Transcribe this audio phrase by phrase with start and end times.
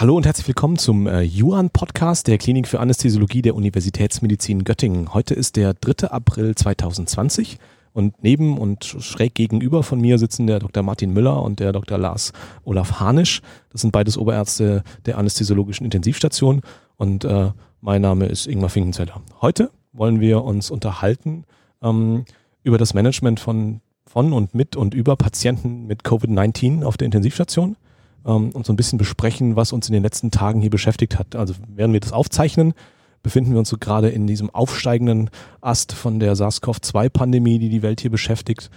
[0.00, 5.12] Hallo und herzlich willkommen zum äh, Juan-Podcast der Klinik für Anästhesiologie der Universitätsmedizin Göttingen.
[5.12, 6.08] Heute ist der 3.
[6.08, 7.58] April 2020
[7.92, 10.82] und neben und schräg gegenüber von mir sitzen der Dr.
[10.82, 11.98] Martin Müller und der Dr.
[11.98, 12.32] Lars
[12.64, 13.42] Olaf Hanisch.
[13.72, 16.62] Das sind beides Oberärzte der anästhesiologischen Intensivstation
[16.96, 17.50] und äh,
[17.82, 19.20] mein Name ist Ingmar Finkenzeller.
[19.42, 21.44] Heute wollen wir uns unterhalten
[21.82, 22.24] ähm,
[22.62, 27.76] über das Management von, von und mit und über Patienten mit Covid-19 auf der Intensivstation
[28.24, 31.36] ähm, und so ein bisschen besprechen, was uns in den letzten Tagen hier beschäftigt hat.
[31.36, 32.74] Also während wir das aufzeichnen,
[33.22, 35.30] befinden wir uns so gerade in diesem aufsteigenden
[35.60, 38.70] Ast von der SARS-CoV-2-Pandemie, die die Welt hier beschäftigt.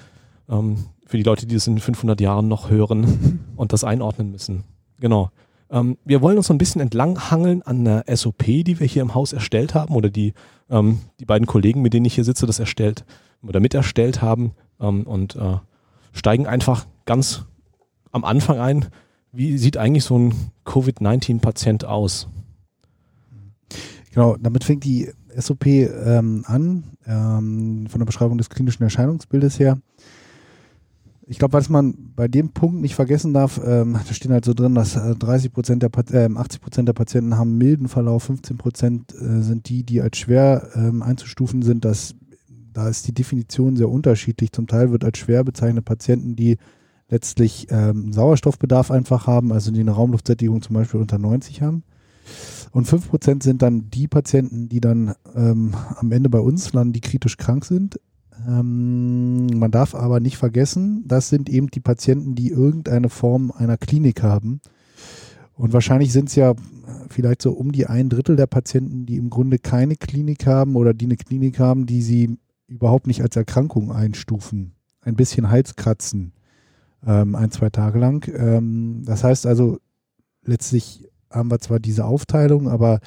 [0.49, 4.63] Ähm, für die Leute, die das in 500 Jahren noch hören und das einordnen müssen.
[4.99, 5.29] Genau.
[5.69, 9.15] Ähm, wir wollen uns so ein bisschen entlanghangeln an der SOP, die wir hier im
[9.15, 10.33] Haus erstellt haben oder die
[10.69, 13.05] ähm, die beiden Kollegen, mit denen ich hier sitze, das erstellt
[13.41, 15.57] oder mit erstellt haben ähm, und äh,
[16.13, 17.45] steigen einfach ganz
[18.11, 18.87] am Anfang ein,
[19.33, 20.33] wie sieht eigentlich so ein
[20.63, 22.27] Covid-19-Patient aus?
[24.13, 29.79] Genau, damit fängt die SOP ähm, an, ähm, von der Beschreibung des klinischen Erscheinungsbildes her.
[31.25, 34.53] Ich glaube, was man bei dem Punkt nicht vergessen darf, ähm, da stehen halt so
[34.53, 38.57] drin, dass 30 äh, Prozent der, äh, 80 Prozent der Patienten haben milden Verlauf, 15
[38.59, 41.83] Prozent äh, sind die, die als schwer ähm, einzustufen sind.
[41.83, 42.13] Das,
[42.71, 44.51] da ist die Definition sehr unterschiedlich.
[44.51, 46.57] Zum Teil wird als schwer bezeichnet Patienten, die
[47.09, 51.83] letztlich ähm, Sauerstoffbedarf einfach haben, also die eine Raumluftsättigung zum Beispiel unter 90 haben.
[52.71, 57.01] Und 5% sind dann die Patienten, die dann ähm, am Ende bei uns landen, die
[57.01, 57.99] kritisch krank sind.
[58.47, 63.77] Ähm, man darf aber nicht vergessen, das sind eben die Patienten, die irgendeine Form einer
[63.77, 64.59] Klinik haben.
[65.53, 66.55] Und wahrscheinlich sind es ja
[67.09, 70.93] vielleicht so um die ein Drittel der Patienten, die im Grunde keine Klinik haben oder
[70.93, 72.37] die eine Klinik haben, die sie
[72.67, 74.73] überhaupt nicht als Erkrankung einstufen.
[75.01, 76.33] Ein bisschen Halskratzen,
[77.05, 78.27] ähm, ein, zwei Tage lang.
[78.35, 79.79] Ähm, das heißt also,
[80.43, 82.99] letztlich haben wir zwar diese Aufteilung, aber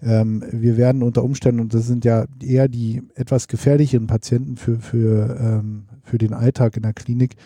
[0.00, 4.78] ähm, wir werden unter Umständen, und das sind ja eher die etwas gefährlicheren Patienten für,
[4.78, 7.36] für, ähm, für den Alltag in der Klinik,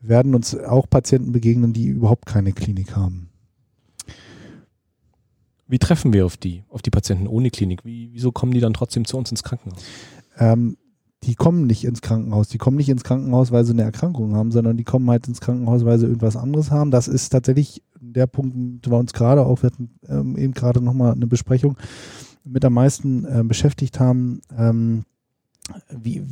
[0.00, 3.30] werden uns auch Patienten begegnen, die überhaupt keine Klinik haben.
[5.66, 7.84] Wie treffen wir auf die, auf die Patienten ohne Klinik?
[7.84, 9.84] Wie, wieso kommen die dann trotzdem zu uns ins Krankenhaus?
[10.38, 10.78] Ähm,
[11.24, 12.48] die kommen nicht ins Krankenhaus.
[12.48, 15.40] Die kommen nicht ins Krankenhaus, weil sie eine Erkrankung haben, sondern die kommen halt ins
[15.40, 16.90] Krankenhaus, weil sie irgendwas anderes haben.
[16.90, 21.12] Das ist tatsächlich der Punkt, war uns gerade auch, wir hatten ähm, eben gerade nochmal
[21.12, 21.76] eine Besprechung
[22.44, 24.40] mit am meisten äh, beschäftigt haben.
[24.56, 25.04] Ähm,
[25.90, 26.24] wie,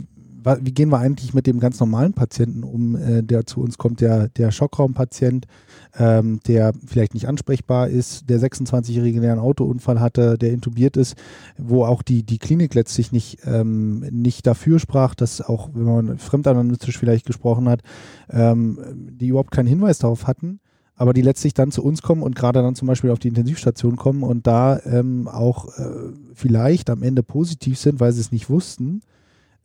[0.60, 4.00] wie gehen wir eigentlich mit dem ganz normalen Patienten um, äh, der zu uns kommt,
[4.00, 5.46] der, der Schockraumpatient,
[5.98, 11.16] ähm, der vielleicht nicht ansprechbar ist, der 26-Jährige, der einen Autounfall hatte, der intubiert ist,
[11.58, 16.18] wo auch die, die Klinik letztlich nicht, ähm, nicht dafür sprach, dass auch, wenn man
[16.18, 17.82] fremdanalytisch vielleicht gesprochen hat,
[18.30, 20.60] ähm, die überhaupt keinen Hinweis darauf hatten
[20.98, 23.96] aber die letztlich dann zu uns kommen und gerade dann zum Beispiel auf die Intensivstation
[23.96, 25.90] kommen und da ähm, auch äh,
[26.32, 29.02] vielleicht am Ende positiv sind, weil sie es nicht wussten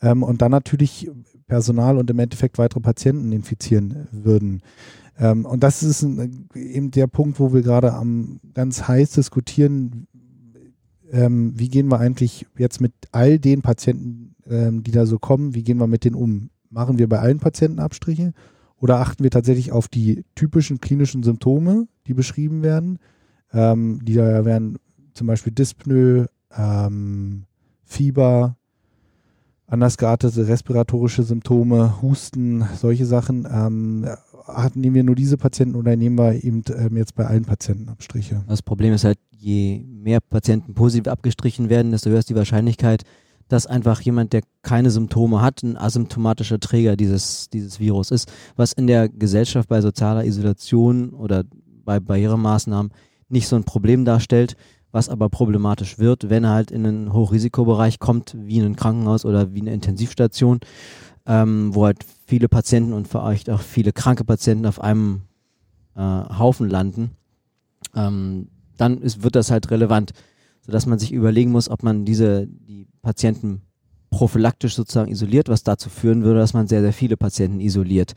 [0.01, 1.09] ähm, und dann natürlich
[1.47, 4.61] Personal und im Endeffekt weitere Patienten infizieren würden.
[5.19, 10.07] Ähm, und das ist ein, eben der Punkt, wo wir gerade am ganz heiß diskutieren,
[11.11, 15.53] ähm, wie gehen wir eigentlich jetzt mit all den Patienten, ähm, die da so kommen,
[15.53, 16.49] wie gehen wir mit denen um?
[16.69, 18.33] Machen wir bei allen Patienten Abstriche
[18.77, 22.97] oder achten wir tatsächlich auf die typischen klinischen Symptome, die beschrieben werden?
[23.53, 24.77] Ähm, die da werden
[25.13, 27.43] zum Beispiel Dyspnoe, ähm,
[27.83, 28.55] Fieber,
[29.71, 33.47] anders geartete respiratorische Symptome, Husten, solche Sachen.
[33.49, 34.07] Ähm,
[34.73, 38.43] nehmen wir nur diese Patienten oder nehmen wir eben ähm, jetzt bei allen Patienten Abstriche?
[38.47, 43.03] Das Problem ist halt, je mehr Patienten positiv abgestrichen werden, desto höher ist die Wahrscheinlichkeit,
[43.47, 48.73] dass einfach jemand, der keine Symptome hat, ein asymptomatischer Träger dieses, dieses Virus ist, was
[48.73, 51.43] in der Gesellschaft bei sozialer Isolation oder
[51.83, 52.91] bei Barrieremaßnahmen
[53.29, 54.55] nicht so ein Problem darstellt,
[54.91, 59.25] was aber problematisch wird, wenn er halt in einen Hochrisikobereich kommt, wie in ein Krankenhaus
[59.25, 60.59] oder wie eine Intensivstation,
[61.25, 65.21] ähm, wo halt viele Patienten und vielleicht auch viele kranke Patienten auf einem
[65.95, 67.11] äh, Haufen landen,
[67.95, 70.11] ähm, dann ist, wird das halt relevant,
[70.61, 73.61] sodass man sich überlegen muss, ob man diese die Patienten
[74.09, 78.13] prophylaktisch sozusagen isoliert, was dazu führen würde, dass man sehr, sehr viele Patienten isoliert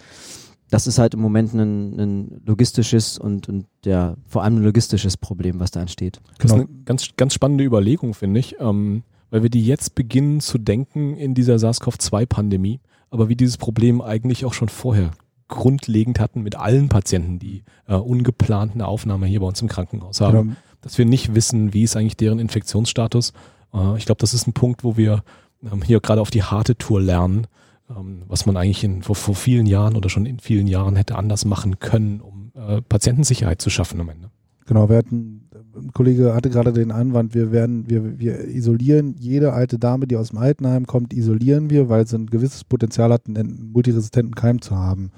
[0.71, 5.17] das ist halt im Moment ein, ein logistisches und, und ja, vor allem ein logistisches
[5.17, 6.21] Problem, was da entsteht.
[6.39, 6.69] Das ist genau.
[6.69, 11.17] eine ganz, ganz spannende Überlegung, finde ich, ähm, weil wir die jetzt beginnen zu denken
[11.17, 12.81] in dieser SARS-CoV-2-Pandemie,
[13.11, 15.13] aber wie dieses Problem eigentlich auch schon vorher
[15.49, 20.21] grundlegend hatten mit allen Patienten, die äh, ungeplant eine Aufnahme hier bei uns im Krankenhaus
[20.21, 20.57] haben, genau.
[20.81, 23.33] dass wir nicht wissen, wie ist eigentlich deren Infektionsstatus.
[23.73, 25.23] Äh, ich glaube, das ist ein Punkt, wo wir
[25.63, 27.47] ähm, hier gerade auf die harte Tour lernen,
[27.89, 31.45] was man eigentlich in, vor, vor, vielen Jahren oder schon in vielen Jahren hätte anders
[31.45, 34.31] machen können, um äh, Patientensicherheit zu schaffen am Ende.
[34.67, 35.45] Genau, wir hatten
[35.77, 40.17] ein Kollege hatte gerade den Einwand, wir werden, wir, wir isolieren jede alte Dame, die
[40.17, 44.61] aus dem Altenheim kommt, isolieren wir, weil sie ein gewisses Potenzial hat, einen multiresistenten Keim
[44.61, 45.11] zu haben.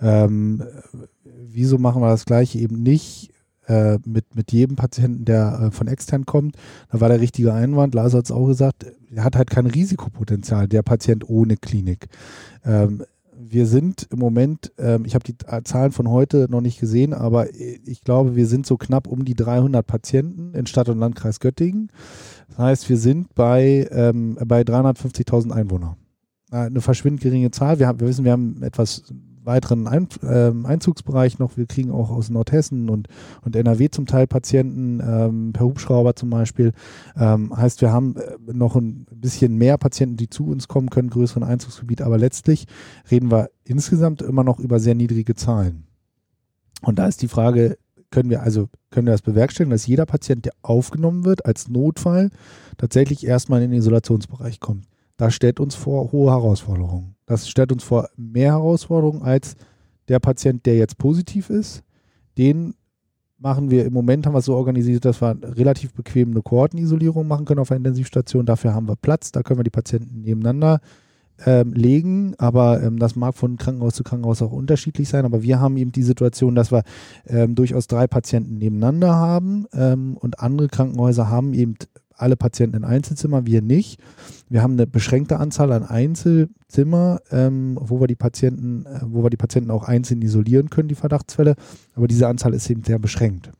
[0.00, 0.62] Ähm,
[1.24, 3.30] wieso machen wir das gleiche eben nicht
[3.68, 6.56] äh, mit, mit jedem Patienten, der äh, von extern kommt?
[6.90, 7.94] Da war der richtige Einwand.
[7.94, 12.08] Lars hat es auch gesagt, er hat halt kein Risikopotenzial, der Patient ohne Klinik.
[12.64, 13.04] Ähm,
[13.40, 17.54] wir sind im Moment, ähm, ich habe die Zahlen von heute noch nicht gesehen, aber
[17.54, 21.90] ich glaube, wir sind so knapp um die 300 Patienten in Stadt und Landkreis Göttingen.
[22.48, 25.96] Das heißt, wir sind bei, ähm, bei 350.000 Einwohner.
[26.50, 27.78] Äh, eine verschwindend geringe Zahl.
[27.78, 29.04] Wir, haben, wir wissen, wir haben etwas
[29.48, 31.56] weiteren Ein, äh, Einzugsbereich noch.
[31.56, 33.08] Wir kriegen auch aus Nordhessen und,
[33.42, 36.72] und NRW zum Teil Patienten ähm, per Hubschrauber zum Beispiel.
[37.16, 41.10] Ähm, heißt, wir haben äh, noch ein bisschen mehr Patienten, die zu uns kommen können,
[41.10, 42.02] größeren Einzugsgebiet.
[42.02, 42.66] Aber letztlich
[43.10, 45.88] reden wir insgesamt immer noch über sehr niedrige Zahlen.
[46.82, 47.76] Und da ist die Frage,
[48.10, 52.30] können wir also können wir das bewerkstelligen, dass jeder Patient, der aufgenommen wird als Notfall,
[52.78, 54.86] tatsächlich erstmal in den Isolationsbereich kommt.
[55.18, 57.16] Das stellt uns vor hohe Herausforderungen.
[57.26, 59.56] Das stellt uns vor mehr Herausforderungen als
[60.06, 61.82] der Patient, der jetzt positiv ist.
[62.38, 62.74] Den
[63.36, 67.26] machen wir im Moment, haben wir es so organisiert, dass wir relativ bequem eine Kohortenisolierung
[67.26, 68.46] machen können auf der Intensivstation.
[68.46, 70.80] Dafür haben wir Platz, da können wir die Patienten nebeneinander
[71.44, 75.24] ähm, legen, aber ähm, das mag von Krankenhaus zu Krankenhaus auch unterschiedlich sein.
[75.24, 76.84] Aber wir haben eben die Situation, dass wir
[77.26, 81.74] ähm, durchaus drei Patienten nebeneinander haben ähm, und andere Krankenhäuser haben eben
[82.18, 84.00] alle Patienten in Einzelzimmer, wir nicht.
[84.48, 89.30] Wir haben eine beschränkte Anzahl an Einzelzimmer, ähm, wo wir die Patienten, äh, wo wir
[89.30, 91.54] die Patienten auch einzeln isolieren können, die Verdachtsfälle.
[91.94, 93.50] Aber diese Anzahl ist eben sehr beschränkt.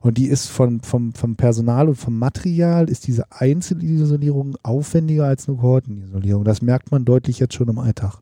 [0.00, 5.48] Und die ist von, vom, vom Personal und vom Material ist diese Einzelisolierung aufwendiger als
[5.48, 6.44] eine Kohortenisolierung.
[6.44, 8.20] Das merkt man deutlich jetzt schon im Alltag.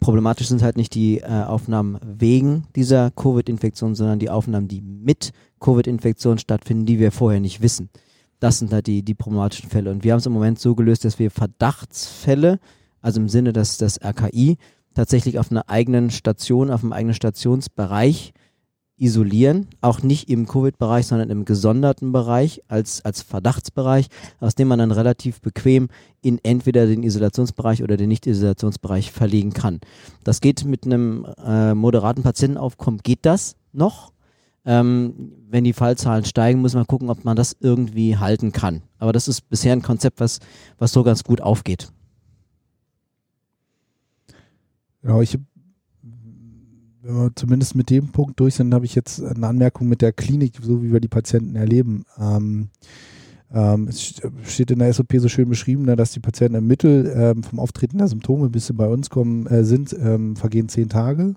[0.00, 5.32] Problematisch sind halt nicht die äh, Aufnahmen wegen dieser Covid-Infektion, sondern die Aufnahmen, die mit
[5.60, 7.90] Covid-Infektion stattfinden, die wir vorher nicht wissen.
[8.44, 9.90] Das sind halt die, die problematischen Fälle.
[9.90, 12.60] Und wir haben es im Moment so gelöst, dass wir Verdachtsfälle,
[13.00, 14.58] also im Sinne, dass das RKI
[14.92, 18.34] tatsächlich auf einer eigenen Station, auf einem eigenen Stationsbereich
[18.98, 24.08] isolieren, auch nicht im Covid-Bereich, sondern im gesonderten Bereich als, als Verdachtsbereich,
[24.40, 25.88] aus dem man dann relativ bequem
[26.20, 29.80] in entweder den Isolationsbereich oder den Nicht-Isolationsbereich verlegen kann.
[30.22, 34.13] Das geht mit einem äh, moderaten Patientenaufkommen, geht das noch?
[34.66, 38.82] Ähm, wenn die Fallzahlen steigen, muss man gucken, ob man das irgendwie halten kann.
[38.98, 40.40] Aber das ist bisher ein Konzept, was,
[40.78, 41.92] was so ganz gut aufgeht.
[45.02, 45.38] Genau, ich,
[47.02, 50.12] wenn wir zumindest mit dem Punkt durch sind, habe ich jetzt eine Anmerkung mit der
[50.12, 52.06] Klinik, so wie wir die Patienten erleben.
[52.18, 52.70] Ähm,
[53.52, 57.12] ähm, es steht in der SOP so schön beschrieben, ne, dass die Patienten im Mittel
[57.14, 60.88] ähm, vom Auftreten der Symptome, bis sie bei uns kommen, äh, sind, ähm, vergehen zehn
[60.88, 61.34] Tage.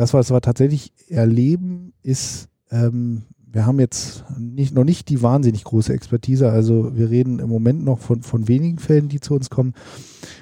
[0.00, 5.62] Das, was wir tatsächlich erleben, ist ähm, wir haben jetzt nicht, noch nicht die wahnsinnig
[5.62, 6.50] große Expertise.
[6.50, 9.74] Also wir reden im Moment noch von, von wenigen Fällen, die zu uns kommen.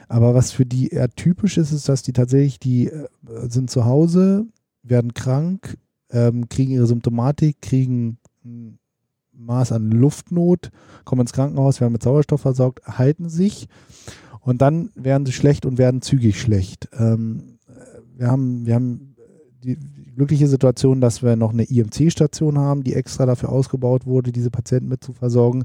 [0.06, 3.08] Aber was für die eher typisch ist, ist, dass die tatsächlich, die äh,
[3.48, 4.46] sind zu Hause,
[4.84, 5.76] werden krank,
[6.10, 8.78] ähm, kriegen ihre Symptomatik, kriegen ein
[9.32, 10.70] Maß an Luftnot,
[11.04, 13.66] kommen ins Krankenhaus, werden mit Sauerstoff versorgt, halten sich
[14.38, 16.88] und dann werden sie schlecht und werden zügig schlecht.
[16.96, 17.58] Ähm,
[18.16, 19.16] wir haben, wir haben
[19.62, 19.78] die,
[20.18, 24.88] glückliche Situation, dass wir noch eine IMC-Station haben, die extra dafür ausgebaut wurde, diese Patienten
[24.88, 25.62] mit zu versorgen.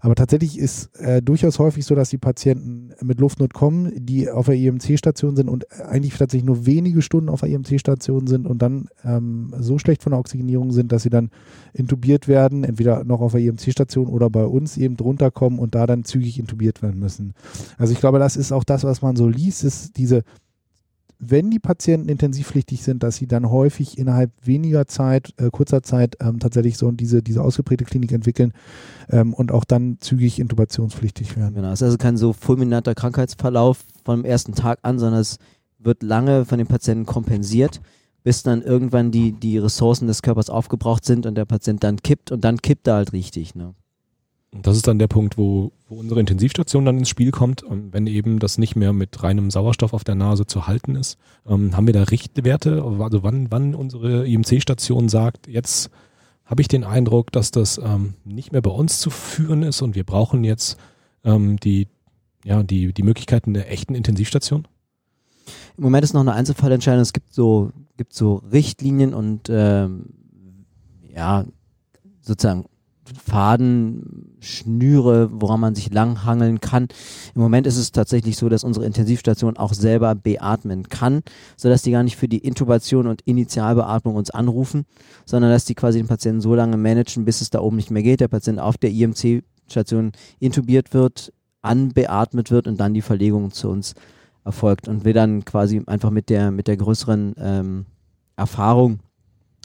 [0.00, 4.46] Aber tatsächlich ist äh, durchaus häufig so, dass die Patienten mit Luftnot kommen, die auf
[4.46, 8.88] der IMC-Station sind und eigentlich tatsächlich nur wenige Stunden auf der IMC-Station sind und dann
[9.04, 11.30] ähm, so schlecht von der Oxygenierung sind, dass sie dann
[11.72, 15.86] intubiert werden, entweder noch auf der IMC-Station oder bei uns eben drunter kommen und da
[15.86, 17.32] dann zügig intubiert werden müssen.
[17.78, 20.24] Also ich glaube, das ist auch das, was man so liest, ist diese
[21.18, 26.16] wenn die Patienten intensivpflichtig sind, dass sie dann häufig innerhalb weniger Zeit, äh, kurzer Zeit
[26.20, 28.52] ähm, tatsächlich so diese, diese ausgeprägte Klinik entwickeln
[29.10, 31.54] ähm, und auch dann zügig intubationspflichtig werden.
[31.54, 35.38] Genau, es ist also kein so fulminanter Krankheitsverlauf vom ersten Tag an, sondern es
[35.78, 37.80] wird lange von den Patienten kompensiert,
[38.22, 42.32] bis dann irgendwann die, die Ressourcen des Körpers aufgebraucht sind und der Patient dann kippt
[42.32, 43.54] und dann kippt er halt richtig.
[43.54, 43.74] Ne?
[44.62, 47.62] das ist dann der Punkt, wo, wo unsere Intensivstation dann ins Spiel kommt.
[47.68, 51.18] Ähm, wenn eben das nicht mehr mit reinem Sauerstoff auf der Nase zu halten ist,
[51.46, 55.90] ähm, haben wir da Richtwerte, also wann, wann unsere IMC-Station sagt, jetzt
[56.44, 59.94] habe ich den Eindruck, dass das ähm, nicht mehr bei uns zu führen ist und
[59.94, 60.76] wir brauchen jetzt
[61.26, 61.88] die,
[62.44, 64.68] ja, die, die Möglichkeiten der echten Intensivstation?
[65.78, 67.00] Im Moment ist noch eine Einzelfallentscheidung.
[67.00, 70.10] Es gibt so, gibt so Richtlinien und ähm,
[71.14, 71.46] ja,
[72.20, 72.66] sozusagen
[73.22, 76.88] Faden, Schnüre, woran man sich langhangeln kann.
[77.34, 81.22] Im Moment ist es tatsächlich so, dass unsere Intensivstation auch selber beatmen kann,
[81.56, 84.86] sodass die gar nicht für die Intubation und Initialbeatmung uns anrufen,
[85.26, 88.02] sondern dass die quasi den Patienten so lange managen, bis es da oben nicht mehr
[88.02, 91.32] geht, der Patient auf der IMC-Station intubiert wird,
[91.62, 93.94] anbeatmet wird und dann die Verlegung zu uns
[94.44, 97.86] erfolgt und wir dann quasi einfach mit der mit der größeren ähm,
[98.36, 99.00] Erfahrung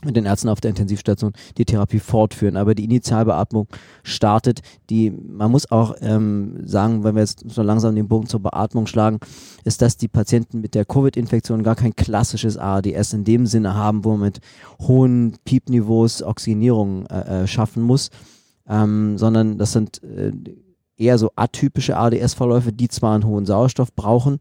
[0.03, 2.56] mit den Ärzten auf der Intensivstation die Therapie fortführen.
[2.56, 3.68] Aber die Initialbeatmung
[4.03, 4.62] startet.
[4.89, 8.88] Die, man muss auch ähm, sagen, wenn wir jetzt so langsam den Bogen zur Beatmung
[8.88, 9.20] schlagen,
[9.65, 14.06] ist, dass die Patienten mit der Covid-Infektion gar kein klassisches ARDS in dem Sinne haben,
[14.06, 14.39] wo man mit
[14.79, 18.10] hohen Piepniveaus Oxygenierung äh, äh, schaffen muss,
[18.68, 20.32] ähm, sondern das sind äh,
[20.98, 24.39] eher so atypische ARDS-Verläufe, die zwar einen hohen Sauerstoff brauchen,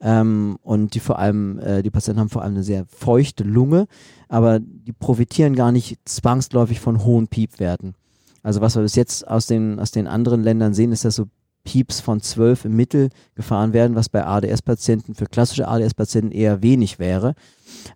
[0.00, 3.86] ähm, und die vor allem, äh, die Patienten haben vor allem eine sehr feuchte Lunge,
[4.28, 7.94] aber die profitieren gar nicht zwangsläufig von hohen Piepwerten.
[8.42, 11.26] Also was wir bis jetzt aus den, aus den anderen Ländern sehen, ist, dass so
[11.66, 16.98] Pieps von 12 im Mittel gefahren werden, was bei ADS-Patienten für klassische ADS-Patienten eher wenig
[16.98, 17.34] wäre.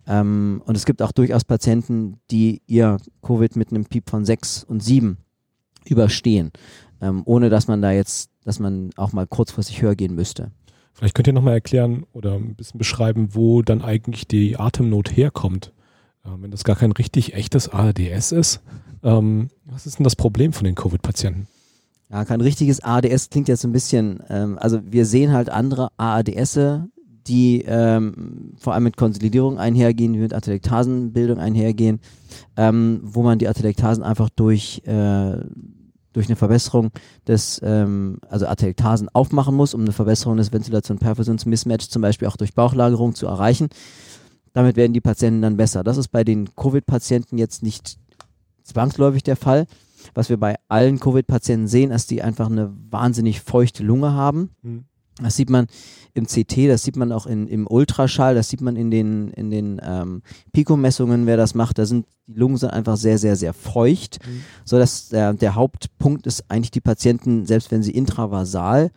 [0.05, 4.65] Ähm, und es gibt auch durchaus Patienten, die ihr Covid mit einem Piep von 6
[4.65, 5.17] und 7
[5.85, 6.51] überstehen,
[7.01, 10.51] ähm, ohne dass man da jetzt, dass man auch mal kurzfristig höher gehen müsste.
[10.93, 15.71] Vielleicht könnt ihr nochmal erklären oder ein bisschen beschreiben, wo dann eigentlich die Atemnot herkommt.
[16.25, 18.61] Ähm, wenn das gar kein richtig echtes ARDS ist,
[19.03, 21.47] ähm, was ist denn das Problem von den Covid-Patienten?
[22.11, 26.59] Ja, kein richtiges ARDS klingt jetzt ein bisschen, ähm, also wir sehen halt andere ARDS,
[27.27, 31.99] die ähm, vor allem mit Konsolidierung einhergehen, die mit Atelektasenbildung einhergehen,
[32.57, 35.37] ähm, wo man die Atelektasen einfach durch äh,
[36.13, 36.91] durch eine Verbesserung
[37.27, 42.53] des, ähm, also Atelektasen aufmachen muss, um eine Verbesserung des Ventilation-Perfusions-Mismatch zum Beispiel auch durch
[42.53, 43.69] Bauchlagerung zu erreichen.
[44.53, 45.83] Damit werden die Patienten dann besser.
[45.83, 47.97] Das ist bei den Covid-Patienten jetzt nicht
[48.63, 49.65] zwangsläufig der Fall.
[50.13, 54.51] Was wir bei allen Covid-Patienten sehen, ist, dass die einfach eine wahnsinnig feuchte Lunge haben.
[54.61, 54.85] Mhm.
[55.23, 55.67] Das sieht man
[56.13, 59.49] im CT, das sieht man auch in, im Ultraschall, das sieht man in den, in
[59.49, 61.77] den ähm, Pico-Messungen, wer das macht.
[61.77, 64.43] Da sind die Lungen sind einfach sehr, sehr, sehr feucht, mhm.
[64.65, 68.91] so dass der, der Hauptpunkt ist eigentlich die Patienten, selbst wenn sie intravasal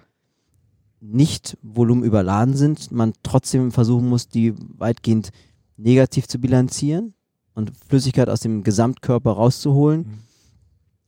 [1.01, 5.31] nicht volumenüberladen sind, man trotzdem versuchen muss, die weitgehend
[5.77, 7.15] negativ zu bilanzieren
[7.55, 10.01] und Flüssigkeit aus dem Gesamtkörper rauszuholen.
[10.01, 10.19] Mhm.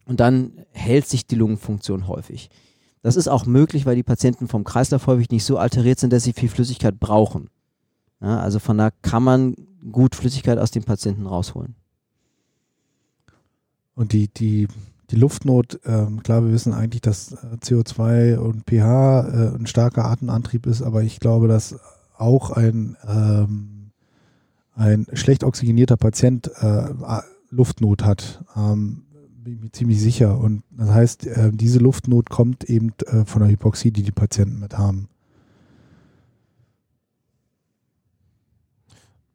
[0.06, 2.50] Und dann hält sich die Lungenfunktion häufig.
[3.06, 6.24] Das ist auch möglich, weil die Patienten vom Kreislauf häufig nicht so alteriert sind, dass
[6.24, 7.50] sie viel Flüssigkeit brauchen.
[8.20, 9.54] Ja, also von da kann man
[9.92, 11.76] gut Flüssigkeit aus den Patienten rausholen.
[13.94, 14.66] Und die, die,
[15.10, 20.06] die Luftnot, ähm, klar, wir wissen eigentlich, dass äh, CO2 und pH äh, ein starker
[20.06, 21.78] Atemantrieb ist, aber ich glaube, dass
[22.18, 23.92] auch ein, ähm,
[24.74, 26.88] ein schlecht oxygenierter Patient äh,
[27.50, 28.44] Luftnot hat.
[28.56, 29.05] Ähm,
[29.46, 30.40] bin ich mir ziemlich sicher.
[30.40, 34.58] Und das heißt, äh, diese Luftnot kommt eben äh, von der Hypoxie, die die Patienten
[34.58, 35.08] mit haben.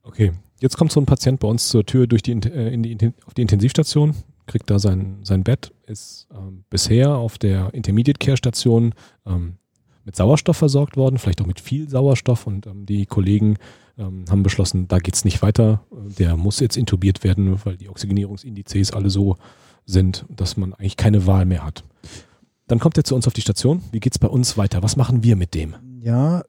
[0.04, 3.14] Okay, jetzt kommt so ein Patient bei uns zur Tür durch die, äh, in die,
[3.26, 4.14] auf die Intensivstation,
[4.48, 8.94] kriegt da sein, sein Bett, ist ähm, bisher auf der Intermediate Care Station
[9.26, 9.54] ähm,
[10.04, 13.56] mit Sauerstoff versorgt worden, vielleicht auch mit viel Sauerstoff und ähm, die Kollegen
[13.98, 17.88] ähm, haben beschlossen, da geht es nicht weiter, der muss jetzt intubiert werden, weil die
[17.88, 19.38] Oxygenierungsindizes alle so
[19.92, 21.84] sind, dass man eigentlich keine Wahl mehr hat.
[22.68, 23.82] Dann kommt er zu uns auf die Station.
[23.92, 24.82] Wie geht es bei uns weiter?
[24.82, 25.76] Was machen wir mit dem?
[26.02, 26.44] Ja,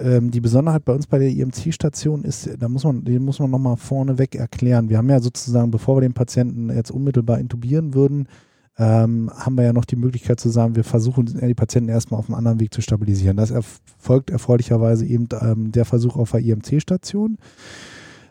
[0.00, 3.50] ähm, die Besonderheit bei uns bei der IMC-Station ist, da muss man, den muss man
[3.50, 4.88] nochmal vorneweg erklären.
[4.88, 8.28] Wir haben ja sozusagen, bevor wir den Patienten jetzt unmittelbar intubieren würden,
[8.76, 12.28] ähm, haben wir ja noch die Möglichkeit zu sagen, wir versuchen die Patienten erstmal auf
[12.28, 13.36] einem anderen Weg zu stabilisieren.
[13.36, 17.38] Das erfolgt erfreulicherweise eben ähm, der Versuch auf der IMC-Station.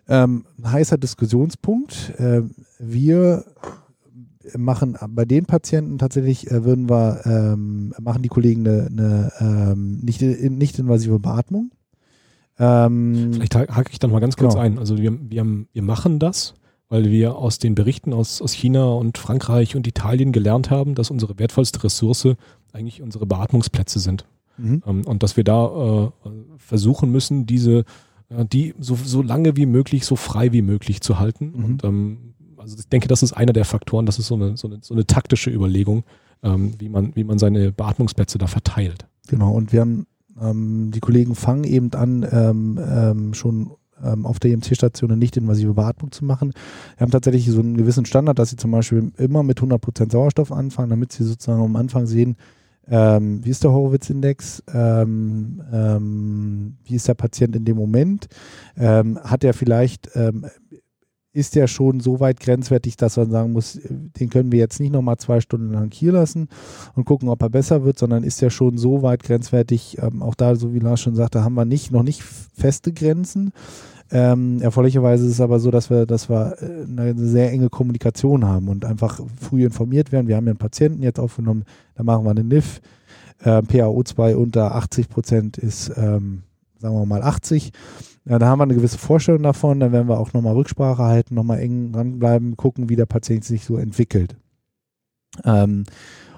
[0.09, 2.13] Ähm, ein heißer Diskussionspunkt.
[2.17, 2.41] Äh,
[2.77, 3.45] wir
[4.57, 9.99] machen bei den Patienten tatsächlich, äh, würden wir, ähm, machen die Kollegen eine, eine ähm,
[10.01, 11.71] nicht, nicht invasive Beatmung.
[12.59, 14.63] Ähm, Vielleicht hake ich dann mal ganz kurz genau.
[14.63, 14.77] ein.
[14.79, 16.53] Also wir, wir, wir machen das,
[16.89, 21.09] weil wir aus den Berichten aus, aus China und Frankreich und Italien gelernt haben, dass
[21.09, 22.35] unsere wertvollste Ressource
[22.71, 24.25] eigentlich unsere Beatmungsplätze sind.
[24.57, 24.83] Mhm.
[24.85, 27.85] Ähm, und dass wir da äh, versuchen müssen, diese,
[28.29, 31.53] äh, die so, so lange wie möglich, so frei wie möglich zu halten.
[31.55, 31.65] Mhm.
[31.65, 32.17] Und ähm,
[32.63, 34.93] also ich denke, das ist einer der Faktoren, das ist so eine, so eine, so
[34.93, 36.03] eine taktische Überlegung,
[36.41, 39.05] ähm, wie, man, wie man seine Beatmungsplätze da verteilt.
[39.27, 40.07] Genau, und wir haben,
[40.41, 43.71] ähm, die Kollegen fangen eben an, ähm, ähm schon
[44.03, 46.53] ähm, auf der EMC-Station eine nicht-invasive Beatmung zu machen.
[46.97, 50.51] Wir haben tatsächlich so einen gewissen Standard, dass sie zum Beispiel immer mit 100% Sauerstoff
[50.51, 52.35] anfangen, damit sie sozusagen am Anfang sehen,
[52.89, 54.63] ähm, wie ist der Horowitz-Index?
[54.73, 58.27] Ähm, ähm, wie ist der Patient in dem Moment?
[58.75, 60.09] Ähm, hat er vielleicht
[61.33, 64.93] ist der schon so weit grenzwertig, dass man sagen muss, den können wir jetzt nicht
[64.93, 66.47] nochmal zwei Stunden lang hier lassen
[66.95, 70.35] und gucken, ob er besser wird, sondern ist der schon so weit grenzwertig, ähm, auch
[70.35, 73.51] da, so wie Lars schon sagte, haben wir nicht, noch nicht feste Grenzen.
[74.11, 78.45] Ähm, erfreulicherweise ist es aber so, dass wir, dass wir äh, eine sehr enge Kommunikation
[78.45, 80.27] haben und einfach früh informiert werden.
[80.27, 81.63] Wir haben ja einen Patienten jetzt aufgenommen,
[81.95, 82.79] da machen wir eine NIF.
[83.39, 86.43] Äh, PaO2 unter 80 Prozent ist, ähm,
[86.83, 87.71] sagen wir mal, 80.
[88.25, 91.33] Ja, da haben wir eine gewisse Vorstellung davon, dann werden wir auch nochmal Rücksprache halten,
[91.33, 94.35] nochmal eng dranbleiben, gucken, wie der Patient sich so entwickelt.
[95.43, 95.85] Ähm,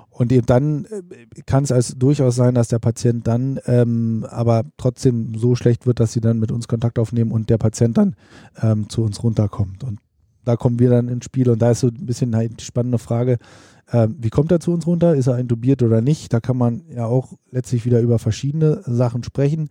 [0.10, 4.64] und eben dann äh, kann es als durchaus sein, dass der Patient dann ähm, aber
[4.78, 8.16] trotzdem so schlecht wird, dass sie dann mit uns Kontakt aufnehmen und der Patient dann
[8.62, 9.84] ähm, zu uns runterkommt.
[9.84, 10.00] Und
[10.46, 13.00] da kommen wir dann ins Spiel und da ist so ein bisschen halt die spannende
[13.00, 13.40] Frage,
[13.88, 15.16] äh, wie kommt er zu uns runter?
[15.16, 16.32] Ist er intubiert oder nicht?
[16.32, 19.70] Da kann man ja auch letztlich wieder über verschiedene Sachen sprechen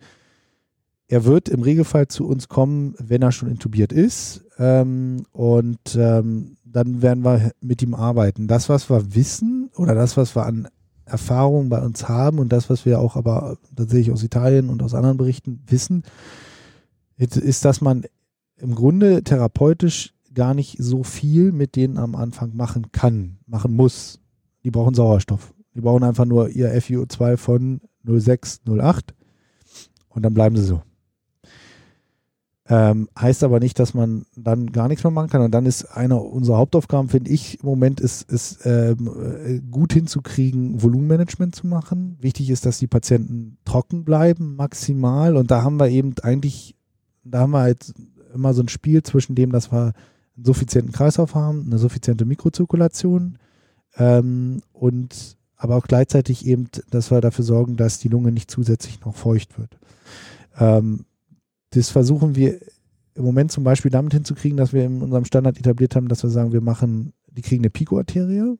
[1.07, 4.45] er wird im Regelfall zu uns kommen, wenn er schon intubiert ist.
[4.57, 8.47] Ähm, und ähm, dann werden wir mit ihm arbeiten.
[8.47, 10.67] Das, was wir wissen oder das, was wir an
[11.05, 14.95] Erfahrung bei uns haben und das, was wir auch aber tatsächlich aus Italien und aus
[14.95, 16.03] anderen Berichten wissen,
[17.17, 18.05] ist, dass man
[18.57, 24.19] im Grunde therapeutisch gar nicht so viel mit denen am Anfang machen kann, machen muss.
[24.63, 25.53] Die brauchen Sauerstoff.
[25.75, 29.01] Die brauchen einfach nur ihr FiO2 von 0,6, 0,8
[30.09, 30.81] und dann bleiben sie so.
[32.67, 35.41] Ähm, heißt aber nicht, dass man dann gar nichts mehr machen kann.
[35.41, 39.09] Und dann ist eine unserer Hauptaufgaben, finde ich, im Moment ist, ist ähm,
[39.45, 42.17] äh, gut hinzukriegen, Volumenmanagement zu machen.
[42.21, 45.37] Wichtig ist, dass die Patienten trocken bleiben, maximal.
[45.37, 46.75] Und da haben wir eben eigentlich,
[47.23, 47.93] da haben wir halt
[48.33, 49.93] immer so ein Spiel zwischen dem, dass wir
[50.35, 53.37] einen suffizienten Kreislauf haben, eine suffiziente Mikrozirkulation
[53.97, 59.01] ähm, und aber auch gleichzeitig eben, dass wir dafür sorgen, dass die Lunge nicht zusätzlich
[59.01, 59.77] noch feucht wird.
[60.57, 61.05] Ähm,
[61.75, 62.59] das versuchen wir
[63.15, 66.29] im Moment zum Beispiel damit hinzukriegen, dass wir in unserem Standard etabliert haben, dass wir
[66.29, 68.57] sagen, wir machen, die kriegen eine Pico-Arterie,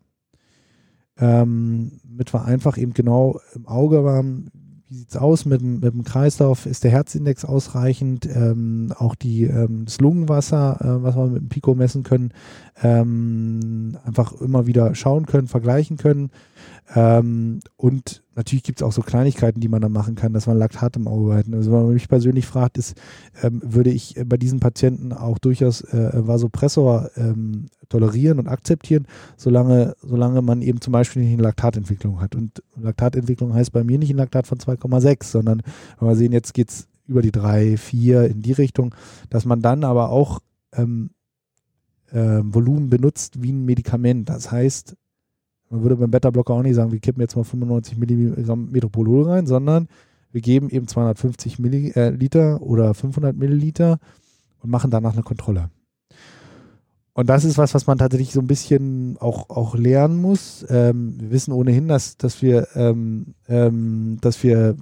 [1.18, 4.52] ähm, damit wir einfach eben genau im Auge haben,
[4.88, 9.44] wie sieht es aus mit, mit, dem Kreislauf, ist der Herzindex ausreichend, ähm, auch die,
[9.44, 12.32] ähm, das Lungenwasser, äh, was wir mit dem Pico messen können,
[12.84, 16.30] ähm, einfach immer wieder schauen können, vergleichen können.
[16.94, 20.58] Ähm, und natürlich gibt es auch so Kleinigkeiten, die man da machen kann, dass man
[20.58, 21.54] Laktat im Auge halten.
[21.56, 22.96] Also wenn man mich persönlich fragt, ist,
[23.42, 29.96] ähm, würde ich bei diesen Patienten auch durchaus äh, Vasopressor ähm, tolerieren und akzeptieren, solange,
[30.02, 32.36] solange man eben zum Beispiel nicht eine Laktatentwicklung hat.
[32.36, 35.62] Und Laktatentwicklung heißt bei mir nicht ein Laktat von 2,6, sondern
[36.00, 38.94] wenn wir sehen, jetzt geht es über die 3, 4 in die Richtung,
[39.30, 40.40] dass man dann aber auch
[40.74, 41.12] ähm,
[42.12, 44.30] äh, Volumen benutzt wie ein Medikament.
[44.30, 44.96] Das heißt,
[45.70, 49.48] man würde beim Beta-Blocker auch nicht sagen, wir kippen jetzt mal 95 Milligramm Metropolol rein,
[49.48, 49.88] sondern
[50.32, 54.00] wir geben eben 250 Milliliter oder 500 Milliliter
[54.62, 55.70] und machen danach eine Kontrolle.
[57.14, 60.66] Und das ist was, was man tatsächlich so ein bisschen auch, auch lernen muss.
[60.70, 64.76] Ähm, wir wissen ohnehin, dass, dass wir, ähm, ähm, dass wir,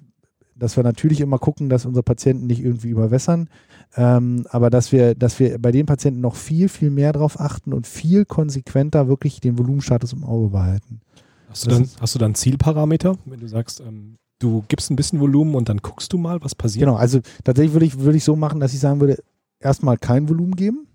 [0.64, 3.50] dass wir natürlich immer gucken, dass unsere Patienten nicht irgendwie überwässern.
[3.98, 7.74] Ähm, aber dass wir, dass wir bei den Patienten noch viel, viel mehr darauf achten
[7.74, 11.02] und viel konsequenter wirklich den Volumenstatus im Auge behalten.
[11.50, 15.20] Hast du, dann, hast du dann Zielparameter, wenn du sagst, ähm, du gibst ein bisschen
[15.20, 16.86] Volumen und dann guckst du mal, was passiert?
[16.86, 19.22] Genau, also tatsächlich würde ich, würde ich so machen, dass ich sagen würde,
[19.60, 20.88] erstmal kein Volumen geben.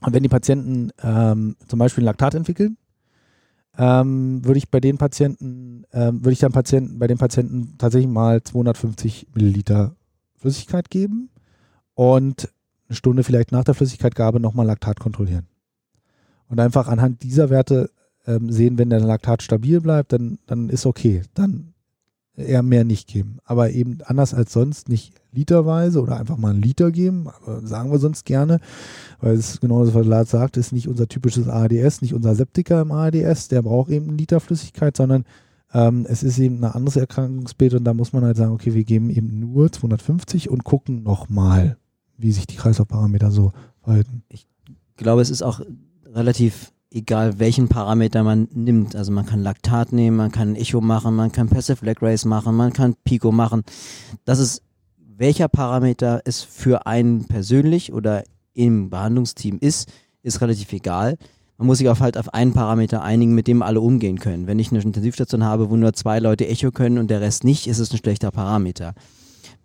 [0.00, 2.76] Und wenn die Patienten ähm, zum Beispiel ein Laktat entwickeln,
[3.78, 8.10] ähm, würde ich bei den Patienten, ähm, würde ich dann Patienten, bei den Patienten tatsächlich
[8.10, 9.96] mal 250 Milliliter
[10.36, 11.30] Flüssigkeit geben
[11.94, 12.48] und
[12.88, 15.46] eine Stunde vielleicht nach der Flüssigkeitgabe nochmal Laktat kontrollieren.
[16.48, 17.90] Und einfach anhand dieser Werte
[18.26, 21.22] ähm, sehen, wenn der Laktat stabil bleibt, dann, dann ist okay.
[21.34, 21.74] Dann
[22.36, 23.38] eher mehr nicht geben.
[23.44, 27.28] Aber eben anders als sonst nicht literweise oder einfach mal einen Liter geben,
[27.62, 28.60] sagen wir sonst gerne,
[29.20, 32.80] weil es genau das, was Lars sagt, ist nicht unser typisches ARDS, nicht unser Septiker
[32.80, 35.24] im ARDS, der braucht eben einen Liter Flüssigkeit, sondern
[35.72, 38.84] ähm, es ist eben ein anderes Erkrankungsbild und da muss man halt sagen, okay, wir
[38.84, 41.76] geben eben nur 250 und gucken nochmal
[42.18, 44.22] wie sich die Kreislaufparameter so verhalten.
[44.28, 44.46] Ich
[44.96, 45.60] glaube, es ist auch
[46.06, 48.96] relativ egal, welchen Parameter man nimmt.
[48.96, 52.56] Also man kann Laktat nehmen, man kann Echo machen, man kann Passive Leg Race machen,
[52.56, 53.62] man kann Pico machen.
[54.24, 54.62] Das ist,
[55.18, 58.24] welcher Parameter es für einen persönlich oder
[58.54, 59.90] im Behandlungsteam ist,
[60.22, 61.16] ist relativ egal.
[61.58, 64.46] Man muss sich auf halt auf einen Parameter einigen, mit dem alle umgehen können.
[64.46, 67.66] Wenn ich eine Intensivstation habe, wo nur zwei Leute Echo können und der Rest nicht,
[67.66, 68.94] ist es ein schlechter Parameter.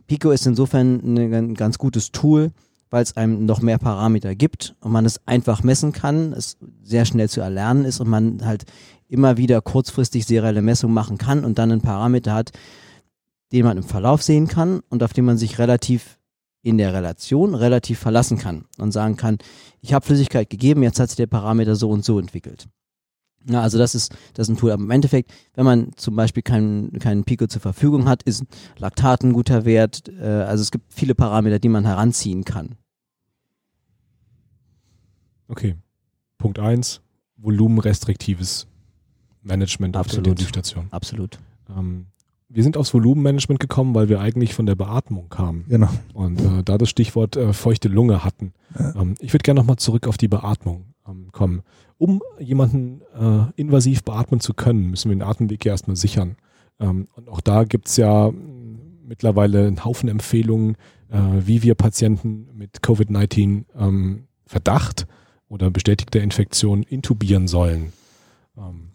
[0.08, 2.52] Pico ist insofern ein ganz gutes Tool,
[2.90, 7.06] weil es einem noch mehr Parameter gibt und man es einfach messen kann, es sehr
[7.06, 8.66] schnell zu erlernen ist und man halt
[9.08, 12.52] immer wieder kurzfristig serielle Messungen machen kann und dann einen Parameter hat,
[13.52, 16.20] den man im Verlauf sehen kann und auf den man sich relativ
[16.64, 19.40] in der Relation relativ verlassen kann und sagen kann,
[19.82, 22.68] ich habe Flüssigkeit gegeben, jetzt hat sich der Parameter so und so entwickelt.
[23.50, 24.72] Ja, also das ist, das ist ein Tool.
[24.72, 28.44] Aber im Endeffekt, wenn man zum Beispiel keinen keinen Pico zur Verfügung hat, ist
[28.78, 30.10] Laktat ein guter Wert.
[30.10, 32.76] Äh, also es gibt viele Parameter, die man heranziehen kann.
[35.48, 35.76] Okay.
[36.38, 37.02] Punkt 1,
[37.38, 38.68] volumenrestriktives
[39.42, 40.26] Management auf Absolut.
[40.26, 40.88] der Intensivstation.
[40.92, 41.40] Absolut.
[41.70, 42.06] Ähm,
[42.54, 45.90] wir sind aufs Volumenmanagement gekommen, weil wir eigentlich von der Beatmung kamen Genau.
[46.14, 48.54] und äh, da das Stichwort äh, feuchte Lunge hatten.
[48.78, 48.96] Ja.
[48.96, 51.62] Ähm, ich würde gerne nochmal zurück auf die Beatmung ähm, kommen.
[51.98, 56.36] Um jemanden äh, invasiv beatmen zu können, müssen wir den Atemweg ja erstmal sichern.
[56.80, 58.32] Ähm, und auch da gibt es ja
[59.06, 60.76] mittlerweile einen Haufen Empfehlungen,
[61.10, 65.06] äh, wie wir Patienten mit Covid-19 ähm, Verdacht
[65.48, 67.94] oder bestätigter Infektion intubieren sollen.
[68.58, 68.91] Ähm,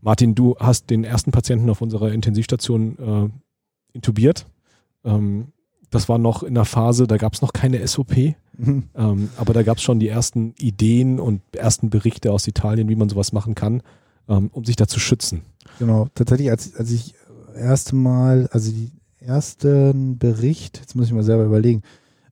[0.00, 4.46] Martin, du hast den ersten Patienten auf unserer Intensivstation äh, intubiert.
[5.04, 5.48] Ähm,
[5.90, 8.88] das war noch in der Phase, da gab es noch keine SOP, Mhm.
[8.96, 12.96] ähm, aber da gab es schon die ersten Ideen und ersten Berichte aus Italien, wie
[12.96, 13.82] man sowas machen kann,
[14.28, 15.42] ähm, um sich da zu schützen.
[15.78, 17.14] Genau, tatsächlich, als, als ich
[17.56, 21.82] erste Mal, also die ersten Bericht, jetzt muss ich mal selber überlegen,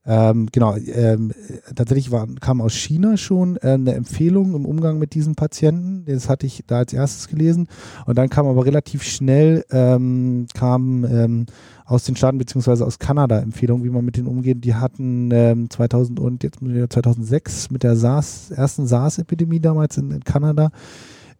[0.09, 1.33] ähm, genau, ähm,
[1.75, 6.05] tatsächlich war, kam aus China schon ähm, eine Empfehlung im Umgang mit diesen Patienten.
[6.05, 7.67] Das hatte ich da als erstes gelesen.
[8.05, 11.45] Und dann kam aber relativ schnell, ähm, kam ähm,
[11.83, 14.63] aus den Staaten beziehungsweise aus Kanada Empfehlungen, wie man mit denen umgeht.
[14.63, 19.59] Die hatten ähm, 2000 und jetzt muss ich wieder 2006 mit der SARS, ersten SARS-Epidemie
[19.59, 20.71] damals in, in Kanada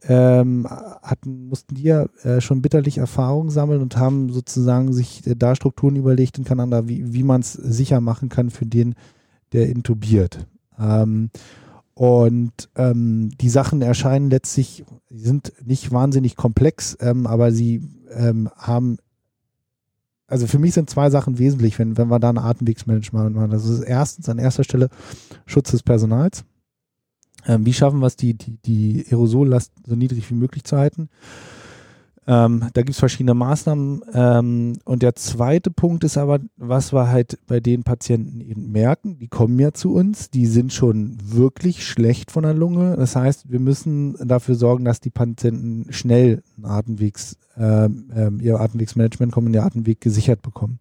[0.03, 5.35] ähm, hatten, mussten die ja äh, schon bitterlich Erfahrungen sammeln und haben sozusagen sich äh,
[5.35, 8.95] da Strukturen überlegt in Kanada, wie, wie man es sicher machen kann für den,
[9.53, 10.47] der intubiert.
[10.79, 11.29] Ähm,
[11.93, 17.81] und ähm, die Sachen erscheinen letztlich, sind nicht wahnsinnig komplex, ähm, aber sie
[18.11, 18.97] ähm, haben,
[20.27, 23.49] also für mich sind zwei Sachen wesentlich, wenn, wenn wir da ein Atemwegsmanagement machen.
[23.49, 24.89] Das ist erstens an erster Stelle
[25.47, 26.45] Schutz des Personals.
[27.47, 31.09] Ähm, wie schaffen wir es, die, die, die Aerosollast so niedrig wie möglich zu halten?
[32.29, 34.01] Ähm, da gibt es verschiedene Maßnahmen.
[34.13, 39.17] Ähm, und der zweite Punkt ist aber, was wir halt bei den Patienten eben merken,
[39.17, 42.97] die kommen ja zu uns, die sind schon wirklich schlecht von der Lunge.
[42.97, 49.31] Das heißt, wir müssen dafür sorgen, dass die Patienten schnell Atemwegs, ähm, ähm, ihr Atemwegsmanagement
[49.31, 50.79] kommen, den Atemweg gesichert bekommen.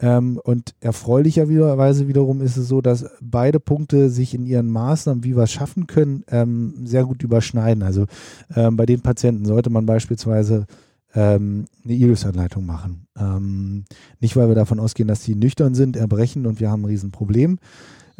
[0.00, 5.36] Ähm, und erfreulicherweise wiederum ist es so, dass beide Punkte sich in ihren Maßnahmen, wie
[5.36, 7.82] wir es schaffen können, ähm, sehr gut überschneiden.
[7.82, 8.06] Also
[8.54, 10.66] ähm, bei den Patienten sollte man beispielsweise
[11.14, 13.06] ähm, eine ILUS-Anleitung machen.
[13.18, 13.84] Ähm,
[14.20, 17.58] nicht, weil wir davon ausgehen, dass sie nüchtern sind, erbrechen und wir haben ein Riesenproblem,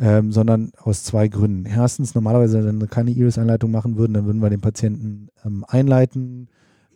[0.01, 1.64] ähm, sondern aus zwei Gründen.
[1.64, 5.29] Erstens, normalerweise, wenn wir keine ILUS-Anleitung machen würden, dann würden wir den Patienten
[5.69, 6.49] einleiten,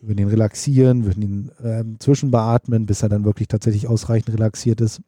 [0.07, 5.01] würden ihn relaxieren, würden ihn ähm, zwischenbeatmen, bis er dann wirklich tatsächlich ausreichend relaxiert ist.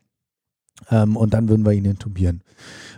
[0.92, 2.42] Ähm, und dann würden wir ihn intubieren.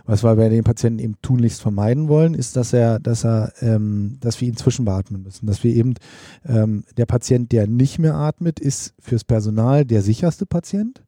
[0.04, 4.16] Was wir bei den Patienten eben tunlichst vermeiden wollen, ist, dass er, dass er, ähm,
[4.20, 5.46] dass wir ihn zwischenbeatmen müssen.
[5.46, 5.94] Dass wir eben
[6.44, 11.02] ähm, der Patient, der nicht mehr atmet, ist fürs Personal der sicherste Patient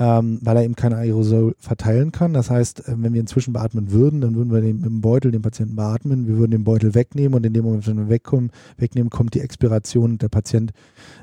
[0.00, 2.32] ähm, weil er eben kein Aerosol verteilen kann.
[2.32, 5.42] Das heißt, äh, wenn wir inzwischen beatmen würden, dann würden wir den, im Beutel den
[5.42, 9.10] Patienten beatmen, wir würden den Beutel wegnehmen und in dem Moment, wenn wir wegkommen, wegnehmen,
[9.10, 10.72] kommt die Expiration der Patient,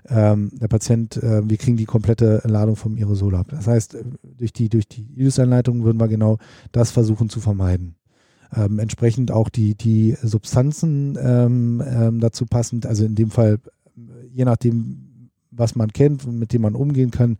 [0.09, 3.47] ähm, der Patient, äh, wir kriegen die komplette Ladung vom Aerosol ab.
[3.49, 4.03] Das heißt, äh,
[4.37, 6.37] durch die, durch die ILUS-Einleitung würden wir genau
[6.71, 7.95] das versuchen zu vermeiden.
[8.55, 13.57] Ähm, entsprechend auch die, die Substanzen ähm, ähm, dazu passend, also in dem Fall,
[14.31, 17.37] je nachdem, was man kennt, mit dem man umgehen kann,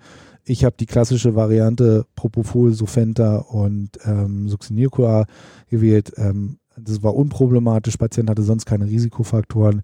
[0.47, 5.25] ich habe die klassische Variante Propofol, Sofenta und ähm, Succinylcoa
[5.69, 6.13] gewählt.
[6.17, 7.97] Ähm, das war unproblematisch.
[7.97, 9.81] Patient hatte sonst keine Risikofaktoren,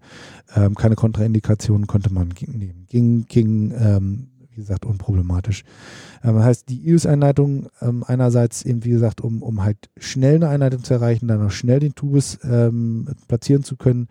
[0.56, 2.86] ähm, keine Kontraindikationen konnte man nehmen.
[2.88, 5.64] Ging, ging ähm, wie gesagt, unproblematisch.
[6.22, 10.84] Ähm, heißt, die IUS-Einleitung ähm, einerseits eben, wie gesagt, um, um halt schnell eine Einleitung
[10.84, 14.08] zu erreichen, dann auch schnell den Tubus ähm, platzieren zu können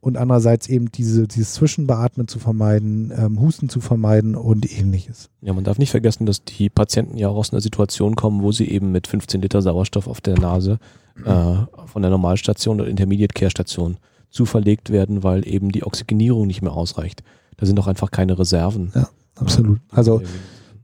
[0.00, 5.28] und andererseits eben diese, dieses Zwischenbeatmen zu vermeiden, ähm, Husten zu vermeiden und ähnliches.
[5.42, 8.50] Ja, man darf nicht vergessen, dass die Patienten ja auch aus einer Situation kommen, wo
[8.50, 10.78] sie eben mit 15 Liter Sauerstoff auf der Nase
[11.24, 11.54] äh,
[11.86, 13.98] von der Normalstation oder Intermediate Care Station
[14.30, 17.22] zuverlegt werden, weil eben die Oxygenierung nicht mehr ausreicht.
[17.56, 18.92] Da sind doch einfach keine Reserven.
[18.94, 19.80] Ja, absolut.
[19.90, 20.22] Also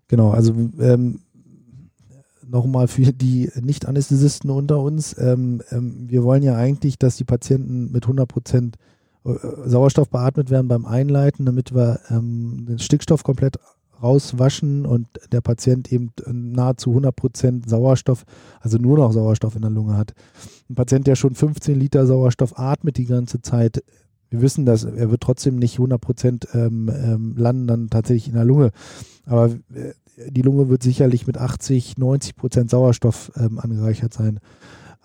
[0.08, 1.20] genau, also ähm,
[2.46, 7.90] nochmal für die Nicht-Anästhesisten unter uns, ähm, ähm, wir wollen ja eigentlich, dass die Patienten
[7.92, 8.76] mit 100 Prozent
[9.64, 13.58] Sauerstoff beatmet werden beim Einleiten, damit wir ähm, den Stickstoff komplett
[14.02, 18.24] rauswaschen und der Patient eben nahezu 100% Sauerstoff,
[18.60, 20.14] also nur noch Sauerstoff in der Lunge hat.
[20.68, 23.82] Ein Patient, der schon 15 Liter Sauerstoff atmet die ganze Zeit,
[24.28, 28.44] wir wissen das, er wird trotzdem nicht 100% ähm, ähm, landen dann tatsächlich in der
[28.44, 28.70] Lunge.
[29.24, 29.50] Aber
[30.28, 34.40] die Lunge wird sicherlich mit 80, 90 Prozent Sauerstoff ähm, angereichert sein.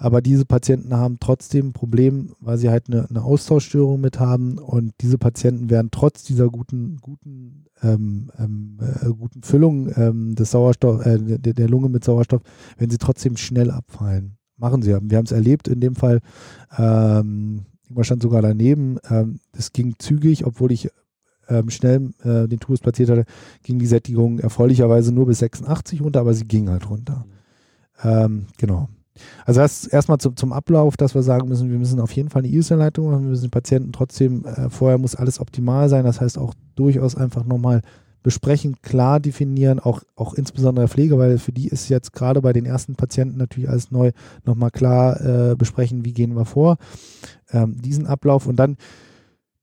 [0.02, 4.58] Aber diese Patienten haben trotzdem ein Problem, weil sie halt eine, eine Austauschstörung mit haben.
[4.58, 10.50] Und diese Patienten werden trotz dieser guten, guten, ähm, ähm, äh, guten Füllung ähm, des
[10.50, 12.42] Sauerstoff, äh, der, der, Lunge mit Sauerstoff,
[12.80, 14.38] werden sie trotzdem schnell abfallen.
[14.58, 14.90] Machen sie.
[14.90, 16.22] Wir haben es erlebt in dem Fall.
[16.80, 18.98] Ähm, man stand sogar daneben.
[19.08, 20.90] Ähm, das ging zügig, obwohl ich
[21.48, 23.26] ähm, schnell äh, den Tubus platziert hatte,
[23.62, 27.24] ging die Sättigung erfreulicherweise nur bis 86 runter, aber sie ging halt runter.
[28.04, 28.90] Ähm, genau.
[29.45, 32.52] Also erstmal zum, zum Ablauf, dass wir sagen müssen, wir müssen auf jeden Fall eine
[32.52, 36.38] IUS-Anleitung machen, wir müssen den Patienten trotzdem, äh, vorher muss alles optimal sein, das heißt
[36.38, 37.82] auch durchaus einfach nochmal
[38.24, 42.65] besprechen, klar definieren, auch, auch insbesondere Pflege, weil für die ist jetzt gerade bei den
[42.65, 44.12] ersten Patienten natürlich alles neu,
[44.45, 46.78] nochmal klar äh, besprechen, wie gehen wir vor,
[47.52, 48.78] ähm, diesen Ablauf und dann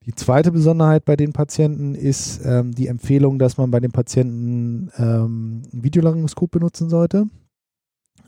[0.09, 4.91] die zweite Besonderheit bei den Patienten ist ähm, die Empfehlung, dass man bei den Patienten
[4.97, 7.27] ähm, ein Videolaryngoskop benutzen sollte.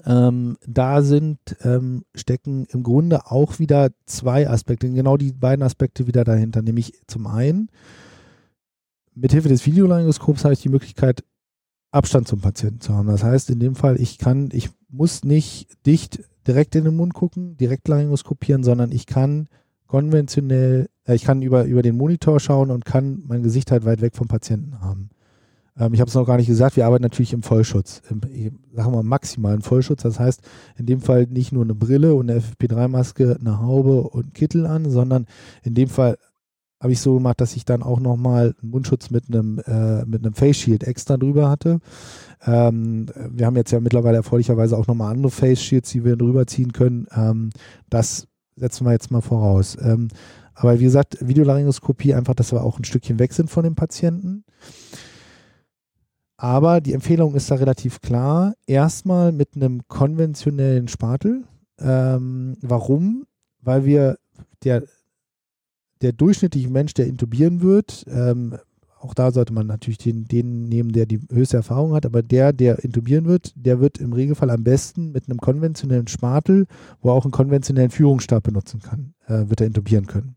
[0.07, 6.07] Ähm, da sind, ähm, stecken im Grunde auch wieder zwei Aspekte, genau die beiden Aspekte
[6.07, 6.63] wieder dahinter.
[6.63, 7.71] Nämlich zum einen,
[9.15, 11.25] mithilfe des Videolaryngoskops habe ich die Möglichkeit,
[11.93, 13.09] Abstand zum Patienten zu haben.
[13.09, 17.15] Das heißt, in dem Fall, ich kann, ich muss nicht dicht direkt in den Mund
[17.15, 19.49] gucken, direkt laryngoskopieren, sondern ich kann
[19.87, 24.01] konventionell, äh, ich kann über, über den Monitor schauen und kann mein Gesicht halt weit
[24.01, 25.11] weg vom Patienten haben.
[25.81, 28.21] Ähm, ich habe es noch gar nicht gesagt, wir arbeiten natürlich im Vollschutz, im,
[28.73, 30.03] sagen wir maximalen Vollschutz.
[30.03, 30.43] Das heißt,
[30.77, 34.89] in dem Fall nicht nur eine Brille und eine FFP3-Maske, eine Haube und Kittel an,
[34.91, 35.27] sondern
[35.63, 36.19] in dem Fall
[36.81, 40.25] habe ich so gemacht, dass ich dann auch nochmal einen Mundschutz mit einem, äh, mit
[40.25, 41.81] einem Face Shield extra drüber hatte.
[42.47, 46.47] Ähm, wir haben jetzt ja mittlerweile erfreulicherweise auch nochmal andere Face Shields, die wir drüber
[46.47, 47.07] ziehen können.
[47.15, 47.51] Ähm,
[47.91, 49.77] das setzen wir jetzt mal voraus.
[49.81, 50.09] Ähm,
[50.55, 54.45] aber wie gesagt, Videolaryngoskopie einfach, dass wir auch ein Stückchen weg sind von dem Patienten.
[56.43, 58.55] Aber die Empfehlung ist da relativ klar.
[58.67, 61.45] Erstmal mit einem konventionellen Spatel.
[61.79, 63.27] Ähm, warum?
[63.61, 64.17] Weil wir
[64.65, 64.85] der,
[66.01, 68.57] der durchschnittliche Mensch, der intubieren wird, ähm,
[69.01, 72.55] auch da sollte man natürlich den, den nehmen, der die höchste Erfahrung hat, aber der,
[72.55, 76.67] der intubieren wird, der wird im Regelfall am besten mit einem konventionellen Spatel,
[77.03, 80.37] wo er auch einen konventionellen Führungsstab benutzen kann, äh, wird er intubieren können.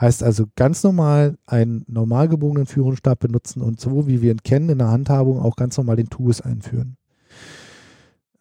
[0.00, 4.68] Heißt also ganz normal einen normal gebogenen Führungsstab benutzen und so wie wir ihn kennen
[4.68, 6.96] in der Handhabung auch ganz normal den Tubus einführen.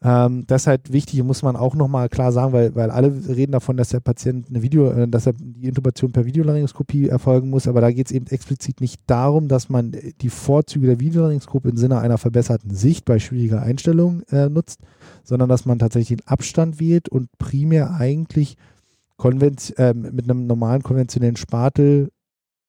[0.04, 3.54] Ähm, das ist halt wichtig, muss man auch nochmal klar sagen, weil, weil alle reden
[3.54, 7.67] davon, dass der Patient eine Video, äh, dass er die Intubation per Videolaryngoskopie erfolgen muss,
[7.67, 11.78] aber da geht es eben explizit nicht darum, dass man die Vorzüge der Videolaryngoskopie im
[11.78, 14.82] Sinne einer verbesserten Sicht bei schwieriger Einstellung äh, nutzt,
[15.24, 18.56] sondern dass man tatsächlich den Abstand wählt und primär eigentlich
[19.23, 22.12] äh, mit einem normalen konventionellen Spatel,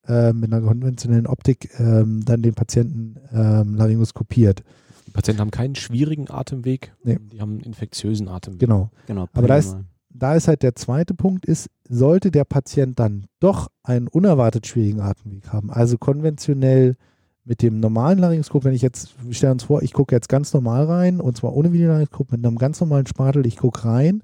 [0.07, 4.63] äh, mit einer konventionellen Optik ähm, dann den Patienten ähm, laryngoskopiert.
[5.07, 7.19] Die Patienten haben keinen schwierigen Atemweg, nee.
[7.33, 8.61] die haben einen infektiösen Atemweg.
[8.61, 8.91] Genau.
[9.07, 9.77] genau Aber da ist,
[10.11, 15.01] da ist halt der zweite Punkt ist, sollte der Patient dann doch einen unerwartet schwierigen
[15.01, 16.97] Atemweg haben, also konventionell
[17.45, 20.53] mit dem normalen Laryngoskop, wenn ich jetzt, wir stellen uns vor, ich gucke jetzt ganz
[20.53, 24.23] normal rein und zwar ohne Videolaryngoskop mit einem ganz normalen Spatel, ich gucke rein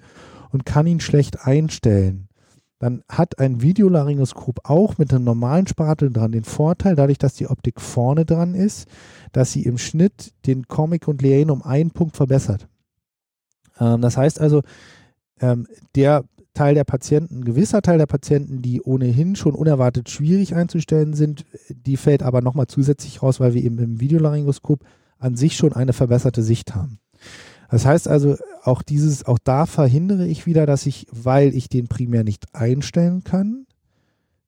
[0.54, 2.28] und kann ihn schlecht einstellen,
[2.78, 7.48] dann hat ein Videolaryngoskop auch mit einem normalen Spatel dran den Vorteil, dadurch, dass die
[7.48, 8.88] Optik vorne dran ist,
[9.32, 12.68] dass sie im Schnitt den Comic und Leane um einen Punkt verbessert.
[13.80, 14.62] Ähm, das heißt also,
[15.40, 20.54] ähm, der Teil der Patienten, ein gewisser Teil der Patienten, die ohnehin schon unerwartet schwierig
[20.54, 24.84] einzustellen sind, die fällt aber nochmal zusätzlich raus, weil wir eben im Videolaryngoskop
[25.18, 27.00] an sich schon eine verbesserte Sicht haben.
[27.70, 31.88] Das heißt also, auch dieses, auch da verhindere ich wieder, dass ich, weil ich den
[31.88, 33.66] primär nicht einstellen kann,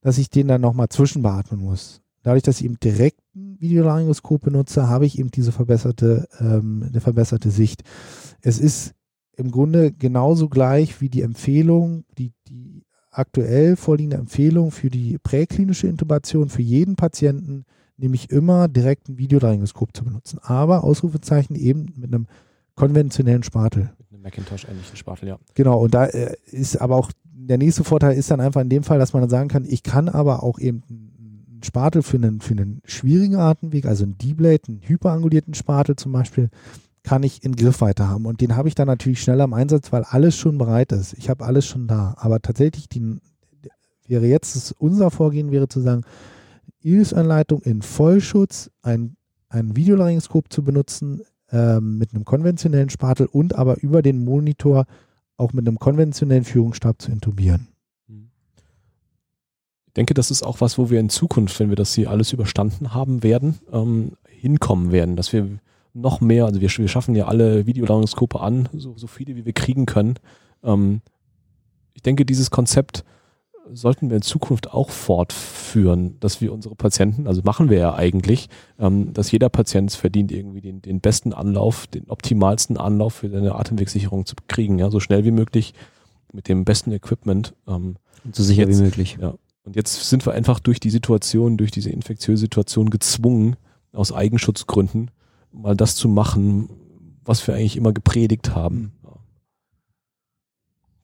[0.01, 2.03] dass ich den dann nochmal zwischenbeatmen muss.
[2.23, 7.01] Dadurch, dass ich eben direkt ein Videolaryngoskop benutze, habe ich eben diese verbesserte, ähm, eine
[7.01, 7.83] verbesserte Sicht.
[8.41, 8.95] Es ist
[9.37, 15.87] im Grunde genauso gleich wie die Empfehlung, die, die aktuell vorliegende Empfehlung für die präklinische
[15.87, 17.65] Intubation für jeden Patienten,
[17.97, 20.39] nämlich immer direkt ein Videolaryngoskop zu benutzen.
[20.43, 22.27] Aber Ausrufezeichen eben mit einem
[22.77, 23.91] konventionellen Spatel.
[23.99, 25.39] Mit einem Macintosh-ähnlichen Spatel, ja.
[25.55, 28.83] Genau, und da äh, ist aber auch der nächste Vorteil ist dann einfach in dem
[28.83, 32.41] Fall, dass man dann sagen kann, ich kann aber auch eben einen Spatel für einen,
[32.41, 36.51] für einen schwierigen Atemweg, also einen D-Blade, einen hyperangulierten Spatel zum Beispiel,
[37.03, 38.27] kann ich in Griffweite haben.
[38.27, 41.15] Und den habe ich dann natürlich schneller im Einsatz, weil alles schon bereit ist.
[41.15, 42.15] Ich habe alles schon da.
[42.19, 43.21] Aber tatsächlich die,
[44.09, 46.03] wäre jetzt unser Vorgehen wäre zu sagen,
[46.83, 49.17] IRIS-Anleitung in Vollschutz, ein,
[49.49, 54.87] ein Videolaryngoskop zu benutzen, ähm, mit einem konventionellen Spatel und aber über den Monitor
[55.37, 57.69] auch mit einem konventionellen Führungsstab zu intubieren.
[59.87, 62.33] Ich denke, das ist auch was, wo wir in Zukunft, wenn wir das hier alles
[62.33, 65.59] überstanden haben werden, ähm, hinkommen werden, dass wir
[65.95, 69.55] noch mehr, also wir, wir schaffen ja alle Videolaryngskope an, so, so viele wie wir
[69.55, 70.15] kriegen können.
[70.63, 71.01] Ähm,
[71.95, 73.05] ich denke, dieses Konzept
[73.73, 78.49] sollten wir in Zukunft auch fortführen, dass wir unsere Patienten, also machen wir ja eigentlich,
[78.79, 83.55] ähm, dass jeder Patient verdient, irgendwie den, den besten Anlauf, den optimalsten Anlauf für seine
[83.55, 85.75] Atemwegssicherung zu kriegen, ja, so schnell wie möglich
[86.33, 87.55] mit dem besten Equipment.
[87.67, 89.19] Ähm, und so sicher jetzt, wie möglich.
[89.21, 89.35] Ja.
[89.65, 93.57] Und jetzt sind wir einfach durch die Situation, durch diese infektiöse Situation gezwungen,
[93.93, 95.11] aus Eigenschutzgründen
[95.53, 96.69] mal das zu machen,
[97.25, 98.93] was wir eigentlich immer gepredigt haben.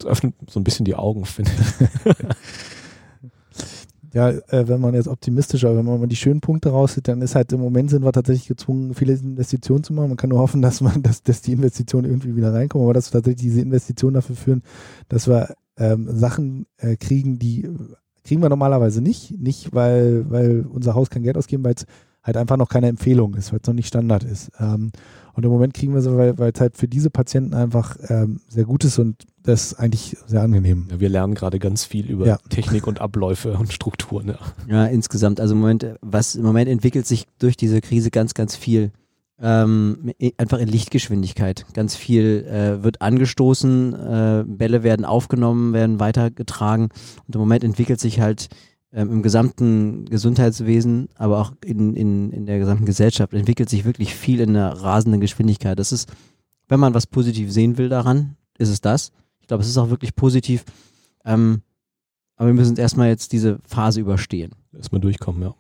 [0.07, 2.15] Öffnet so ein bisschen die Augen, finde ich.
[4.15, 7.35] Ja, äh, wenn man jetzt optimistischer, wenn man mal die schönen Punkte raussieht, dann ist
[7.35, 10.09] halt im Moment sind wir tatsächlich gezwungen, viele Investitionen zu machen.
[10.09, 13.11] Man kann nur hoffen, dass man, dass, dass die Investitionen irgendwie wieder reinkommen, aber dass
[13.11, 14.63] tatsächlich diese Investitionen dafür führen,
[15.09, 17.71] dass wir ähm, Sachen äh, kriegen, die
[18.25, 19.41] kriegen wir normalerweise nicht.
[19.41, 21.87] Nicht, weil, weil unser Haus kein Geld ausgeben, weil es
[22.23, 24.51] halt einfach noch keine Empfehlung ist, weil es noch nicht Standard ist.
[24.61, 24.93] Ähm,
[25.33, 28.65] und im Moment kriegen wir sie, weil es halt für diese Patienten einfach ähm, sehr
[28.65, 30.87] gut ist und das ist eigentlich sehr angenehm.
[30.91, 32.39] Ja, wir lernen gerade ganz viel über ja.
[32.49, 34.29] Technik und Abläufe und Strukturen.
[34.29, 34.39] Ja.
[34.69, 35.41] ja, insgesamt.
[35.41, 38.93] Also im Moment, was im Moment entwickelt sich durch diese Krise ganz, ganz viel.
[39.41, 41.67] Ähm, einfach in Lichtgeschwindigkeit.
[41.75, 46.91] Ganz viel äh, wird angestoßen, äh, Bälle werden aufgenommen, werden weitergetragen
[47.27, 48.51] und im Moment entwickelt sich halt
[48.93, 54.15] ähm, im gesamten Gesundheitswesen, aber auch in, in, in der gesamten Gesellschaft entwickelt sich wirklich
[54.15, 55.77] viel in einer rasenden Geschwindigkeit.
[55.77, 56.13] Das ist,
[56.69, 59.11] wenn man was positiv sehen will daran, ist es das.
[59.43, 60.65] Ich glaube, es ist auch wirklich positiv.
[61.25, 61.63] Ähm,
[62.37, 64.53] aber wir müssen erstmal jetzt diese Phase überstehen.
[64.75, 65.55] Erstmal durchkommen, ja.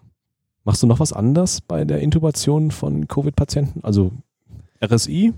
[0.64, 3.84] Machst du noch was anders bei der Intubation von Covid-Patienten?
[3.84, 4.12] Also
[4.82, 5.34] RSI?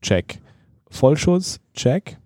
[0.00, 0.40] Check.
[0.90, 1.58] Vollschutz?
[1.74, 2.18] Check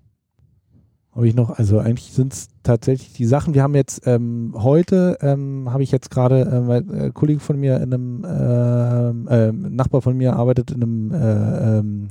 [1.14, 3.52] habe ich noch, also eigentlich sind es tatsächlich die Sachen.
[3.54, 7.40] Wir haben jetzt ähm, heute, ähm, habe ich jetzt gerade, äh, weil äh, ein Kollege
[7.40, 12.08] von mir in einem, äh, äh, Nachbar von mir arbeitet in einem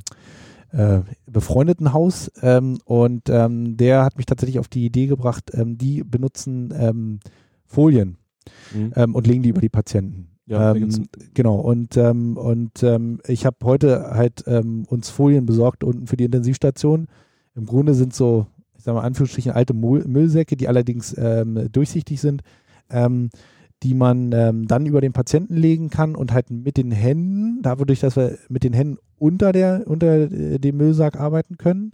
[0.72, 5.76] äh, befreundeten Haus ähm, und ähm, der hat mich tatsächlich auf die Idee gebracht, ähm,
[5.76, 7.20] die benutzen ähm,
[7.66, 8.16] Folien
[8.74, 8.92] mhm.
[8.96, 10.28] ähm, und legen die über die Patienten.
[10.46, 16.06] Ja, ähm, genau, und, ähm, und ähm, ich habe heute halt uns Folien besorgt unten
[16.06, 17.06] für die Intensivstation.
[17.54, 22.42] Im Grunde sind so ich sage mal Anführungsstrichen, alte Müllsäcke, die allerdings durchsichtig sind,
[22.90, 23.30] ähm,
[23.82, 28.00] die man ähm, dann über den Patienten legen kann und halt mit den Händen, dadurch,
[28.00, 31.92] dass wir mit den Händen unter, der, unter äh, dem Müllsack arbeiten können.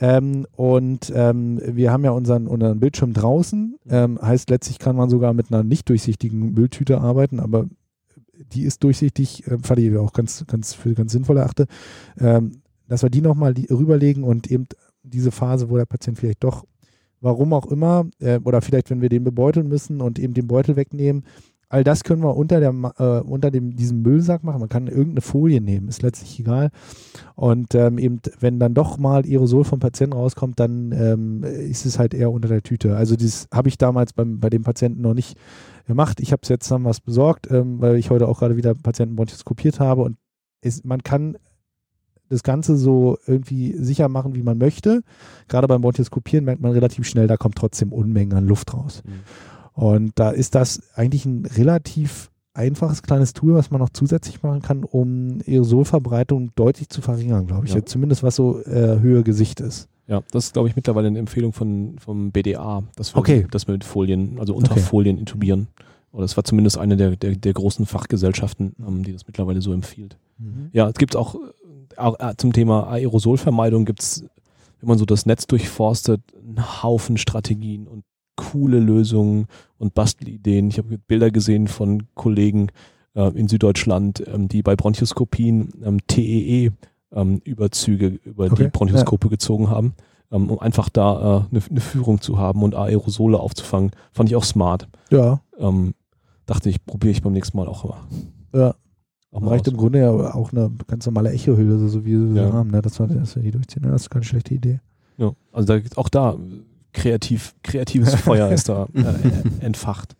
[0.00, 3.76] Ähm, und ähm, wir haben ja unseren, unseren Bildschirm draußen.
[3.88, 7.66] Ähm, heißt, letztlich kann man sogar mit einer nicht durchsichtigen Mülltüte arbeiten, aber
[8.52, 11.66] die ist durchsichtig, äh, fand ich auch ganz, ganz, für ganz sinnvoll erachte,
[12.18, 12.52] ähm,
[12.88, 14.66] dass wir die nochmal rüberlegen und eben
[15.02, 16.64] diese Phase, wo der Patient vielleicht doch,
[17.20, 20.76] warum auch immer, äh, oder vielleicht, wenn wir den bebeuteln müssen und eben den Beutel
[20.76, 21.24] wegnehmen,
[21.70, 24.58] all das können wir unter, der, äh, unter dem, diesem Müllsack machen.
[24.60, 26.70] Man kann irgendeine Folie nehmen, ist letztlich egal.
[27.36, 31.98] Und ähm, eben, wenn dann doch mal Aerosol vom Patienten rauskommt, dann ähm, ist es
[31.98, 32.96] halt eher unter der Tüte.
[32.96, 35.38] Also das habe ich damals beim, bei dem Patienten noch nicht
[35.86, 36.20] gemacht.
[36.20, 39.14] Ich habe es jetzt dann was besorgt, ähm, weil ich heute auch gerade wieder Patienten
[39.14, 40.16] bronchoskopiert habe und
[40.62, 41.36] es, man kann
[42.30, 45.02] das Ganze so irgendwie sicher machen, wie man möchte.
[45.48, 49.02] Gerade beim Bronchoskopieren merkt man relativ schnell, da kommt trotzdem Unmengen an Luft raus.
[49.04, 49.82] Mhm.
[49.82, 54.62] Und da ist das eigentlich ein relativ einfaches kleines Tool, was man noch zusätzlich machen
[54.62, 57.74] kann, um Aerosolverbreitung deutlich zu verringern, glaube ich.
[57.74, 57.84] Ja.
[57.84, 59.88] Zumindest was so äh, Höhe Gesicht ist.
[60.06, 63.46] Ja, das ist, glaube ich, mittlerweile eine Empfehlung von, vom BDA, dass wir, okay.
[63.50, 64.80] dass wir mit Folien, also unter okay.
[64.80, 65.68] Folien intubieren.
[66.12, 69.72] Oder das war zumindest eine der, der, der großen Fachgesellschaften, ähm, die das mittlerweile so
[69.72, 70.16] empfiehlt.
[70.38, 70.70] Mhm.
[70.72, 71.36] Ja, es gibt auch
[71.96, 74.24] auch, äh, zum Thema Aerosolvermeidung gibt es,
[74.80, 78.04] wenn man so das Netz durchforstet, einen Haufen Strategien und
[78.36, 79.46] coole Lösungen
[79.78, 80.68] und Bastelideen.
[80.68, 82.68] Ich habe Bilder gesehen von Kollegen
[83.14, 88.64] äh, in Süddeutschland, ähm, die bei Bronchoskopien ähm, TEE-Überzüge ähm, über okay.
[88.64, 89.30] die Bronchoskope ja.
[89.30, 89.94] gezogen haben,
[90.32, 93.90] ähm, um einfach da eine äh, ne Führung zu haben und Aerosole aufzufangen.
[94.12, 94.88] Fand ich auch smart.
[95.10, 95.40] Ja.
[95.58, 95.94] Ähm,
[96.46, 98.00] dachte ich, probiere ich beim nächsten Mal auch mal.
[98.54, 98.74] Ja.
[99.32, 102.52] Auch reicht im Grunde ja auch eine ganz normale Echohülle, so wie sie ja.
[102.52, 102.82] haben, ne?
[102.82, 103.82] dass wir, dass wir die durchziehen.
[103.82, 104.80] Das ist keine schlechte Idee.
[105.18, 106.36] Ja, also da, auch da
[106.92, 110.16] kreativ, kreatives Feuer ist da äh, entfacht.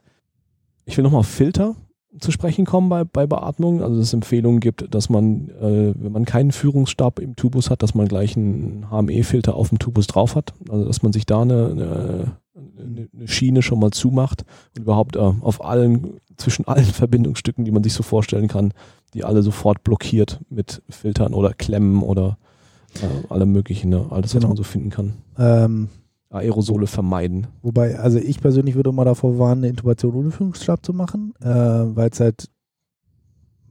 [0.84, 1.74] Ich will nochmal auf Filter
[2.18, 3.82] zu sprechen kommen bei, bei Beatmung.
[3.82, 7.82] Also dass es Empfehlungen gibt, dass man, äh, wenn man keinen Führungsstab im Tubus hat,
[7.82, 10.52] dass man gleich einen HME-Filter auf dem Tubus drauf hat.
[10.68, 14.44] Also dass man sich da eine, eine, eine Schiene schon mal zumacht
[14.76, 18.72] und überhaupt äh, auf allen, zwischen allen Verbindungsstücken, die man sich so vorstellen kann,
[19.14, 22.38] die alle sofort blockiert mit Filtern oder Klemmen oder
[23.02, 24.06] äh, allem möglichen, ne?
[24.10, 24.48] alles, was genau.
[24.48, 25.14] man so finden kann.
[25.38, 25.88] Ähm,
[26.30, 27.48] Aerosole vermeiden.
[27.62, 31.46] Wobei, also ich persönlich würde mal davor warnen, eine Intubation ohne Führungsstab zu machen, äh,
[31.48, 32.48] weil es halt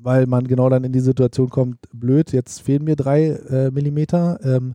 [0.01, 4.39] weil man genau dann in die Situation kommt, blöd, jetzt fehlen mir drei äh, Millimeter
[4.43, 4.73] ähm,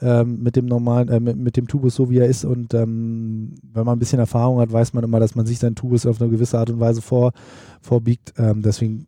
[0.00, 3.54] ähm, mit dem normalen, äh, mit, mit, dem Tubus so wie er ist und ähm,
[3.62, 6.20] wenn man ein bisschen Erfahrung hat, weiß man immer, dass man sich seinen Tubus auf
[6.20, 7.32] eine gewisse Art und Weise vor,
[7.80, 8.34] vorbiegt.
[8.36, 9.06] Ähm, deswegen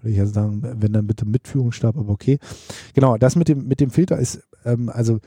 [0.00, 2.38] würde ich ja sagen, wenn dann bitte Mitführungsstab, aber okay.
[2.94, 5.20] Genau, das mit dem, mit dem Filter ist, ähm, also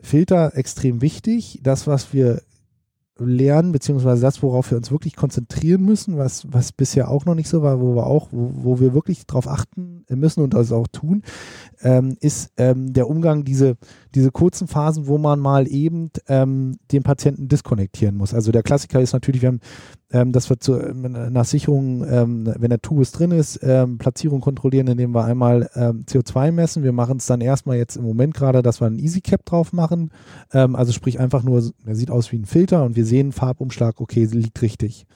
[0.00, 1.60] Filter extrem wichtig.
[1.62, 2.42] Das, was wir
[3.20, 7.48] lernen, beziehungsweise das, worauf wir uns wirklich konzentrieren müssen, was, was bisher auch noch nicht
[7.48, 10.88] so war, wo wir auch, wo, wo wir wirklich darauf achten müssen und das auch
[10.88, 11.22] tun,
[11.82, 13.76] ähm, ist ähm, der Umgang, diese,
[14.14, 18.34] diese kurzen Phasen, wo man mal eben ähm, den Patienten diskonnektieren muss.
[18.34, 19.60] Also der Klassiker ist natürlich, wir haben,
[20.12, 24.88] ähm, dass wir zu, nach Sicherung, ähm, wenn der Tubus drin ist, ähm, Platzierung kontrollieren,
[24.88, 26.82] indem wir einmal ähm, CO2 messen.
[26.82, 29.72] Wir machen es dann erstmal jetzt im Moment gerade, dass wir einen Easy Cap drauf
[29.72, 30.10] machen.
[30.52, 34.00] Ähm, also sprich einfach nur, er sieht aus wie ein Filter und wir sehen Farbumschlag,
[34.00, 35.06] okay, liegt richtig.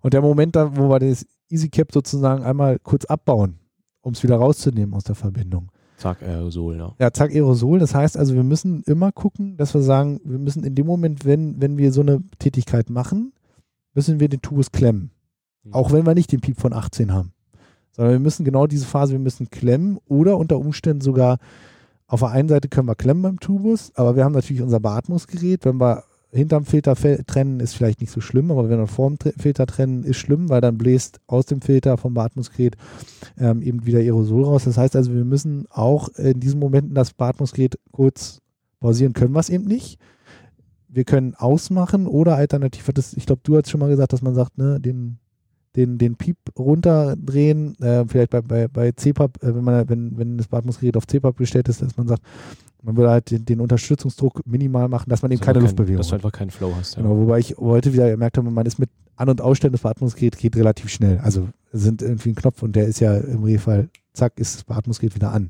[0.00, 3.58] Und der Moment dann, wo wir das Easy Cap sozusagen einmal kurz abbauen,
[4.00, 5.70] um es wieder rauszunehmen aus der Verbindung.
[6.02, 6.94] Zack, Aerosol, ja.
[6.98, 7.78] Ja, zack, Aerosol.
[7.78, 11.24] Das heißt also, wir müssen immer gucken, dass wir sagen, wir müssen in dem Moment,
[11.24, 13.32] wenn, wenn wir so eine Tätigkeit machen,
[13.94, 15.12] müssen wir den Tubus klemmen.
[15.62, 15.74] Mhm.
[15.74, 17.32] Auch wenn wir nicht den Piep von 18 haben.
[17.92, 21.38] Sondern wir müssen genau diese Phase, wir müssen klemmen oder unter Umständen sogar
[22.08, 25.64] auf der einen Seite können wir klemmen beim Tubus, aber wir haben natürlich unser Beatmungsgerät.
[25.64, 26.02] Wenn wir
[26.32, 30.16] hinterm Filter trennen, ist vielleicht nicht so schlimm, aber wenn wir vorm Filter trennen, ist
[30.16, 32.76] schlimm, weil dann bläst aus dem Filter vom Beatmungsgerät
[33.38, 34.64] ähm, eben wieder Aerosol raus.
[34.64, 38.40] Das heißt also, wir müssen auch in diesen Momenten das Beatmungsgerät kurz
[38.80, 39.98] pausieren, können wir es eben nicht.
[40.88, 44.58] Wir können ausmachen oder alternativ, ich glaube, du hast schon mal gesagt, dass man sagt,
[44.58, 45.18] ne, den,
[45.76, 50.36] den, den Piep runterdrehen, äh, vielleicht bei, bei, bei CPAP, äh, wenn man, wenn, wenn
[50.36, 52.22] das Beatmungsgerät auf CPAP gestellt ist, dass man sagt,
[52.82, 56.08] man würde halt den, den Unterstützungsdruck minimal machen, dass man eben keine kein, Luftbewegung Dass
[56.08, 56.96] du einfach keinen Flow hast.
[56.96, 57.02] Ja.
[57.02, 60.38] Genau, wobei ich heute wieder gemerkt habe, man ist mit An- und Ausstellen des Beatmungsgeräts
[60.38, 61.18] geht relativ schnell.
[61.18, 65.14] Also sind irgendwie ein Knopf und der ist ja im Regelfall, zack, ist das Beatmungsgerät
[65.14, 65.44] wieder an.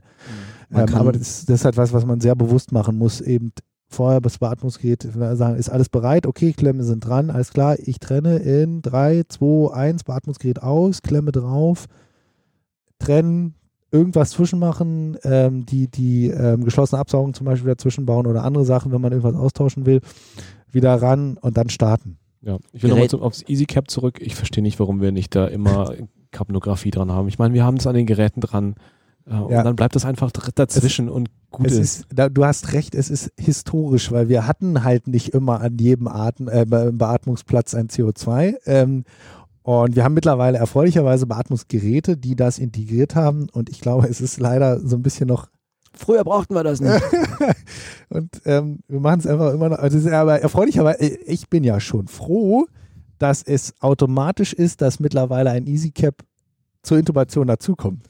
[0.71, 0.79] Mhm.
[0.79, 3.53] Ähm, aber das, das, ist halt was, was man sehr bewusst machen muss, eben
[3.95, 8.37] vorher das Beatmungsgerät sagen, ist alles bereit, okay, Klemme sind dran, alles klar, ich trenne
[8.39, 11.87] in 3, 2, 1, Beatmungsgerät aus, Klemme drauf,
[12.99, 13.55] trennen,
[13.91, 18.93] irgendwas zwischenmachen, ähm, die, die ähm, geschlossene Absaugung zum Beispiel dazwischen bauen oder andere Sachen,
[18.93, 20.01] wenn man irgendwas austauschen will,
[20.71, 22.19] wieder ran und dann starten.
[22.41, 24.19] Ja, ich will nochmal aufs EasyCap zurück.
[24.21, 25.93] Ich verstehe nicht, warum wir nicht da immer
[26.33, 27.29] Kapnographie dran haben.
[27.29, 28.75] Ich meine, wir haben es an den Geräten dran
[29.27, 29.63] und ja.
[29.63, 31.79] dann bleibt das einfach dazwischen es, und gut ist.
[31.79, 35.79] ist da, du hast recht, es ist historisch, weil wir hatten halt nicht immer an
[35.79, 38.57] jedem Atem, äh, Beatmungsplatz ein CO2.
[38.67, 39.05] Ähm,
[39.63, 43.49] und wir haben mittlerweile erfreulicherweise Beatmungsgeräte, die das integriert haben.
[43.53, 45.49] Und ich glaube, es ist leider so ein bisschen noch.
[45.95, 47.03] Früher brauchten wir das nicht.
[48.09, 49.79] und ähm, wir machen es einfach immer noch.
[49.79, 52.67] Also aber erfreulicherweise, äh, ich bin ja schon froh,
[53.19, 56.25] dass es automatisch ist, dass mittlerweile ein EasyCap
[56.83, 58.09] zur Intubation dazukommt.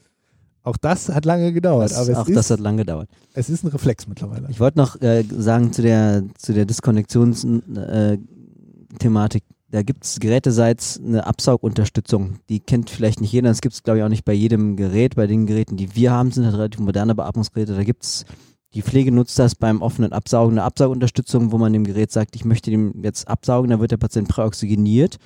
[0.63, 1.91] Auch das hat lange gedauert.
[1.91, 3.09] Das, aber auch ist, das hat lange gedauert.
[3.33, 4.47] Es ist ein Reflex mittlerweile.
[4.49, 9.43] Ich wollte noch äh, sagen zu der, zu der Diskonnektionsthematik.
[9.43, 12.37] Äh, da gibt es geräteseits eine Absaugunterstützung.
[12.47, 13.49] Die kennt vielleicht nicht jeder.
[13.49, 15.15] Das gibt es, glaube ich, auch nicht bei jedem Gerät.
[15.15, 17.75] Bei den Geräten, die wir haben, sind halt relativ moderne Beatmungsgeräte.
[17.75, 18.25] Da gibt es,
[18.73, 22.45] die Pflege nutzt das beim offenen Absaugen, eine Absaugunterstützung, wo man dem Gerät sagt, ich
[22.45, 25.17] möchte dem jetzt absaugen, dann wird der Patient präoxygeniert,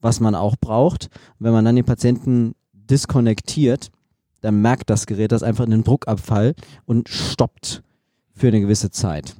[0.00, 1.08] was man auch braucht.
[1.38, 3.90] Wenn man dann den Patienten diskonnektiert,
[4.40, 6.54] dann merkt das Gerät das einfach in den Druckabfall
[6.86, 7.82] und stoppt
[8.34, 9.36] für eine gewisse Zeit.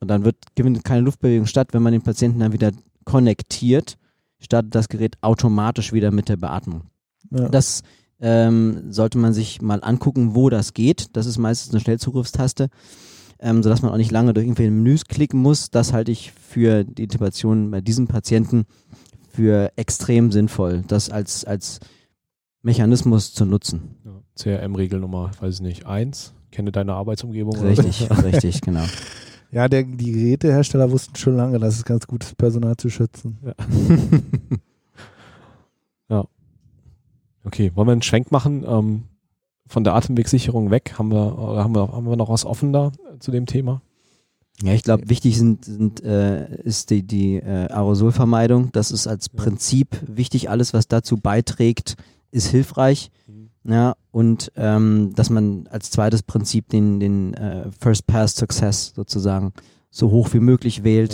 [0.00, 2.72] Und dann wird gewinnt keine Luftbewegung statt, wenn man den Patienten dann wieder
[3.04, 3.98] konnektiert,
[4.38, 6.82] startet das Gerät automatisch wieder mit der Beatmung.
[7.30, 7.48] Ja.
[7.48, 7.82] Das
[8.20, 11.16] ähm, sollte man sich mal angucken, wo das geht.
[11.16, 12.68] Das ist meistens eine Schnellzugriffstaste,
[13.40, 15.70] ähm, sodass man auch nicht lange durch irgendwelche Menüs klicken muss.
[15.70, 18.64] Das halte ich für die Intubation bei diesem Patienten
[19.32, 21.80] für extrem sinnvoll, das als, als
[22.62, 23.96] Mechanismus zu nutzen.
[24.04, 26.32] Ja, CRM-Regel Nummer, weiß ich nicht, eins.
[26.50, 27.56] Kenne deine Arbeitsumgebung.
[27.58, 28.84] Richtig, richtig, genau.
[29.50, 33.38] Ja, der, die Gerätehersteller wussten schon lange, dass es ganz gut ist, Personal zu schützen.
[33.44, 33.54] Ja.
[36.16, 36.24] ja.
[37.44, 38.64] Okay, wollen wir einen Schwenk machen?
[38.66, 39.02] Ähm,
[39.66, 40.94] von der Atemwegssicherung weg?
[40.98, 43.82] Haben wir, haben wir, haben wir noch was offen da zu dem Thema?
[44.62, 48.70] Ja, ich glaube, wichtig sind, sind äh, ist die, die äh, Aerosolvermeidung.
[48.72, 50.50] Das ist als Prinzip wichtig.
[50.50, 51.96] Alles, was dazu beiträgt,
[52.32, 53.10] ist hilfreich.
[53.64, 59.52] Ja, und ähm, dass man als zweites Prinzip den, den äh, First Pass Success sozusagen
[59.88, 61.12] so hoch wie möglich wählt.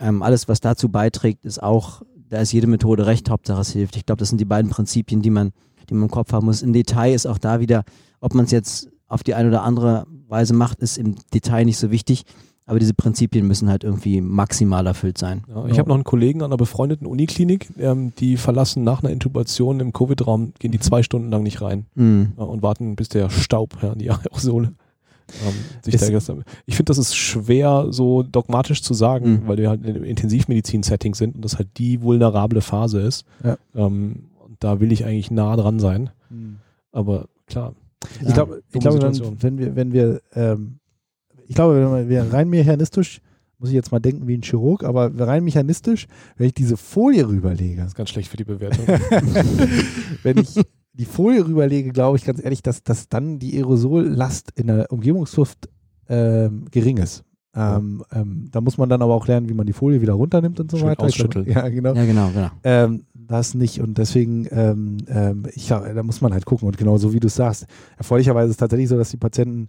[0.00, 0.08] Ja.
[0.08, 2.00] Ähm, alles, was dazu beiträgt, ist auch,
[2.30, 3.96] da ist jede Methode recht, Hauptsache es hilft.
[3.96, 5.52] Ich glaube, das sind die beiden Prinzipien, die man,
[5.90, 6.62] die man im Kopf haben muss.
[6.62, 7.84] Im Detail ist auch da wieder,
[8.20, 11.76] ob man es jetzt auf die eine oder andere Weise macht, ist im Detail nicht
[11.76, 12.24] so wichtig.
[12.72, 15.42] Aber diese Prinzipien müssen halt irgendwie maximal erfüllt sein.
[15.46, 19.12] Ja, ich habe noch einen Kollegen an einer befreundeten Uniklinik, ähm, die verlassen nach einer
[19.12, 22.32] Intubation im Covid-Raum, gehen die zwei Stunden lang nicht rein Mhm.
[22.38, 24.68] ja, und warten, bis der Staub, ja, die Aerosole,
[25.46, 26.44] ähm, sich Ist- da gestern.
[26.64, 29.48] Ich finde, das ist schwer so dogmatisch zu sagen, Mhm.
[29.48, 33.26] weil wir halt in einem Intensivmedizin-Setting sind und das halt die vulnerable Phase ist.
[33.44, 33.58] Ja.
[33.74, 36.08] Ähm, und da will ich eigentlich nah dran sein.
[36.92, 37.74] Aber klar.
[38.26, 39.00] Ich glaube, ich glaube
[39.40, 40.78] wenn wir, wenn wir, ähm,
[41.46, 43.20] ich glaube, wir rein mechanistisch,
[43.58, 47.28] muss ich jetzt mal denken wie ein Chirurg, aber rein mechanistisch, wenn ich diese Folie
[47.28, 48.86] rüberlege, Das ist ganz schlecht für die Bewertung.
[50.22, 50.54] wenn ich
[50.94, 55.68] die Folie rüberlege, glaube ich ganz ehrlich, dass, dass dann die Aerosollast in der Umgebungsluft
[56.08, 57.24] ähm, gering ist.
[57.54, 60.58] Ähm, ähm, da muss man dann aber auch lernen, wie man die Folie wieder runternimmt
[60.58, 61.02] und so Schön weiter.
[61.04, 61.46] ausschütteln.
[61.46, 61.94] Ja, genau.
[61.94, 62.50] Ja, genau, genau.
[62.64, 66.96] Ähm, das nicht und deswegen, ähm, ähm, ich, da muss man halt gucken und genau
[66.96, 67.66] so wie du es sagst.
[67.98, 69.68] Erfreulicherweise ist es tatsächlich so, dass die Patienten,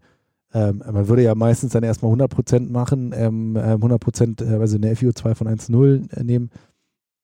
[0.54, 4.94] ähm, man würde ja meistens dann erstmal 100% machen, ähm, ähm, 100% äh, also eine
[4.94, 6.52] FiO2 von 1,0 äh, nehmen.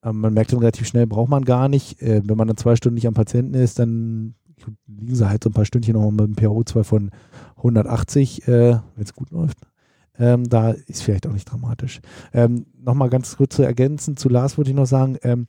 [0.04, 2.02] Ähm, man merkt dann relativ schnell, braucht man gar nicht.
[2.02, 4.36] Äh, wenn man dann zwei Stunden nicht am Patienten ist, dann
[4.88, 7.12] liegen sie halt so ein paar Stündchen nochmal mit einem PRO2 von
[7.58, 9.58] 180, äh, wenn es gut läuft.
[10.18, 12.02] Ähm, da ist vielleicht auch nicht dramatisch.
[12.34, 15.48] Ähm, Nochmal ganz kurz zu ergänzen, zu Lars wollte ich noch sagen, ähm,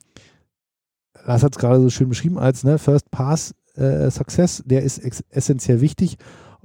[1.25, 4.99] Lars hat es gerade so schön beschrieben als ne, First Pass äh, Success, der ist
[5.29, 6.17] essentiell wichtig.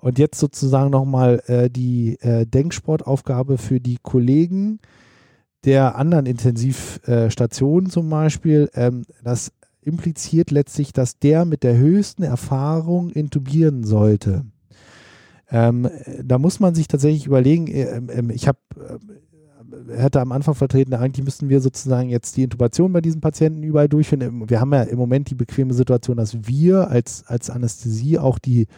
[0.06, 4.78] Und jetzt sozusagen nochmal äh, die äh, Denksportaufgabe für die Kollegen
[5.64, 8.70] der anderen Intensivstationen zum Beispiel.
[8.74, 9.50] Ähm, das
[9.82, 14.44] impliziert letztlich, dass der mit der höchsten Erfahrung intubieren sollte.
[15.50, 18.60] Ähm, äh, da muss man sich tatsächlich überlegen, äh, ähm, ich habe
[19.88, 23.64] er hatte am Anfang vertreten, eigentlich müssten wir sozusagen jetzt die Intubation bei diesen Patienten
[23.64, 24.48] überall durchführen.
[24.48, 28.68] Wir haben ja im Moment die bequeme Situation, dass wir als, als Anästhesie auch die,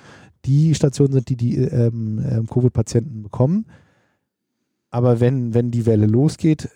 [0.44, 3.66] die Station sind, die die ähm, ähm, Covid-Patienten bekommen.
[4.90, 6.68] Aber wenn, wenn die Welle losgeht,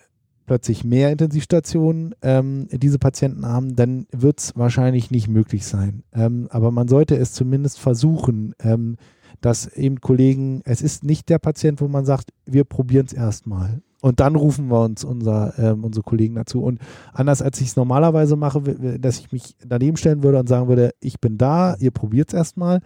[0.46, 6.02] plötzlich mehr Intensivstationen ähm, diese Patienten haben, dann wird es wahrscheinlich nicht möglich sein.
[6.12, 8.96] Ähm, aber man sollte es zumindest versuchen, ähm,
[9.40, 13.82] dass eben Kollegen, es ist nicht der Patient, wo man sagt, wir probieren es erstmal.
[14.00, 16.62] Und dann rufen wir uns unser, ähm, unsere Kollegen dazu.
[16.62, 16.80] Und
[17.12, 18.60] anders als ich es normalerweise mache,
[18.98, 22.34] dass ich mich daneben stellen würde und sagen würde, ich bin da, ihr probiert es
[22.34, 22.80] erstmal.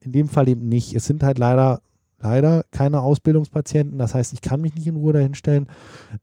[0.00, 0.94] In dem Fall eben nicht.
[0.94, 1.80] Es sind halt leider,
[2.20, 3.98] leider keine Ausbildungspatienten.
[3.98, 5.66] Das heißt, ich kann mich nicht in Ruhe dahinstellen.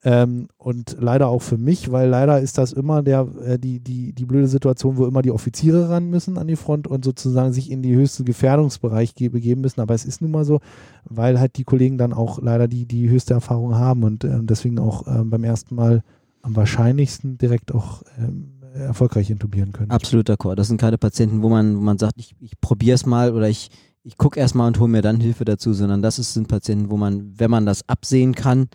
[0.03, 4.13] Ähm, und leider auch für mich, weil leider ist das immer der, äh, die, die,
[4.13, 7.69] die blöde Situation, wo immer die Offiziere ran müssen an die Front und sozusagen sich
[7.69, 9.82] in die höchste Gefährdungsbereich ge begeben müssen.
[9.82, 10.61] Aber es ist nun mal so,
[11.03, 14.80] weil halt die Kollegen dann auch leider die, die höchste Erfahrung haben und ähm, deswegen
[14.80, 16.01] auch ähm, beim ersten Mal
[16.45, 19.91] am wahrscheinlichsten direkt auch ähm, erfolgreich intubieren können.
[19.91, 20.55] Absolut d'accord.
[20.55, 23.49] Das sind keine Patienten, wo man, wo man sagt, ich, ich probiere es mal oder
[23.49, 23.69] ich,
[24.03, 26.89] ich gucke erst mal und hole mir dann Hilfe dazu, sondern das ist, sind Patienten,
[26.89, 28.69] wo man, wenn man das absehen kann,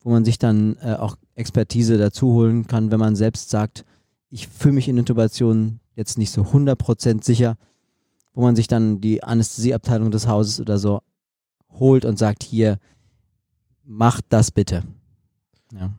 [0.00, 3.84] wo man sich dann äh, auch Expertise dazu holen kann, wenn man selbst sagt,
[4.30, 7.56] ich fühle mich in Intubation jetzt nicht so 100% sicher,
[8.34, 11.00] wo man sich dann die Anästhesieabteilung des Hauses oder so
[11.70, 12.78] holt und sagt, hier,
[13.84, 14.82] macht das bitte.
[15.72, 15.90] Ja.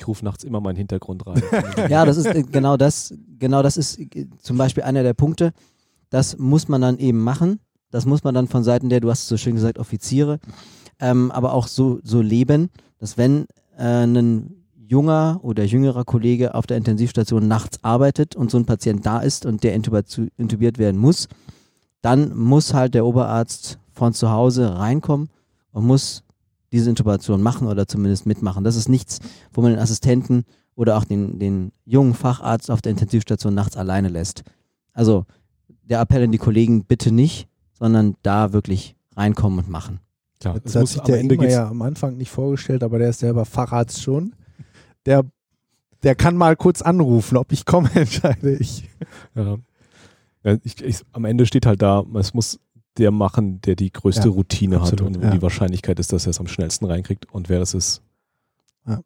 [0.00, 1.42] Ich rufe nachts immer meinen Hintergrund rein.
[1.90, 5.52] Ja, das ist äh, genau das, genau das ist äh, zum Beispiel einer der Punkte.
[6.08, 7.60] Das muss man dann eben machen.
[7.90, 10.38] Das muss man dann von Seiten der, du hast es so schön gesagt, Offiziere,
[11.00, 13.44] ähm, aber auch so, so leben, dass wenn
[13.76, 19.04] äh, ein junger oder jüngerer Kollege auf der Intensivstation nachts arbeitet und so ein Patient
[19.04, 21.28] da ist und der intubiert werden muss,
[22.00, 25.28] dann muss halt der Oberarzt von zu Hause reinkommen
[25.72, 26.22] und muss
[26.72, 28.64] diese Intubation machen oder zumindest mitmachen.
[28.64, 29.18] Das ist nichts,
[29.52, 30.44] wo man den Assistenten
[30.74, 34.44] oder auch den, den jungen Facharzt auf der Intensivstation nachts alleine lässt.
[34.92, 35.26] Also
[35.82, 40.00] der Appell an die Kollegen, bitte nicht, sondern da wirklich reinkommen und machen.
[40.40, 42.98] Klar, Das es hat muss sich am der Ende ja am Anfang nicht vorgestellt, aber
[42.98, 44.34] der ist selber Facharzt schon.
[45.06, 45.24] Der,
[46.02, 48.88] der kann mal kurz anrufen, ob ich komme, entscheide ich.
[49.34, 49.58] ja.
[50.42, 52.58] Ja, ich, ich, am Ende steht halt da, es muss
[52.98, 55.30] der machen, der die größte Ja, Routine absolut, hat und wo ja.
[55.30, 58.02] die Wahrscheinlichkeit ist, dass er es am schnellsten reinkriegt und wer das ist,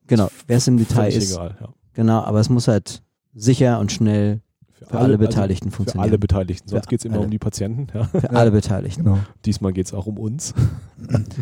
[0.06, 1.32] Genau, wer es im Detail ist.
[1.32, 1.56] egal.
[1.60, 1.68] Ja.
[1.92, 3.02] Genau, aber es muss halt
[3.34, 4.40] sicher und schnell
[4.88, 6.08] für alle Beteiligten also Für funktionieren.
[6.10, 6.68] alle Beteiligten.
[6.68, 7.24] Sonst Für geht es immer alle.
[7.24, 7.86] um die Patienten.
[7.94, 8.04] Ja.
[8.04, 9.04] Für alle Beteiligten.
[9.04, 9.18] Genau.
[9.44, 10.54] Diesmal geht es auch um uns.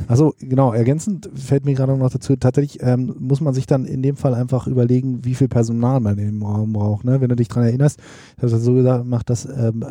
[0.08, 4.02] Also genau, ergänzend fällt mir gerade noch dazu, tatsächlich ähm, muss man sich dann in
[4.02, 7.04] dem Fall einfach überlegen, wie viel Personal man im Raum braucht.
[7.04, 7.20] Ne?
[7.20, 8.00] Wenn du dich daran erinnerst,
[8.36, 9.84] ich habe das so gesagt, macht, dass ähm,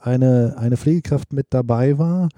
[0.00, 2.28] eine, eine Pflegekraft mit dabei war,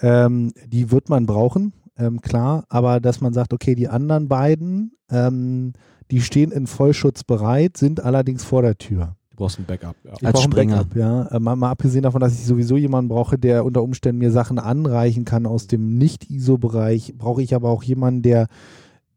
[0.00, 4.92] ähm, die wird man brauchen, ähm, klar, aber dass man sagt, okay, die anderen beiden,
[5.10, 5.72] ähm,
[6.10, 9.16] die stehen in Vollschutz bereit, sind allerdings vor der Tür.
[9.30, 9.96] Du brauchst ein Backup.
[10.04, 10.12] Ja.
[10.18, 10.76] Ich Als brauche ein Springer.
[10.76, 11.26] Backup, ja.
[11.26, 14.58] Äh, Mal, mal abgesehen davon, dass ich sowieso jemanden brauche, der unter Umständen mir Sachen
[14.58, 18.46] anreichen kann aus dem Nicht-ISO-Bereich, brauche ich aber auch jemanden, der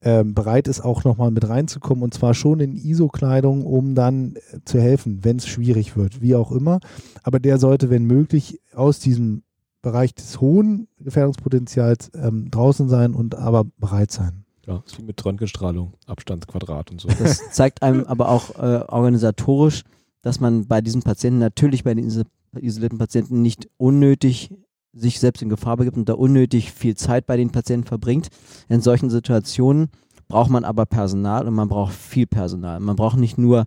[0.02, 4.60] ähm, bereit ist, auch nochmal mit reinzukommen und zwar schon in ISO-Kleidung, um dann äh,
[4.66, 6.80] zu helfen, wenn es schwierig wird, wie auch immer.
[7.24, 9.44] Aber der sollte, wenn möglich, aus diesem
[9.82, 14.46] Bereich des hohen Gefährdungspotenzials ähm, draußen sein und aber bereit sein.
[14.66, 17.08] Ja, ist wie mit Röntgenstrahlung, Abstandsquadrat und so.
[17.08, 19.84] Das zeigt einem aber auch äh, organisatorisch,
[20.22, 22.26] dass man bei diesen Patienten, natürlich bei den iso-
[22.58, 24.52] isolierten Patienten, nicht unnötig
[24.94, 28.30] sich selbst in Gefahr begibt und da unnötig viel Zeit bei den Patienten verbringt.
[28.68, 29.90] In solchen Situationen
[30.28, 32.80] braucht man aber Personal und man braucht viel Personal.
[32.80, 33.66] Man braucht nicht nur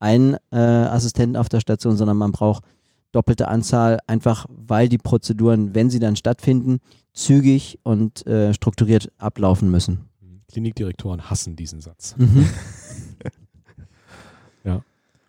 [0.00, 2.64] einen äh, Assistenten auf der Station, sondern man braucht
[3.12, 6.78] doppelte Anzahl, einfach weil die Prozeduren, wenn sie dann stattfinden,
[7.12, 10.08] zügig und äh, strukturiert ablaufen müssen.
[10.50, 12.16] Klinikdirektoren hassen diesen Satz.
[12.16, 12.48] Mhm.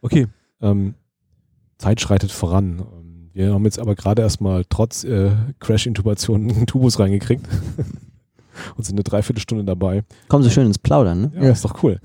[0.05, 0.27] Okay,
[0.61, 0.93] ähm,
[1.79, 2.85] Zeit schreitet voran.
[3.35, 7.45] Wir haben jetzt aber gerade erstmal trotz äh, Crash-Intubation einen Tubus reingekriegt
[8.77, 10.05] und sind eine Dreiviertelstunde dabei.
[10.29, 11.31] Kommen Sie schön ins Plaudern, ne?
[11.35, 11.99] Ja, ist doch cool.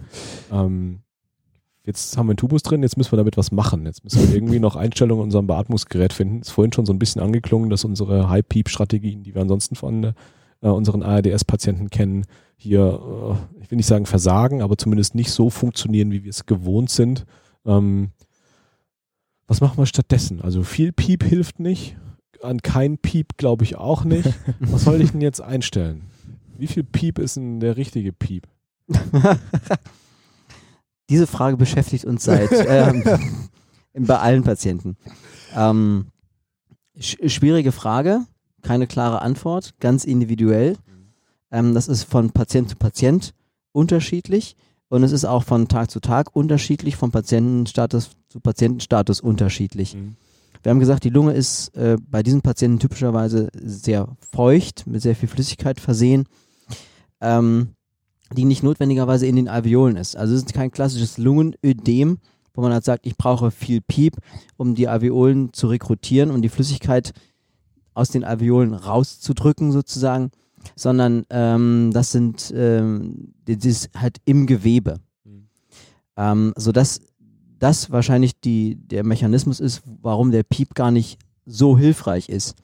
[0.50, 1.02] Ähm,
[1.84, 3.86] jetzt haben wir einen Tubus drin, jetzt müssen wir damit was machen.
[3.86, 6.40] Jetzt müssen wir irgendwie noch Einstellungen in unserem Beatmungsgerät finden.
[6.40, 10.14] Ist vorhin schon so ein bisschen angeklungen, dass unsere High-Peep-Strategien, die wir ansonsten von
[10.62, 12.26] äh, unseren ARDS-Patienten kennen,
[12.56, 16.44] hier, äh, ich will nicht sagen versagen, aber zumindest nicht so funktionieren, wie wir es
[16.44, 17.24] gewohnt sind.
[17.64, 18.10] Ähm,
[19.50, 20.40] was machen wir stattdessen?
[20.40, 21.96] Also viel Piep hilft nicht.
[22.40, 24.32] An kein Piep glaube ich auch nicht.
[24.60, 26.02] Was soll ich denn jetzt einstellen?
[26.56, 28.46] Wie viel Piep ist denn der richtige Piep?
[31.10, 33.02] Diese Frage beschäftigt uns seit ähm,
[34.06, 34.96] bei allen Patienten.
[35.56, 36.06] Ähm,
[36.98, 38.24] sch schwierige Frage,
[38.62, 40.76] keine klare Antwort, ganz individuell.
[41.50, 43.34] Ähm, das ist von Patient zu Patient
[43.72, 44.54] unterschiedlich
[44.90, 49.96] und es ist auch von Tag zu Tag unterschiedlich, von Patientenstatus zu Patientenstatus unterschiedlich.
[50.62, 55.16] Wir haben gesagt, die Lunge ist äh, bei diesen Patienten typischerweise sehr feucht, mit sehr
[55.16, 56.26] viel Flüssigkeit versehen,
[57.20, 57.70] ähm,
[58.36, 60.16] die nicht notwendigerweise in den Alveolen ist.
[60.16, 62.18] Also es ist kein klassisches Lungenödem,
[62.52, 64.16] wo man halt sagt, ich brauche viel Piep,
[64.56, 67.12] um die Alveolen zu rekrutieren und die Flüssigkeit
[67.94, 70.30] aus den Alveolen rauszudrücken sozusagen,
[70.76, 75.00] sondern ähm, das sind ähm, das ist halt im Gewebe.
[75.24, 75.48] Mhm.
[76.16, 77.00] Ähm, sodass
[77.58, 82.56] das wahrscheinlich die, der Mechanismus ist, warum der Piep gar nicht so hilfreich ist.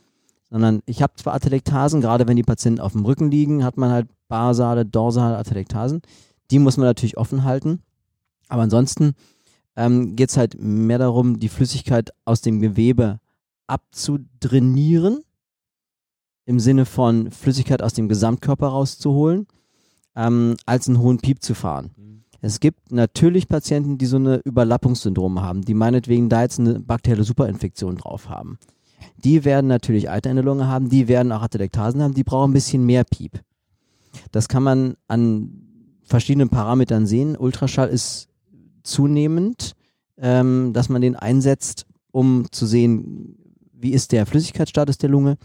[0.50, 3.90] Sondern ich habe zwar Atelektasen, gerade wenn die Patienten auf dem Rücken liegen, hat man
[3.90, 6.02] halt basale, dorsale Atelektasen.
[6.50, 7.82] Die muss man natürlich offen halten.
[8.48, 9.14] Aber ansonsten
[9.76, 13.20] ähm, geht es halt mehr darum, die Flüssigkeit aus dem Gewebe
[13.66, 15.22] abzudrainieren,
[16.46, 19.46] im Sinne von Flüssigkeit aus dem Gesamtkörper rauszuholen,
[20.14, 21.90] ähm, als einen hohen Piep zu fahren.
[22.40, 27.24] Es gibt natürlich Patienten, die so eine Überlappungssyndrome haben, die meinetwegen da jetzt eine bakterielle
[27.24, 28.58] Superinfektion drauf haben.
[29.24, 32.50] Die werden natürlich Eiter in der Lunge haben, die werden auch Atelektasen haben, die brauchen
[32.50, 33.40] ein bisschen mehr Piep.
[34.32, 35.50] Das kann man an
[36.04, 37.36] verschiedenen Parametern sehen.
[37.36, 38.28] Ultraschall ist
[38.82, 39.72] zunehmend,
[40.18, 43.36] ähm, dass man den einsetzt, um zu sehen,
[43.72, 45.36] wie ist der Flüssigkeitsstatus der Lunge.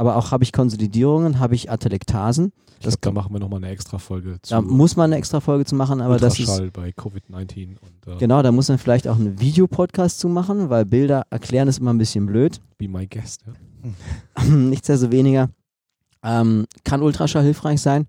[0.00, 2.54] Aber auch habe ich Konsolidierungen, habe ich Atelektasen.
[2.78, 5.40] Ich glaub, da machen wir nochmal eine extra Folge zu Da muss man eine extra
[5.40, 7.76] Folge zu machen, aber das ist Ultraschall bei Covid-19.
[7.78, 11.68] Und, äh, Genau, da muss man vielleicht auch einen Videopodcast zu machen, weil Bilder erklären
[11.68, 12.62] ist immer ein bisschen blöd.
[12.78, 13.44] Be my guest.
[13.46, 14.42] Ja.
[14.46, 15.50] Nichtsdestoweniger
[16.22, 18.06] ähm, kann Ultraschall hilfreich sein.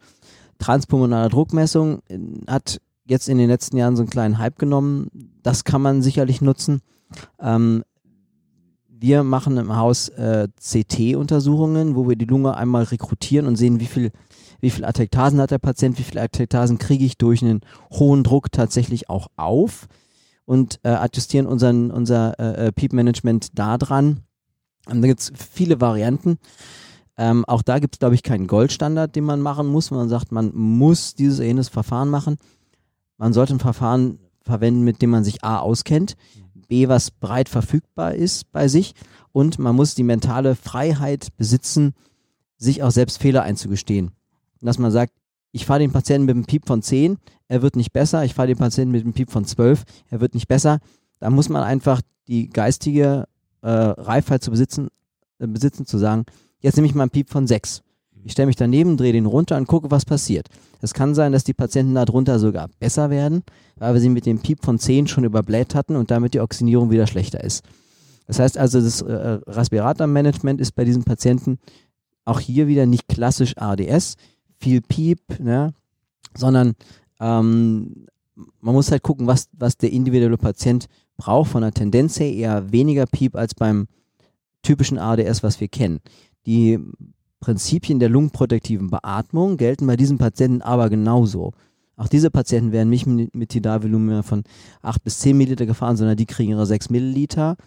[0.59, 5.09] Transpulmonale Druckmessung äh, hat jetzt in den letzten Jahren so einen kleinen Hype genommen.
[5.43, 6.79] Das kann man sicherlich nutzen.
[7.37, 7.83] Ähm,
[9.01, 13.87] wir machen im Haus äh, CT-Untersuchungen, wo wir die Lunge einmal rekrutieren und sehen, wie
[13.87, 14.11] viel,
[14.59, 18.51] wie viel Atektasen hat der Patient, wie viele Atektasen kriege ich durch einen hohen Druck
[18.51, 19.87] tatsächlich auch auf
[20.45, 24.21] und äh, adjustieren unseren, unser äh, äh, Peep-Management da dran.
[24.87, 26.37] Und da gibt es viele Varianten.
[27.17, 29.89] Ähm, auch da gibt es, glaube ich, keinen Goldstandard, den man machen muss.
[29.89, 32.37] Man sagt, man muss dieses jenes Verfahren machen.
[33.17, 36.15] Man sollte ein Verfahren verwenden, mit dem man sich A auskennt,
[36.71, 38.95] B, was breit verfügbar ist bei sich
[39.33, 41.93] und man muss die mentale Freiheit besitzen,
[42.55, 44.11] sich auch selbst Fehler einzugestehen.
[44.61, 45.11] Dass man sagt,
[45.51, 47.17] ich fahre den Patienten mit einem Piep von 10,
[47.49, 50.33] er wird nicht besser, ich fahre den Patienten mit einem Piep von 12, er wird
[50.33, 50.79] nicht besser.
[51.19, 53.27] Da muss man einfach die geistige
[53.61, 54.87] äh, Reifheit zu besitzen,
[55.39, 56.23] äh, besitzen, zu sagen,
[56.61, 57.83] jetzt nehme ich mal einen Piep von 6.
[58.23, 60.47] Ich stelle mich daneben, drehe den runter und gucke, was passiert.
[60.81, 63.43] Es kann sein, dass die Patienten darunter sogar besser werden,
[63.77, 66.91] weil wir sie mit dem Piep von 10 schon überbläht hatten und damit die Oxidierung
[66.91, 67.63] wieder schlechter ist.
[68.27, 71.59] Das heißt also, das äh, Respiratormanagement ist bei diesen Patienten
[72.25, 74.15] auch hier wieder nicht klassisch ADS,
[74.59, 75.73] viel Piep, ne,
[76.35, 76.73] sondern
[77.19, 78.05] ähm,
[78.59, 80.85] man muss halt gucken, was, was der individuelle Patient
[81.17, 83.87] braucht von der Tendenz her eher weniger Piep als beim
[84.61, 85.99] typischen ADS, was wir kennen.
[86.45, 86.79] Die
[87.41, 91.51] Prinzipien der lungenprotektiven Beatmung gelten bei diesen Patienten aber genauso.
[91.97, 94.43] Auch diese Patienten werden nicht mit Tidalvolumen von
[94.81, 97.57] 8 bis 10 Milliliter gefahren, sondern die kriegen ihre 6 Milliliter.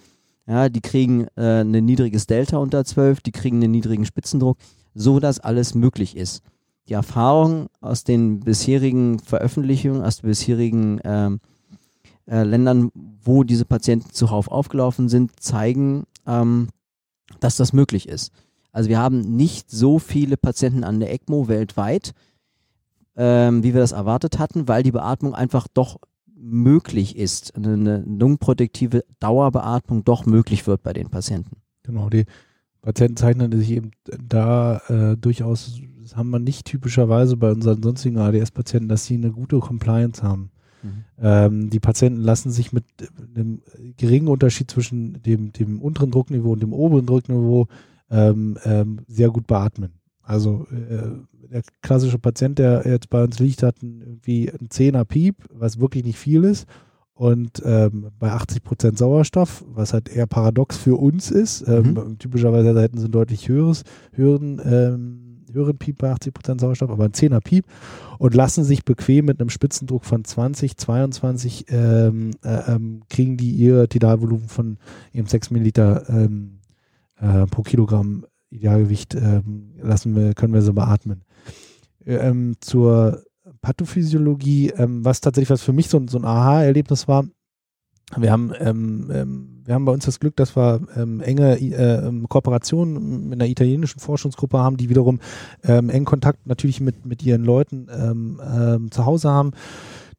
[0.46, 4.58] Ja, die kriegen äh, ein niedriges Delta unter 12, die kriegen einen niedrigen Spitzendruck,
[4.94, 6.42] so dass alles möglich ist.
[6.88, 11.40] Die Erfahrung aus den bisherigen Veröffentlichungen, aus den bisherigen ähm,
[12.26, 12.90] äh, Ländern,
[13.22, 16.68] wo diese Patienten zuhauf aufgelaufen sind, zeigen, ähm,
[17.40, 18.32] dass das möglich ist.
[18.74, 22.12] Also wir haben nicht so viele Patienten an der ECMO weltweit,
[23.16, 26.00] ähm, wie wir das erwartet hatten, weil die Beatmung einfach doch
[26.36, 31.58] möglich ist, eine lungenprotektive Dauerbeatmung doch möglich wird bei den Patienten.
[31.84, 32.24] Genau, die
[32.82, 33.92] Patienten zeichnen sich eben
[34.28, 39.30] da äh, durchaus, das haben wir nicht typischerweise bei unseren sonstigen ADS-Patienten, dass sie eine
[39.30, 40.50] gute Compliance haben.
[40.82, 41.04] Mhm.
[41.22, 42.84] Ähm, die Patienten lassen sich mit
[43.36, 43.62] einem
[43.96, 47.68] geringen Unterschied zwischen dem, dem unteren Druckniveau und dem oberen Druckniveau
[48.10, 49.94] ähm, ähm, sehr gut beatmen.
[50.22, 51.10] Also äh,
[51.50, 55.78] der klassische Patient, der jetzt bei uns liegt, hat ein, irgendwie ein 10er Piep, was
[55.78, 56.66] wirklich nicht viel ist.
[57.14, 62.18] Und ähm, bei 80 Prozent Sauerstoff, was halt eher paradox für uns ist, ähm, mhm.
[62.18, 67.04] typischerweise hätten sie ein deutlich höheres, höheren, ähm, höheren Piep bei 80 Prozent Sauerstoff, aber
[67.04, 67.66] ein 10er Piep
[68.18, 72.78] und lassen sich bequem mit einem Spitzendruck von 20, 22 ähm, äh,
[73.08, 74.78] kriegen die ihr Tidalvolumen von
[75.12, 76.58] eben 6 Milliliter ähm,
[77.20, 81.24] äh, pro Kilogramm Idealgewicht ähm, lassen wir, können wir so beatmen.
[82.06, 83.24] Ähm, zur
[83.60, 87.24] Pathophysiologie, ähm, was tatsächlich was für mich so, so ein Aha-Erlebnis war,
[88.16, 92.06] wir haben, ähm, ähm, wir haben bei uns das Glück, dass wir ähm, enge äh,
[92.06, 95.20] ähm, Kooperationen mit einer italienischen Forschungsgruppe haben, die wiederum
[95.62, 97.88] engen Kontakt natürlich mit, mit ihren Leuten
[98.90, 99.52] zu Hause haben,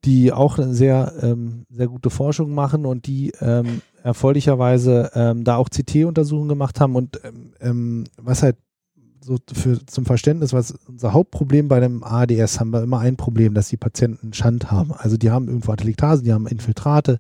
[0.05, 5.69] die auch sehr, ähm, sehr gute Forschung machen und die ähm, erfreulicherweise ähm, da auch
[5.69, 8.57] CT-Untersuchungen gemacht haben und ähm, ähm, was halt
[9.19, 13.55] so für, zum Verständnis, was unser Hauptproblem bei dem ADS haben wir immer ein Problem,
[13.55, 14.91] dass die Patienten Schand haben.
[14.91, 17.17] Also die haben irgendwo Atelektasen, die haben Infiltrate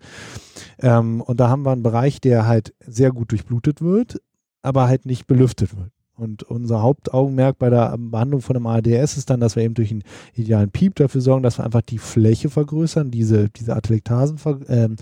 [0.77, 4.21] ähm, und da haben wir einen Bereich, der halt sehr gut durchblutet wird,
[4.61, 5.91] aber halt nicht belüftet wird.
[6.17, 9.91] Und unser Hauptaugenmerk bei der Behandlung von einem ADS ist dann, dass wir eben durch
[9.91, 10.03] einen
[10.33, 14.37] idealen Piep dafür sorgen, dass wir einfach die Fläche vergrößern, diese, diese Atelektasen
[14.69, 14.95] ähm,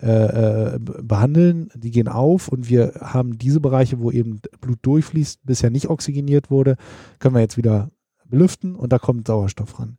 [0.00, 5.40] äh, äh, behandeln, die gehen auf und wir haben diese Bereiche, wo eben Blut durchfließt,
[5.44, 6.76] bisher nicht oxygeniert wurde,
[7.18, 7.90] können wir jetzt wieder
[8.24, 9.98] belüften und da kommt Sauerstoff ran.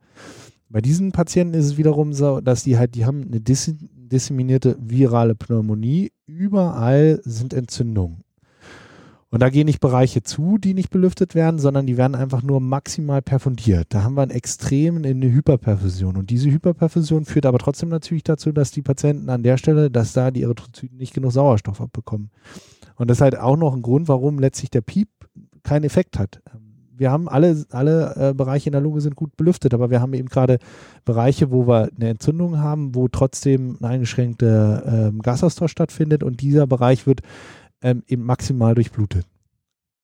[0.70, 5.36] Bei diesen Patienten ist es wiederum so, dass die halt, die haben eine disseminierte virale
[5.36, 8.24] Pneumonie, überall sind Entzündungen.
[9.32, 12.60] Und da gehen nicht Bereiche zu, die nicht belüftet werden, sondern die werden einfach nur
[12.60, 13.88] maximal perfundiert.
[13.90, 16.18] Da haben wir einen Extremen in eine Hyperperfusion.
[16.18, 20.12] Und diese Hyperperfusion führt aber trotzdem natürlich dazu, dass die Patienten an der Stelle, dass
[20.12, 22.30] da die Erythrozyten nicht genug Sauerstoff abbekommen.
[22.98, 25.08] Und das ist halt auch noch ein Grund, warum letztlich der Piep
[25.64, 26.42] keinen Effekt hat.
[26.98, 30.14] Wir haben alle, alle äh, Bereiche in der Lunge sind gut belüftet, aber wir haben
[30.14, 30.60] eben gerade
[31.04, 36.68] Bereiche, wo wir eine Entzündung haben, wo trotzdem ein eingeschränkter äh, Gasaustausch stattfindet und dieser
[36.68, 37.22] Bereich wird
[37.82, 39.26] ähm, eben maximal durchblutet.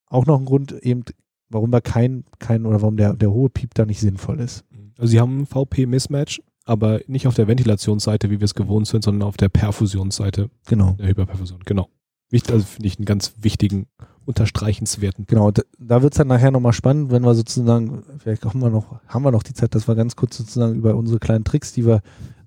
[0.08, 1.04] Auch noch ein Grund eben,
[1.50, 4.66] warum da kein, kein oder warum der, der hohe Piep da nicht sinnvoll ist.
[4.98, 9.28] Also sie haben VP-Mismatch, aber nicht auf der Ventilationsseite, wie wir es gewohnt sind, sondern
[9.28, 10.50] auf der Perfusionsseite.
[10.68, 10.94] Genau.
[10.94, 11.90] Der Hyperperfusion, genau.
[12.32, 13.88] Also finde ich einen ganz wichtigen,
[14.28, 15.26] unterstreichenswerten.
[15.26, 18.70] Genau, da, da wird es dann nachher nochmal spannend, wenn wir sozusagen, vielleicht haben wir
[18.70, 21.72] noch, haben wir noch die Zeit, dass wir ganz kurz sozusagen über unsere kleinen Tricks,
[21.72, 22.02] die wir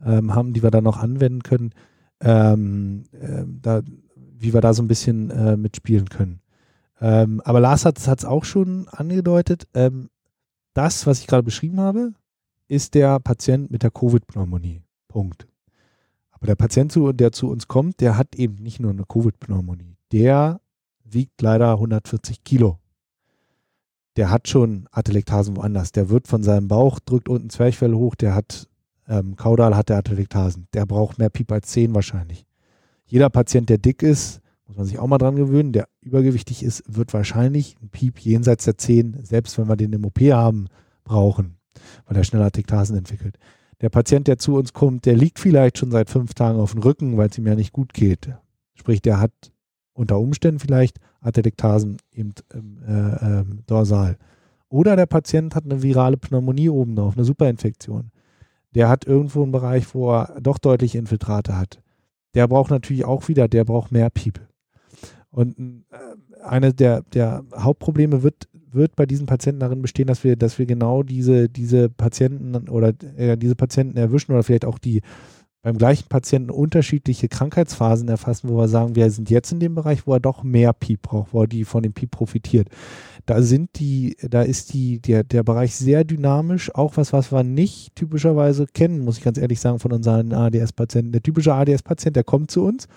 [0.04, 1.70] ähm, haben, die wir dann noch anwenden können,
[2.20, 3.80] ähm, äh, da
[4.40, 6.40] wie wir da so ein bisschen äh, mitspielen können.
[7.00, 9.68] Ähm, aber Lars hat es auch schon angedeutet.
[9.74, 10.08] Ähm,
[10.74, 12.14] das, was ich gerade beschrieben habe,
[12.68, 14.82] ist der Patient mit der Covid-Pneumonie.
[15.08, 15.46] Punkt.
[16.30, 19.96] Aber der Patient, der zu uns kommt, der hat eben nicht nur eine Covid-Pneumonie.
[20.12, 20.60] Der
[21.04, 22.78] wiegt leider 140 Kilo.
[24.16, 25.92] Der hat schon Atelektasen woanders.
[25.92, 28.68] Der wird von seinem Bauch, drückt unten Zwerchfell hoch, der hat
[29.08, 30.68] ähm, Kaudal hat der Atelektasen.
[30.72, 32.46] Der braucht mehr Piep als 10 wahrscheinlich
[33.10, 36.84] jeder Patient, der dick ist, muss man sich auch mal dran gewöhnen, der übergewichtig ist,
[36.86, 40.68] wird wahrscheinlich ein Piep jenseits der 10, selbst wenn wir den im OP haben,
[41.02, 41.56] brauchen,
[42.06, 43.36] weil er schneller Tektasen entwickelt.
[43.80, 46.82] Der Patient, der zu uns kommt, der liegt vielleicht schon seit fünf Tagen auf dem
[46.82, 48.30] Rücken, weil es ihm ja nicht gut geht.
[48.74, 49.32] Sprich, der hat
[49.92, 52.32] unter Umständen vielleicht Atelektasen im
[52.86, 54.18] äh, äh, dorsal.
[54.68, 58.12] Oder der Patient hat eine virale Pneumonie oben drauf, eine Superinfektion.
[58.76, 61.82] Der hat irgendwo einen Bereich, wo er doch deutlich Infiltrate hat
[62.34, 64.40] der braucht natürlich auch wieder, der braucht mehr Piep.
[65.30, 70.36] Und äh, eine der, der Hauptprobleme wird, wird bei diesen Patienten darin bestehen, dass wir,
[70.36, 75.02] dass wir genau diese, diese Patienten oder äh, diese Patienten erwischen oder vielleicht auch die
[75.62, 80.06] beim gleichen Patienten unterschiedliche Krankheitsphasen erfassen, wo wir sagen, wir sind jetzt in dem Bereich,
[80.06, 82.68] wo er doch mehr Piep braucht, wo er die von dem Piep profitiert.
[83.30, 87.44] Da sind die, da ist die, der, der Bereich sehr dynamisch, auch was, was wir
[87.44, 91.12] nicht typischerweise kennen, muss ich ganz ehrlich sagen, von unseren ADS-Patienten.
[91.12, 92.88] Der typische ADS-Patient, der kommt zu uns.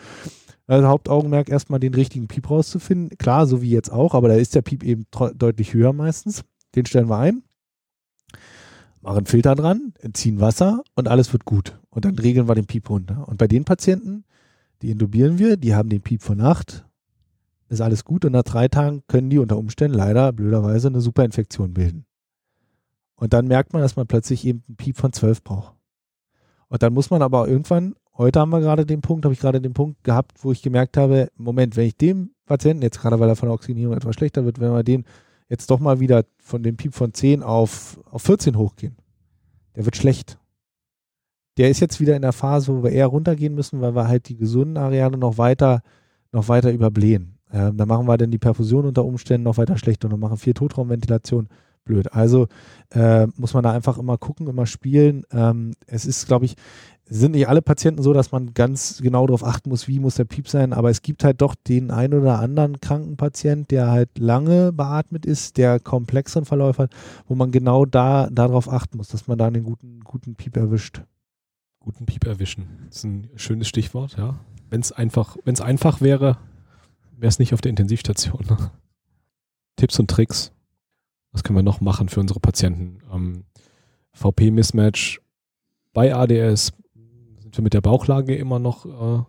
[0.66, 3.16] Also Hauptaugenmerk erstmal den richtigen Piep rauszufinden.
[3.20, 5.06] Klar, so wie jetzt auch, aber da ist der Piep eben
[5.36, 6.44] deutlich höher meistens.
[6.74, 7.44] Den stellen wir ein
[9.04, 11.80] machen Filter dran, ziehen Wasser und alles wird gut.
[11.92, 13.28] Und dann regeln wir den Piep runter.
[13.28, 14.24] Und bei den Patienten,
[14.82, 16.88] die intubieren wir, die haben den Piep von Nacht,
[17.70, 21.74] ist alles gut und nach drei Tagen können die unter Umständen leider blöderweise eine Superinfektion
[21.74, 22.06] bilden.
[23.16, 25.76] Und dann merkt man, dass man plötzlich eben einen Piep von 12 braucht.
[26.68, 29.62] Und dann muss man aber irgendwann, heute haben wir gerade den Punkt, habe ich gerade
[29.62, 33.30] den Punkt gehabt, wo ich gemerkt habe, Moment, wenn ich dem Patienten, jetzt gerade weil
[33.30, 35.06] er von der Oxygenierung etwas schlechter wird, wenn wir den
[35.50, 38.98] jetzt doch mal wieder von dem Piep von 10 auf, auf 14 hochgehen.
[39.76, 40.40] Der wird schlecht.
[41.58, 44.28] Der ist jetzt wieder in der Phase, wo wir eher runtergehen müssen, weil wir halt
[44.30, 45.84] die gesunden Areale noch weiter,
[46.32, 47.33] noch weiter überblähen.
[47.54, 50.56] Ähm, da machen wir dann die Perfusion unter Umständen noch weiter schlecht und machen vier
[50.56, 51.48] Totraumventilation
[51.86, 52.12] blöd.
[52.14, 52.48] Also
[52.92, 55.24] äh, muss man da einfach immer gucken, immer spielen.
[55.32, 56.56] Ähm, es ist, glaube ich,
[57.06, 60.24] sind nicht alle Patienten so, dass man ganz genau darauf achten muss, wie muss der
[60.24, 64.18] Piep sein, aber es gibt halt doch den einen oder anderen kranken Patient, der halt
[64.18, 66.92] lange beatmet ist, der komplexeren Verlauf hat,
[67.28, 71.02] wo man genau da darauf achten muss, dass man da einen guten, guten Piep erwischt.
[71.80, 72.68] Guten Piep erwischen.
[72.88, 74.40] Das ist ein schönes Stichwort, ja.
[74.70, 76.38] Wenn es einfach, wenn es einfach wäre,
[77.24, 78.46] wäre es nicht auf der Intensivstation.
[78.50, 78.70] Ne?
[79.78, 80.52] Tipps und Tricks.
[81.32, 83.00] Was können wir noch machen für unsere Patienten?
[83.14, 83.46] Ähm,
[84.12, 85.22] VP-Mismatch
[85.94, 86.74] bei ADS,
[87.40, 89.24] sind wir mit der Bauchlage immer noch äh,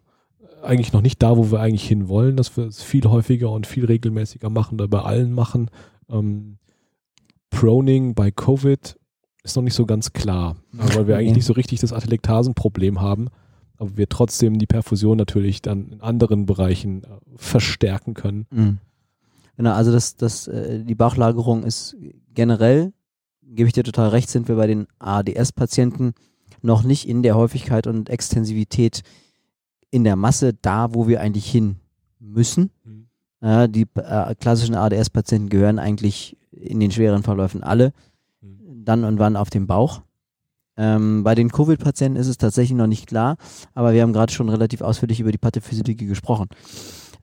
[0.64, 3.68] eigentlich noch nicht da, wo wir eigentlich hin wollen, dass wir es viel häufiger und
[3.68, 5.70] viel regelmäßiger machen oder bei allen machen.
[6.10, 6.58] Ähm,
[7.50, 8.98] Proning bei Covid
[9.44, 13.28] ist noch nicht so ganz klar, weil wir eigentlich nicht so richtig das Atelektasenproblem haben,
[13.84, 17.06] aber wir trotzdem die Perfusion natürlich dann in anderen Bereichen äh,
[17.36, 18.46] verstärken können.
[18.50, 18.78] Mhm.
[19.56, 21.96] Genau, also das, das, äh, die Bauchlagerung ist
[22.32, 22.92] generell,
[23.42, 26.14] gebe ich dir total recht, sind wir bei den ADS-Patienten
[26.62, 29.02] noch nicht in der Häufigkeit und Extensivität
[29.90, 31.76] in der Masse da, wo wir eigentlich hin
[32.18, 32.70] müssen.
[32.84, 33.06] Mhm.
[33.40, 37.92] Äh, die äh, klassischen ADS-Patienten gehören eigentlich in den schweren Verläufen alle
[38.40, 38.84] mhm.
[38.84, 40.02] dann und wann auf dem Bauch.
[40.76, 43.36] Ähm, bei den Covid-Patienten ist es tatsächlich noch nicht klar,
[43.74, 46.48] aber wir haben gerade schon relativ ausführlich über die Pathophysiologie gesprochen,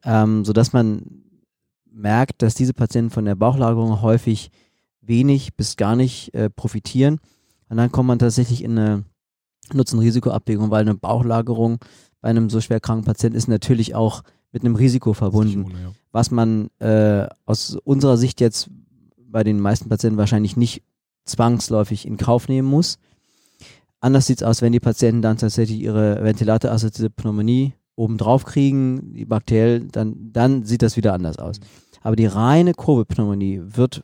[0.03, 1.23] ähm, sodass man
[1.91, 4.51] merkt, dass diese Patienten von der Bauchlagerung häufig
[5.01, 7.19] wenig bis gar nicht äh, profitieren.
[7.69, 9.03] Und dann kommt man tatsächlich in eine
[9.73, 11.79] Nutzen-Risiko-Abwägung, weil eine Bauchlagerung
[12.21, 15.91] bei einem so schwer kranken Patienten ist natürlich auch mit einem Risiko verbunden, ohne, ja.
[16.11, 18.69] was man äh, aus unserer Sicht jetzt
[19.17, 20.83] bei den meisten Patienten wahrscheinlich nicht
[21.25, 22.99] zwangsläufig in Kauf nehmen muss.
[24.01, 29.25] Anders sieht es aus, wenn die Patienten dann tatsächlich ihre ventilatorassoziierte Pneumonie obendrauf kriegen, die
[29.25, 31.59] bakteriell, dann, dann sieht das wieder anders aus.
[32.01, 34.03] Aber die reine Covid-Pneumonie wird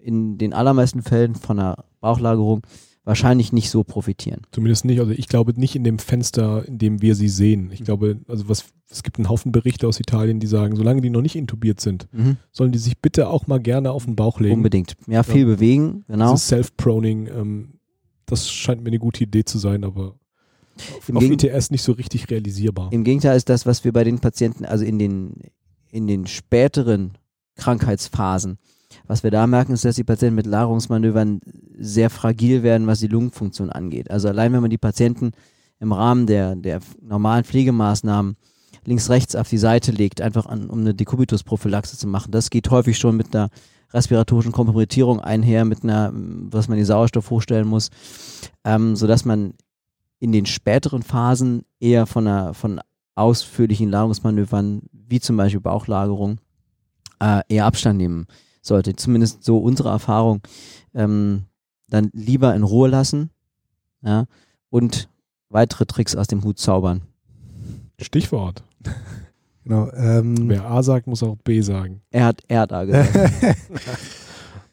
[0.00, 2.62] in den allermeisten Fällen von einer Bauchlagerung
[3.04, 4.42] wahrscheinlich nicht so profitieren.
[4.52, 7.70] Zumindest nicht, also ich glaube nicht in dem Fenster, in dem wir sie sehen.
[7.72, 7.84] Ich mhm.
[7.84, 11.20] glaube, also was, es gibt einen Haufen Berichte aus Italien, die sagen, solange die noch
[11.20, 12.36] nicht intubiert sind, mhm.
[12.50, 14.54] sollen die sich bitte auch mal gerne auf den Bauch legen.
[14.54, 14.96] Unbedingt.
[15.06, 15.46] Ja, viel ja.
[15.46, 16.32] bewegen, genau.
[16.32, 17.73] Dieses Self-Proning, ähm,
[18.34, 20.16] das scheint mir eine gute Idee zu sein, aber
[20.98, 22.92] auf, Im auf ITS nicht so richtig realisierbar.
[22.92, 25.34] Im Gegenteil ist das, was wir bei den Patienten, also in den,
[25.90, 27.12] in den späteren
[27.56, 28.58] Krankheitsphasen,
[29.06, 31.40] was wir da merken, ist, dass die Patienten mit Lagerungsmanövern
[31.78, 34.10] sehr fragil werden, was die Lungenfunktion angeht.
[34.10, 35.32] Also allein wenn man die Patienten
[35.80, 38.36] im Rahmen der, der normalen Pflegemaßnahmen
[38.84, 42.70] links, rechts auf die Seite legt, einfach an, um eine Dekubitusprophylaxe zu machen, das geht
[42.70, 43.50] häufig schon mit einer
[43.94, 47.90] respiratorischen Kompromittierung einher, mit einer, was man den Sauerstoff hochstellen muss,
[48.64, 49.54] ähm, sodass man
[50.18, 52.80] in den späteren Phasen eher von einer, von
[53.14, 56.38] ausführlichen Lagerungsmanövern, wie zum Beispiel Bauchlagerung,
[57.20, 58.26] äh, eher Abstand nehmen
[58.60, 58.96] sollte.
[58.96, 60.40] Zumindest so unsere Erfahrung.
[60.94, 61.44] Ähm,
[61.88, 63.30] dann lieber in Ruhe lassen
[64.02, 64.26] ja,
[64.70, 65.08] und
[65.48, 67.02] weitere Tricks aus dem Hut zaubern.
[68.00, 68.64] Stichwort.
[69.64, 72.02] Genau, ähm, Wer A sagt, muss auch B sagen.
[72.10, 73.10] Er hat, er hat A gesagt.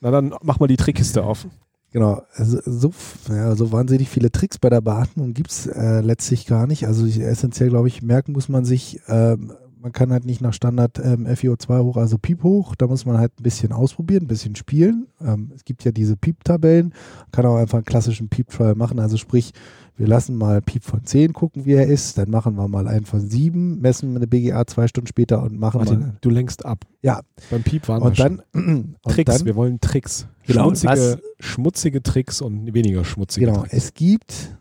[0.02, 1.48] Na dann mach mal die Trickkiste auf.
[1.92, 2.92] Genau, also so,
[3.30, 6.88] ja, so wahnsinnig viele Tricks bei der Beatmung gibt es äh, letztlich gar nicht.
[6.88, 11.00] Also essentiell, glaube ich, merken muss man sich, ähm, man kann halt nicht nach Standard
[11.00, 12.76] ähm, FiO2 hoch, also Piep hoch.
[12.76, 15.08] Da muss man halt ein bisschen ausprobieren, ein bisschen spielen.
[15.20, 16.94] Ähm, es gibt ja diese Piep-Tabellen.
[17.32, 19.00] Kann auch einfach einen klassischen Piep-Trial machen.
[19.00, 19.52] Also sprich,
[19.98, 22.18] wir lassen mal Piep von 10 gucken, wie er ist.
[22.18, 25.80] Dann machen wir mal einen von 7, messen eine BGA zwei Stunden später und machen
[25.80, 26.18] Martin, mal.
[26.22, 26.86] Du lenkst ab.
[27.02, 27.22] Ja.
[27.50, 28.96] Beim Piep waren und wir dann, schon.
[29.08, 30.28] Tricks, dann, wir wollen Tricks.
[30.48, 33.74] Genau, schmutzige, schmutzige Tricks und weniger schmutzige genau, Tricks.
[33.74, 34.58] es gibt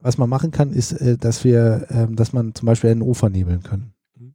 [0.00, 3.60] was man machen kann, ist, äh, dass wir, ähm, dass man zum Beispiel NO vernebeln.
[4.16, 4.34] Mhm.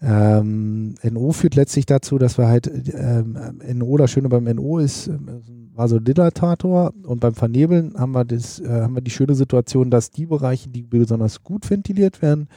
[0.00, 3.38] Ähm, NO führt letztlich dazu, dass wir halt ähm,
[3.74, 8.68] NO, das Schöne beim NO ist, ähm, Vasodilatator und beim Vernebeln haben wir, das, äh,
[8.68, 12.48] haben wir die schöne Situation, dass die Bereiche, die besonders gut ventiliert werden,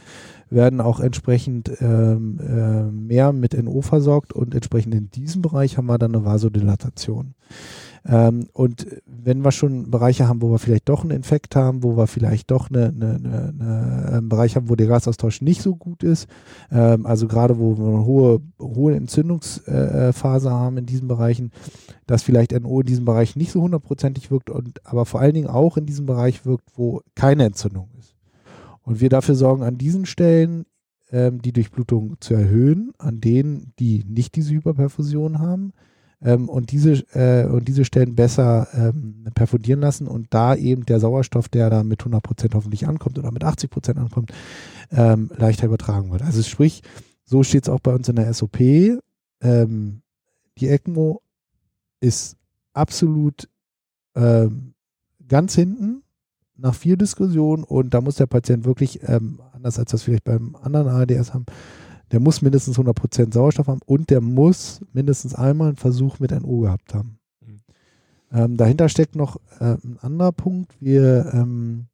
[0.50, 5.88] werden auch entsprechend ähm, äh, mehr mit NO versorgt und entsprechend in diesem Bereich haben
[5.88, 7.36] wir dann eine Vasodilatation.
[8.08, 11.98] Ähm, und wenn wir schon Bereiche haben, wo wir vielleicht doch einen Infekt haben, wo
[11.98, 15.76] wir vielleicht doch eine, eine, eine, eine einen Bereich haben, wo der Gasaustausch nicht so
[15.76, 16.28] gut ist,
[16.72, 21.52] ähm, also gerade wo wir eine hohe, hohe Entzündungsphase haben in diesen Bereichen,
[22.06, 25.48] dass vielleicht NO in diesem Bereich nicht so hundertprozentig wirkt und aber vor allen Dingen
[25.48, 28.16] auch in diesem Bereich wirkt, wo keine Entzündung ist.
[28.84, 30.66] Und wir dafür sorgen, an diesen Stellen
[31.12, 35.74] ähm, die Durchblutung zu erhöhen, an denen, die nicht diese Hyperperfusion haben,
[36.26, 41.00] ähm, und, diese, äh, und diese Stellen besser ähm, perfundieren lassen und da eben der
[41.00, 44.34] Sauerstoff, der da mit 100 Prozent hoffentlich ankommt oder mit 80 Prozent ankommt,
[44.92, 46.24] ähm, leichter übertragen wird.
[46.24, 46.82] Also sprich,
[47.24, 48.60] so steht es auch bei uns in der SOP.
[49.42, 50.02] Ähm,
[50.58, 51.22] die ECMO
[52.00, 52.38] ist
[52.74, 53.48] absolut
[54.16, 54.74] ähm,
[55.28, 56.02] ganz hinten
[56.58, 60.56] nach vier Diskussionen und da muss der Patient wirklich, ähm, anders als das vielleicht beim
[60.56, 61.46] anderen ARDS haben,
[62.16, 66.60] der muss mindestens 100% Sauerstoff haben und der muss mindestens einmal einen Versuch mit NO
[66.60, 67.20] gehabt haben.
[67.42, 67.60] Mhm.
[68.32, 70.78] Ähm, dahinter steckt noch äh, ein anderer Punkt.
[70.80, 71.88] Wir, ähm,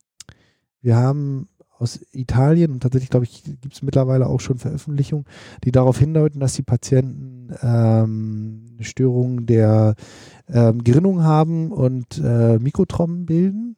[0.80, 1.50] wir haben
[1.80, 5.26] aus Italien und tatsächlich, glaube ich, gibt es mittlerweile auch schon Veröffentlichungen,
[5.64, 9.96] die darauf hindeuten, dass die Patienten ähm, Störungen der
[10.48, 13.76] ähm, Gerinnung haben und äh, Mikrotromben bilden.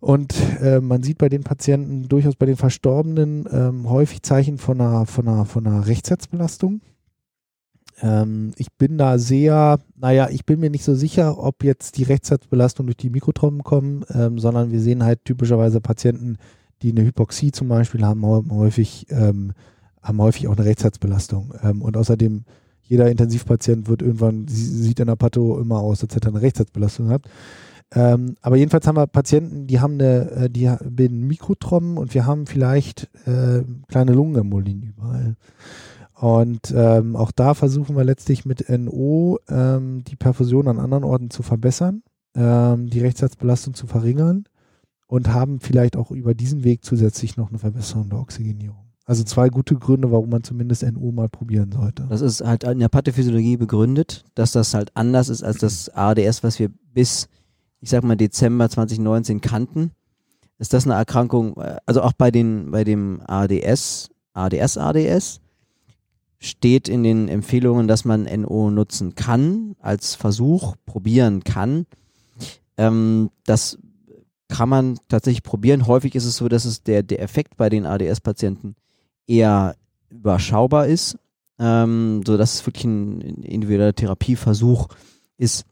[0.00, 4.80] Und äh, man sieht bei den Patienten, durchaus bei den Verstorbenen, ähm, häufig Zeichen von
[4.80, 6.80] einer, von einer, von einer Rechtsherzbelastung.
[8.00, 12.04] Ähm, ich bin da sehr, naja, ich bin mir nicht so sicher, ob jetzt die
[12.04, 16.38] Rechtsherzbelastung durch die Mikrotromben kommen, ähm, sondern wir sehen halt typischerweise Patienten,
[16.80, 19.52] die eine Hypoxie zum Beispiel haben, häufig, ähm,
[20.00, 21.52] haben häufig auch eine Rechtsherzbelastung.
[21.62, 22.44] Ähm, und außerdem,
[22.82, 27.08] jeder Intensivpatient wird irgendwann, sieht in der Patho immer aus, als hätte er eine Rechtsherzbelastung
[27.08, 27.28] gehabt.
[27.92, 32.24] Ähm, aber jedenfalls haben wir Patienten, die haben eine, äh, die bilden Mikrotromben und wir
[32.24, 35.36] haben vielleicht äh, kleine Lungenembolien überall.
[36.14, 41.30] Und ähm, auch da versuchen wir letztlich mit NO ähm, die Perfusion an anderen Orten
[41.30, 42.02] zu verbessern,
[42.36, 44.44] ähm, die Rechtsherzbelastung zu verringern
[45.06, 48.90] und haben vielleicht auch über diesen Weg zusätzlich noch eine Verbesserung der Oxygenierung.
[49.06, 52.06] Also zwei gute Gründe, warum man zumindest NO mal probieren sollte.
[52.08, 56.44] Das ist halt in der Pathophysiologie begründet, dass das halt anders ist als das ADS,
[56.44, 57.28] was wir bis
[57.80, 59.92] ich sag mal, Dezember 2019 kannten,
[60.58, 65.40] ist das eine Erkrankung, äh, also auch bei den, bei dem ADS, ADS, ADS,
[66.38, 71.86] steht in den Empfehlungen, dass man NO nutzen kann, als Versuch probieren kann.
[72.76, 73.78] Ähm, das
[74.48, 75.86] kann man tatsächlich probieren.
[75.86, 78.74] Häufig ist es so, dass es der, der Effekt bei den ADS-Patienten
[79.26, 79.76] eher
[80.08, 81.18] überschaubar ist,
[81.58, 84.88] ähm, so dass es wirklich ein individueller Therapieversuch
[85.36, 85.66] ist.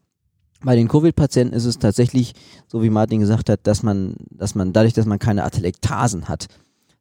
[0.61, 2.33] Bei den Covid-Patienten ist es tatsächlich,
[2.67, 6.47] so wie Martin gesagt hat, dass man, dass man dadurch, dass man keine Atelektasen hat,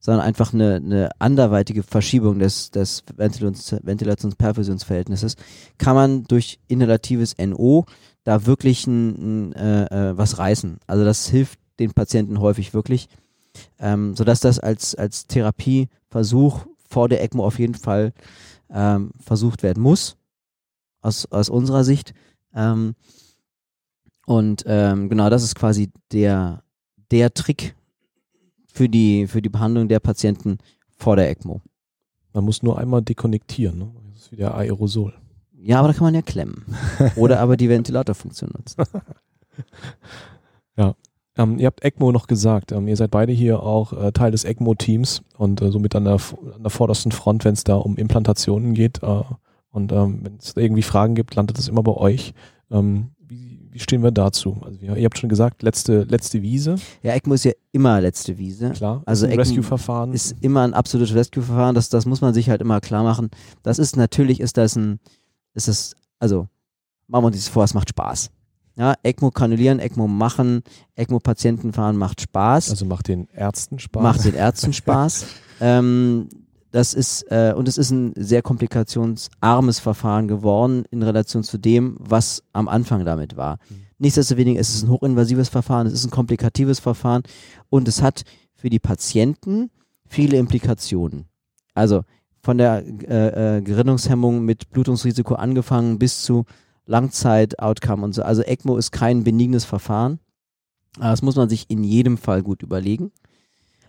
[0.01, 5.35] sondern einfach eine, eine anderweitige Verschiebung des, des Ventilations-Perfusionsverhältnisses,
[5.77, 7.85] kann man durch inhalatives NO
[8.23, 10.79] da wirklich ein, ein, äh, äh, was reißen.
[10.87, 13.09] Also das hilft den Patienten häufig wirklich,
[13.81, 18.13] ähm, sodass das als, als Therapieversuch vor der ECMO auf jeden Fall
[18.71, 20.17] ähm, versucht werden muss,
[21.01, 22.15] aus, aus unserer Sicht.
[22.55, 22.95] Ähm,
[24.29, 26.63] und ähm, genau das ist quasi der,
[27.11, 27.75] der Trick
[28.71, 30.59] für die, für die Behandlung der Patienten
[30.99, 31.63] vor der ECMO.
[32.35, 33.91] Man muss nur einmal dekonnektieren, ne?
[34.13, 35.15] Das ist wie der Aerosol.
[35.55, 36.67] Ja, aber da kann man ja klemmen.
[37.17, 38.83] Oder aber die Ventilatorfunktion nutzen.
[40.77, 40.95] ja.
[41.39, 42.71] Ähm, ihr habt ECMO noch gesagt.
[42.71, 46.21] Ähm, ihr seid beide hier auch äh, Teil des ECMO-Teams und äh, somit an der,
[46.55, 49.03] an der vordersten Front, wenn es da um Implantationen geht.
[49.03, 49.23] Äh,
[49.71, 52.35] und ähm, wenn es irgendwie Fragen gibt, landet es immer bei euch.
[52.71, 53.13] Ähm,
[53.71, 54.61] wie stehen wir dazu?
[54.65, 56.77] Also ihr habt schon gesagt, letzte, letzte Wiese.
[57.03, 58.71] Ja, ECMO ist ja immer letzte Wiese.
[58.71, 60.13] Klar, also ein Rescue-Verfahren.
[60.13, 63.31] Ist immer ein absolutes Rescue-Verfahren, das, das muss man sich halt immer klar machen.
[63.63, 65.01] Das ist natürlich, ist das ein,
[65.55, 66.49] ist das, also
[67.07, 68.31] machen wir uns das vor, es macht Spaß.
[68.77, 70.63] Ja, ECMO granulieren, ECMO machen,
[70.95, 72.71] ECMO-Patienten fahren macht Spaß.
[72.71, 74.03] Also macht den Ärzten Spaß.
[74.03, 75.27] Macht den Ärzten Spaß.
[75.61, 76.29] ähm,
[76.71, 81.97] das ist, äh, und es ist ein sehr komplikationsarmes Verfahren geworden in Relation zu dem,
[81.99, 83.59] was am Anfang damit war.
[83.69, 83.87] Mhm.
[83.99, 87.23] Nichtsdestoweniger ist es ein hochinvasives Verfahren, es ist ein komplikatives Verfahren
[87.69, 88.23] und es hat
[88.55, 89.71] für die Patienten
[90.07, 91.27] viele Implikationen.
[91.75, 92.03] Also
[92.43, 96.45] von der äh, äh, Gerinnungshemmung mit Blutungsrisiko angefangen bis zu
[96.87, 98.23] Langzeit-Outcome und so.
[98.23, 100.21] Also ECMO ist kein benignes Verfahren.
[100.99, 103.13] Das muss man sich in jedem Fall gut überlegen.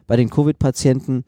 [0.07, 1.23] Bei den Covid-Patienten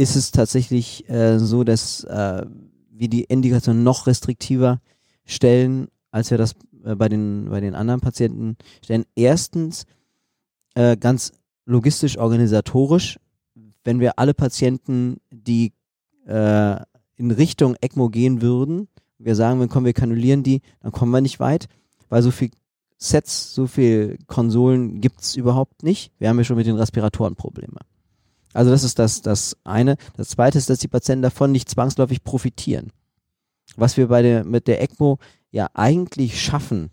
[0.00, 2.46] ist es tatsächlich äh, so, dass äh,
[2.90, 4.80] wir die Indikation noch restriktiver
[5.26, 9.04] stellen, als wir das äh, bei, den, bei den anderen Patienten stellen.
[9.14, 9.84] Erstens,
[10.74, 11.32] äh, ganz
[11.66, 13.18] logistisch, organisatorisch,
[13.84, 15.74] wenn wir alle Patienten, die
[16.26, 16.76] äh,
[17.16, 18.88] in Richtung ECMO gehen würden,
[19.18, 21.68] wir sagen, wenn kommen, wir kanulieren die, dann kommen wir nicht weit,
[22.08, 22.50] weil so viel
[22.96, 26.10] Sets, so viel Konsolen gibt's überhaupt nicht.
[26.18, 27.80] Wir haben ja schon mit den Respiratoren Probleme.
[28.52, 29.96] Also das ist das, das eine.
[30.16, 32.90] Das zweite ist, dass die Patienten davon nicht zwangsläufig profitieren.
[33.76, 35.18] Was wir bei der, mit der ECMO
[35.50, 36.90] ja eigentlich schaffen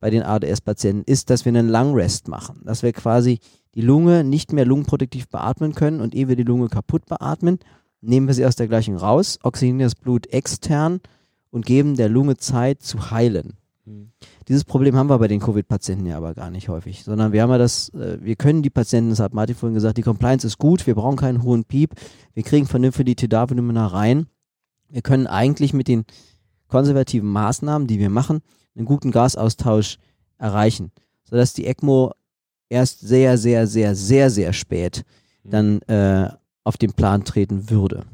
[0.00, 2.60] bei den ADS-Patienten, ist, dass wir einen Lungrest machen.
[2.64, 3.40] Dass wir quasi
[3.74, 7.58] die Lunge nicht mehr lungenprotektiv beatmen können und ehe wir die Lunge kaputt beatmen,
[8.00, 11.00] nehmen wir sie aus der gleichen raus, oxygenieren das Blut extern
[11.50, 13.54] und geben der Lunge Zeit zu heilen.
[13.84, 14.12] Mhm.
[14.48, 17.50] Dieses Problem haben wir bei den Covid-Patienten ja aber gar nicht häufig, sondern wir haben
[17.50, 20.58] ja das, äh, wir können die Patienten, das hat Martin vorhin gesagt, die Compliance ist
[20.58, 21.94] gut, wir brauchen keinen hohen Piep,
[22.34, 24.26] wir kriegen vernünftig die TDAV-Volumina rein.
[24.88, 26.04] Wir können eigentlich mit den
[26.68, 28.40] konservativen Maßnahmen, die wir machen,
[28.76, 29.98] einen guten Gasaustausch
[30.38, 30.92] erreichen,
[31.24, 32.12] sodass die ECMO
[32.68, 35.04] erst sehr, sehr, sehr, sehr, sehr spät
[35.42, 35.50] mhm.
[35.50, 36.30] dann äh,
[36.64, 38.04] auf den Plan treten würde.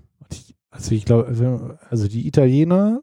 [0.71, 3.03] Also ich glaube, also, also die Italiener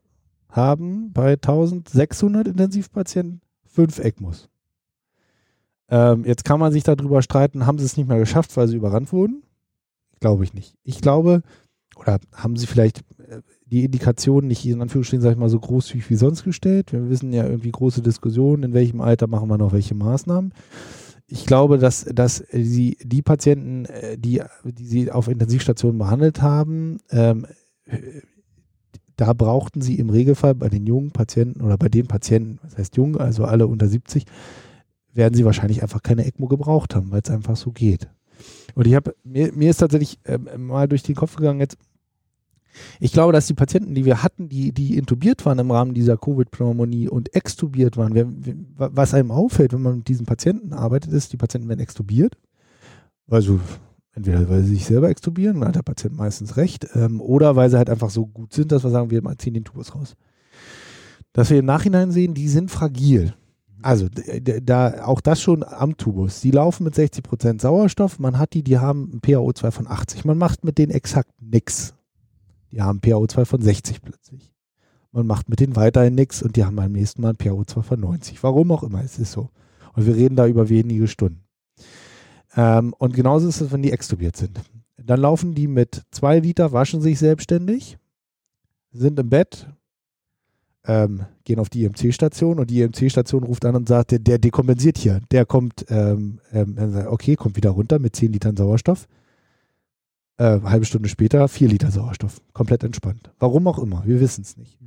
[0.56, 4.50] haben bei 1600 Intensivpatienten fünf ECMOs.
[5.90, 8.78] Ähm, jetzt kann man sich darüber streiten, haben sie es nicht mehr geschafft, weil sie
[8.78, 9.44] überrannt wurden?
[10.20, 10.76] Glaube ich nicht.
[10.84, 11.44] Ich glaube,
[11.98, 16.10] oder haben sie vielleicht äh, die Indikationen nicht in Anführungsstrichen, sag ich mal, so großzügig
[16.10, 16.94] wie sonst gestellt?
[16.94, 20.54] Wir wissen ja irgendwie große Diskussionen, in welchem Alter machen wir noch welche Maßnahmen.
[21.28, 27.00] Ich glaube, dass, dass sie die Patienten, äh, die, die sie auf Intensivstationen behandelt haben,
[27.10, 27.46] ähm,
[29.16, 32.98] da brauchten sie im Regelfall bei den jungen Patienten oder bei den Patienten, das heißt
[32.98, 34.26] jung, also alle unter 70,
[35.14, 38.10] werden sie wahrscheinlich einfach keine ECMO gebraucht haben, weil es einfach so geht.
[38.76, 41.78] Und ich habe, mir, mir ist tatsächlich ähm, mal durch den Kopf gegangen jetzt,
[43.00, 46.18] ich glaube, dass die Patienten, die wir hatten, die, die intubiert waren im Rahmen dieser
[46.18, 48.28] Covid-Pneumonie und extubiert waren, wer,
[48.76, 52.38] was einem auffällt, wenn man mit diesen Patienten arbeitet, ist, die Patienten werden extubiert.
[53.30, 53.62] Also
[54.16, 57.70] Entweder weil sie sich selber extubieren, dann hat der Patient meistens recht, ähm, oder weil
[57.70, 60.16] sie halt einfach so gut sind, dass wir sagen, wir ziehen den Tubus raus.
[61.34, 63.34] Dass wir im Nachhinein sehen, die sind fragil.
[63.82, 64.08] Also
[64.64, 66.40] da auch das schon am Tubus.
[66.40, 68.18] Die laufen mit 60% Sauerstoff.
[68.18, 70.24] Man hat die, die haben ein PaO2 von 80.
[70.26, 71.94] Man macht mit denen exakt nichts.
[72.72, 74.54] Die haben PaO2 von 60 plötzlich.
[75.12, 78.00] Man macht mit denen weiterhin nichts und die haben beim nächsten Mal ein PaO2 von
[78.00, 78.42] 90.
[78.44, 79.50] Warum auch immer, es ist so.
[79.94, 81.45] Und wir reden da über wenige Stunden.
[82.56, 84.60] Ähm, und genauso ist es, wenn die extubiert sind.
[84.98, 87.98] Dann laufen die mit zwei Liter, waschen sich selbstständig,
[88.92, 89.68] sind im Bett,
[90.88, 94.98] ähm, gehen auf die IMC-Station und die IMC-Station ruft an und sagt, der, der dekompensiert
[94.98, 95.22] hier.
[95.32, 99.08] Der kommt, ähm, ähm, okay, kommt wieder runter mit 10 Litern Sauerstoff.
[100.38, 102.42] Äh, halbe Stunde später 4 Liter Sauerstoff.
[102.54, 103.32] Komplett entspannt.
[103.40, 104.78] Warum auch immer, wir wissen es nicht.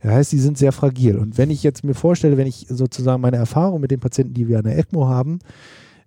[0.00, 1.18] Das heißt, die sind sehr fragil.
[1.18, 4.48] Und wenn ich jetzt mir vorstelle, wenn ich sozusagen meine Erfahrung mit den Patienten, die
[4.48, 5.38] wir an der ECMO haben,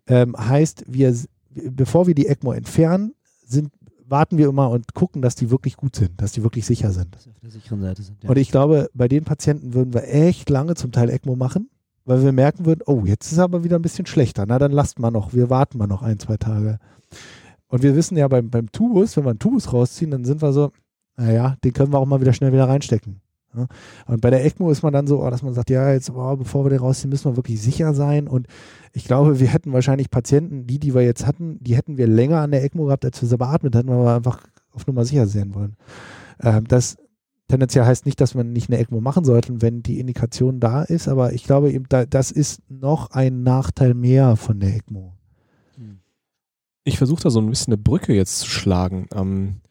[0.10, 1.16] ähm, heißt, wir,
[1.52, 3.14] bevor wir die ECMO entfernen,
[3.46, 3.72] sind,
[4.06, 7.16] warten wir immer und gucken, dass die wirklich gut sind, dass die wirklich sicher sind.
[7.16, 8.24] Dass sie auf der sicheren Seite sind.
[8.24, 8.30] Ja.
[8.30, 11.70] Und ich glaube, bei den Patienten würden wir echt lange zum Teil ECMO machen,
[12.06, 14.46] weil wir merken würden, oh, jetzt ist es aber wieder ein bisschen schlechter.
[14.48, 16.80] Na, dann lasst mal noch, wir warten mal noch ein, zwei Tage.
[17.68, 20.52] Und wir wissen ja beim, beim Tubus, wenn wir einen Tubus rausziehen, dann sind wir
[20.54, 20.72] so,
[21.18, 23.22] naja, den können wir auch mal wieder schnell wieder reinstecken.
[23.56, 23.68] Ja.
[24.06, 26.36] Und bei der ECMO ist man dann so, oh, dass man sagt, ja, jetzt, oh,
[26.36, 28.28] bevor wir den rausziehen, müssen wir wirklich sicher sein.
[28.28, 28.48] Und
[28.94, 32.42] ich glaube, wir hätten wahrscheinlich Patienten, die, die wir jetzt hatten, die hätten wir länger
[32.42, 34.42] an der ECMO gehabt, als wir sie beatmet hätten, weil wir einfach
[34.72, 35.76] auf Nummer sicher sein wollen.
[36.42, 36.98] Ähm, das
[37.48, 41.08] tendenziell heißt nicht, dass man nicht eine ECMO machen sollte, wenn die Indikation da ist,
[41.08, 45.14] aber ich glaube eben, da, das ist noch ein Nachteil mehr von der ECMO.
[46.84, 49.08] Ich versuche da so ein bisschen eine Brücke jetzt zu schlagen.
[49.14, 49.62] Ähm,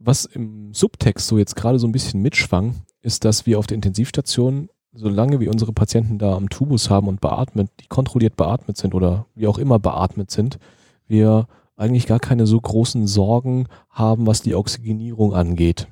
[0.00, 3.76] was im Subtext so jetzt gerade so ein bisschen mitschwang, ist, dass wir auf der
[3.76, 8.94] Intensivstation solange wir unsere Patienten da am Tubus haben und beatmet, die kontrolliert beatmet sind
[8.94, 10.58] oder wie auch immer beatmet sind,
[11.06, 11.46] wir
[11.76, 15.88] eigentlich gar keine so großen Sorgen haben, was die Oxygenierung angeht.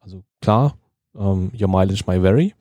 [0.00, 0.74] Also klar,
[1.16, 2.54] ähm, your mileage may vary,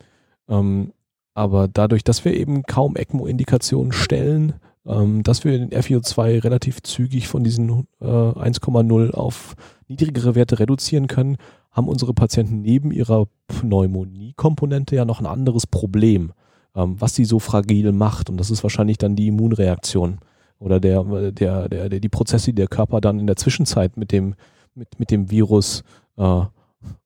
[0.47, 0.93] ähm,
[1.33, 4.55] aber dadurch, dass wir eben kaum ECMO-Indikationen stellen,
[4.85, 9.55] ähm, dass wir den FiO2 relativ zügig von diesen äh, 1,0 auf
[9.87, 11.37] niedrigere Werte reduzieren können,
[11.71, 16.33] haben unsere Patienten neben ihrer Pneumonie-Komponente ja noch ein anderes Problem,
[16.75, 18.29] ähm, was sie so fragil macht.
[18.29, 20.19] Und das ist wahrscheinlich dann die Immunreaktion
[20.59, 24.11] oder der, der, der, der, die Prozesse, die der Körper dann in der Zwischenzeit mit
[24.11, 24.35] dem,
[24.75, 25.83] mit, mit dem Virus
[26.17, 26.41] äh,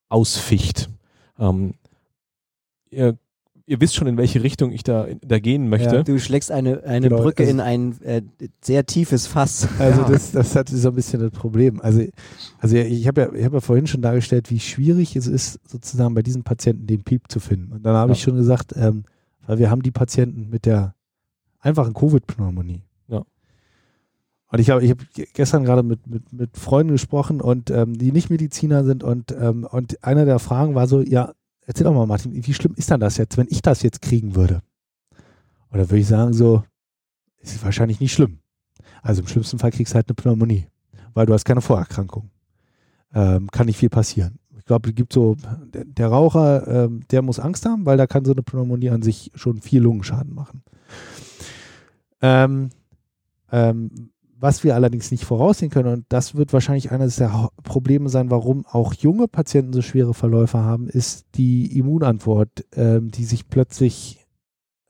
[0.10, 0.90] ausficht.
[1.40, 1.76] Ähm,
[2.90, 3.18] ihr,
[3.66, 5.96] ihr wisst schon, in welche Richtung ich da, da gehen möchte.
[5.96, 6.04] Ja.
[6.04, 8.22] Du schlägst eine, eine Genau, Brücke also- in ein äh,
[8.62, 9.68] sehr tiefes Fass.
[9.80, 10.10] Also Ja.
[10.10, 11.80] das, das hat so ein bisschen das Problem.
[11.82, 12.04] Also,
[12.60, 16.14] also ich habe ja, ich habe ja vorhin schon dargestellt, wie schwierig es ist, sozusagen
[16.14, 17.72] bei diesen Patienten den Piep zu finden.
[17.72, 18.16] Und dann habe Ja.
[18.18, 19.06] ich schon gesagt, ähm,
[19.48, 20.96] weil wir haben die Patienten mit der
[21.60, 22.82] einfachen Covid-Pneumonie.
[23.08, 23.24] Ja.
[24.52, 24.98] Und ich habe ich hab
[25.34, 29.66] gestern gerade mit, mit, mit Freunden gesprochen und ähm, die nicht Mediziner sind und, ähm,
[29.70, 31.32] und einer der Fragen war so, ja,
[31.66, 34.36] erzähl doch mal Martin, wie schlimm ist dann das jetzt, wenn ich das jetzt kriegen
[34.36, 34.62] würde?
[35.72, 36.64] Oder würde ich sagen so,
[37.40, 38.40] ist wahrscheinlich nicht schlimm.
[39.02, 40.68] Also im schlimmsten Fall kriegst du halt eine Pneumonie,
[41.14, 42.30] weil du hast keine Vorerkrankung.
[43.14, 44.40] Ähm, kann nicht viel passieren.
[44.58, 45.36] Ich glaube, es gibt so,
[45.74, 49.02] der, der Raucher, ähm, der muss Angst haben, weil da kann so eine Pneumonie an
[49.02, 50.64] sich schon viel Lungenschaden machen.
[52.22, 52.70] Ähm,
[53.52, 54.13] ähm,
[54.44, 58.66] was wir allerdings nicht voraussehen können, und das wird wahrscheinlich eines der Probleme sein, warum
[58.66, 64.20] auch junge Patienten so schwere Verläufe haben, ist die Immunantwort, ähm, die sich plötzlich,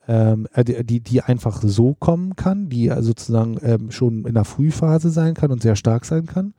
[0.08, 5.10] ähm, äh, die- die, einfach so kommen kann, die sozusagen ähm, schon in der Frühphase
[5.10, 6.54] sein kann und sehr stark sein kann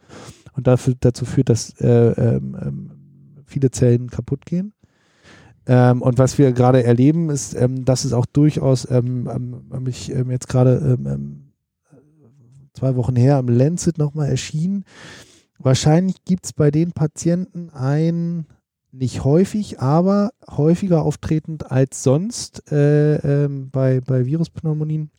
[0.54, 2.92] und dafür, dazu führt, dass äh, ähm, ähm,
[3.46, 4.72] viele Zellen kaputt gehen.
[5.68, 9.90] Ähm, und was wir gerade erleben, ist, ähm, dass es auch durchaus, ähm, ähm, habe
[9.90, 11.45] ich ähm, jetzt gerade ähm, ähm,
[12.76, 14.86] zwei Wochen her im Lancet nochmal erschienen.
[15.58, 18.46] Wahrscheinlich gibt es bei den Patienten ein,
[18.92, 25.10] nicht häufig, aber häufiger auftretend als sonst äh, ähm, bei, bei Viruspneumonien,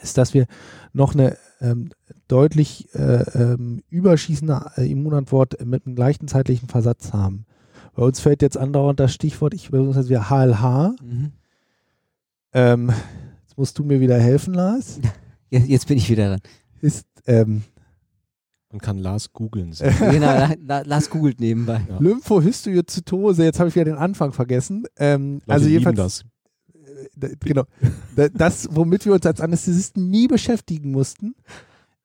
[0.00, 0.46] ist, dass wir
[0.92, 1.90] noch eine ähm,
[2.28, 7.46] deutlich äh, ähm, überschießende äh, Immunantwort mit einem leichten zeitlichen Versatz haben.
[7.94, 10.94] Bei uns fällt jetzt andauernd das Stichwort, ich benutze wir HLH.
[11.02, 11.32] Mhm.
[12.52, 12.92] Ähm,
[13.42, 15.00] jetzt musst du mir wieder helfen, Lars.
[15.50, 16.40] Jetzt bin ich wieder dran.
[16.80, 17.62] Ist ähm,
[18.72, 19.70] Man kann Lars googeln.
[19.98, 21.80] genau, la, la, Lars googelt nebenbei.
[21.88, 21.98] Ja.
[21.98, 24.84] Lymphohistiozytose, jetzt habe ich wieder den Anfang vergessen.
[24.96, 26.24] Ähm, Leute also jedenfalls, das.
[27.20, 27.64] äh, genau,
[28.16, 31.34] Da- das, womit wir uns als Anästhesisten nie beschäftigen mussten.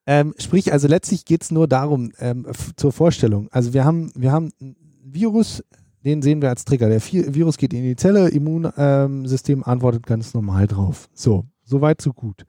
[0.06, 2.46] Ähm, sprich, also letztlich geht es nur darum, ähm,
[2.76, 3.48] zur Vorstellung.
[3.52, 5.64] Also wir haben, wir haben ein Virus,
[6.04, 6.90] den sehen wir als Trigger.
[6.90, 11.08] Der Vi- Virus geht in die Zelle, Immunsystem antwortet ganz normal drauf.
[11.14, 12.46] So, soweit, so gut.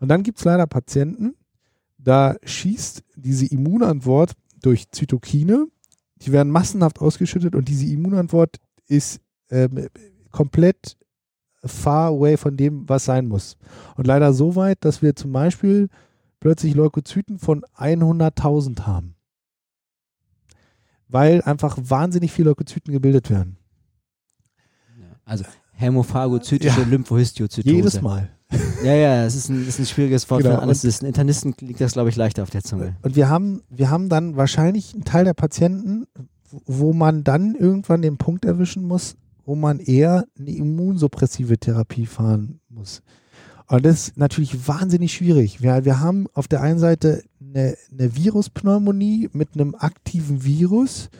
[0.00, 1.34] Und dann gibt es leider Patienten,
[1.98, 5.66] da schießt diese Immunantwort durch Zytokine,
[6.22, 9.20] die werden massenhaft ausgeschüttet und diese Immunantwort ist
[9.50, 9.88] ähm,
[10.30, 10.96] komplett
[11.64, 13.56] far away von dem, was sein muss.
[13.96, 15.88] Und leider so weit, dass wir zum Beispiel
[16.40, 19.16] plötzlich Leukozyten von 100.000 haben.
[21.08, 23.56] Weil einfach wahnsinnig viele Leukozyten gebildet werden.
[25.24, 26.86] Also hämophagozytische Ja.
[26.86, 27.74] Lymphohistiozytose.
[27.74, 28.30] Jedes Mal.
[28.82, 31.06] Ja, ja, das ist ein, ist ein schwieriges Wort Genau, für Anästhesisten.
[31.06, 32.96] Internisten liegt das, glaube ich, leichter auf der Zunge.
[33.02, 36.06] Und wir haben, wir haben dann wahrscheinlich einen Teil der Patienten,
[36.64, 42.60] wo- man dann irgendwann den Punkt erwischen muss, wo man eher eine immunsuppressive Therapie fahren
[42.70, 43.02] muss.
[43.66, 45.60] Und das ist natürlich wahnsinnig schwierig.
[45.60, 51.10] Wir, wir haben auf der einen Seite eine, eine Viruspneumonie mit einem aktiven Virus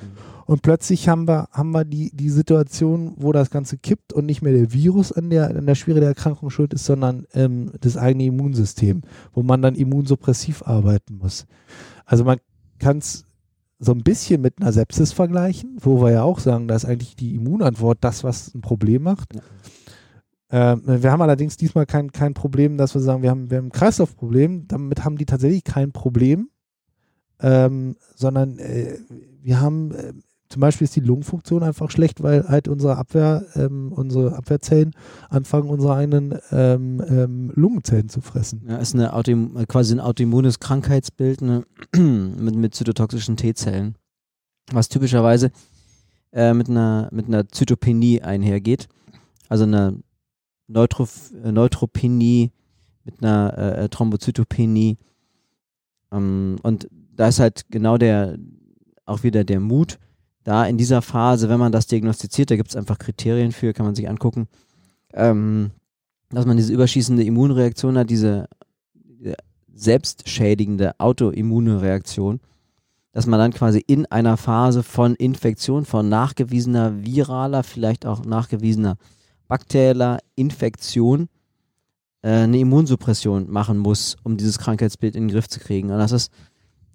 [0.49, 4.41] und plötzlich haben wir, haben wir die, die Situation, wo das Ganze kippt und nicht
[4.41, 7.99] mehr der Virus an der, an der Schwere der Erkrankung schuld ist, sondern ähm, das
[7.99, 9.03] eigene Immunsystem,
[9.35, 11.45] wo man dann immunsuppressiv arbeiten muss.
[12.07, 12.39] Also man
[12.79, 13.27] kann es
[13.79, 17.15] so ein bisschen mit einer Sepsis vergleichen, wo wir ja auch sagen, da ist eigentlich
[17.15, 19.35] die Immunantwort das, was ein Problem macht.
[20.51, 23.67] Ähm, wir haben allerdings diesmal kein, kein Problem, dass wir sagen, wir haben, wir haben
[23.67, 24.67] ein Kreislaufproblem.
[24.67, 26.49] Damit haben die tatsächlich kein Problem,
[27.39, 28.99] ähm, sondern äh,
[29.43, 30.15] wir haben äh,
[30.49, 34.93] zum Beispiel ist die Lungenfunktion einfach schlecht, weil halt unsere Abwehr, ähm, unsere Abwehrzellen
[35.29, 38.63] anfangen, unsere eigenen ähm, ähm, Lungenzellen zu fressen.
[38.67, 41.65] Ja, ist eine Autoim äh, quasi ein autoimmunes Krankheitsbild ne,
[41.95, 43.97] mit, mit zytotoxischen T-Zellen,
[44.73, 45.51] was typischerweise
[46.33, 48.89] äh, mit, einer, mit einer Zytopenie einhergeht.
[49.51, 50.03] Also eine
[50.67, 52.53] Neutroph äh, Neutropenie
[53.05, 54.97] mit einer äh, Thrombozytopenie.
[56.11, 58.39] Ähm, und da ist halt genau der,
[59.05, 59.99] auch wieder der Mut,
[60.49, 63.87] da in dieser Phase, wenn man das diagnostiziert, da gibt es einfach Kriterien für, kann
[63.87, 64.49] man sich angucken,
[65.13, 65.71] ähm,
[66.31, 68.49] dass man diese überschießende Immunreaktion hat, diese
[69.19, 69.37] diese
[69.75, 72.41] selbstschädigende autoimmune Reaktion,
[73.13, 78.97] dass man dann quasi in einer Phase von Infektion, von nachgewiesener viraler, vielleicht auch nachgewiesener
[79.49, 81.29] bakterieller Infektion
[82.23, 85.91] äh, eine Immunsuppression machen muss, um dieses Krankheitsbild in den Griff zu kriegen.
[85.91, 86.33] Und das ist,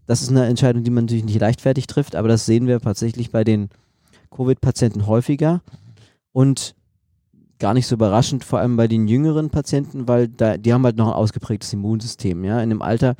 [0.05, 3.31] das ist eine Entscheidung, die man natürlich nicht leichtfertig trifft, aber das sehen wir tatsächlich
[3.31, 3.69] bei den
[4.31, 5.61] Covid-Patienten häufiger
[6.31, 6.75] und
[7.59, 10.97] gar nicht so überraschend, vor allem bei den jüngeren Patienten, weil da, die haben halt
[10.97, 12.43] noch ein ausgeprägtes Immunsystem.
[12.43, 12.61] Ja?
[12.61, 13.15] In dem Alter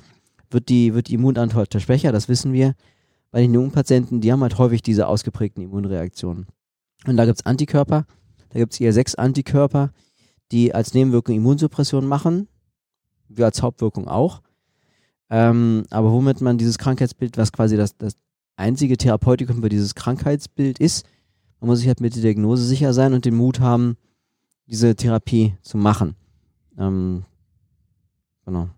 [0.50, 2.76] wird die, wird die Immunantwort schwächer, das wissen wir.
[3.32, 6.46] Bei den jungen Patienten, die haben halt häufig diese ausgeprägten Immunreaktionen.
[7.08, 8.06] Und da gibt es Antikörper,
[8.50, 9.92] Da gibt es IL-6-Antikörper,
[10.52, 12.48] die als Nebenwirkung Immunsuppression machen,
[13.28, 14.42] wie als Hauptwirkung auch.
[15.30, 18.14] Ähm, aber womit man dieses Krankheitsbild, was quasi das, das
[18.56, 21.06] einzige Therapeutikum für dieses Krankheitsbild ist,
[21.60, 23.98] man muss sich halt mit der Diagnose sicher sein und den Mut haben,
[24.68, 26.16] diese Therapie zu machen.
[26.78, 27.24] Ähm,
[28.46, 28.70] genau.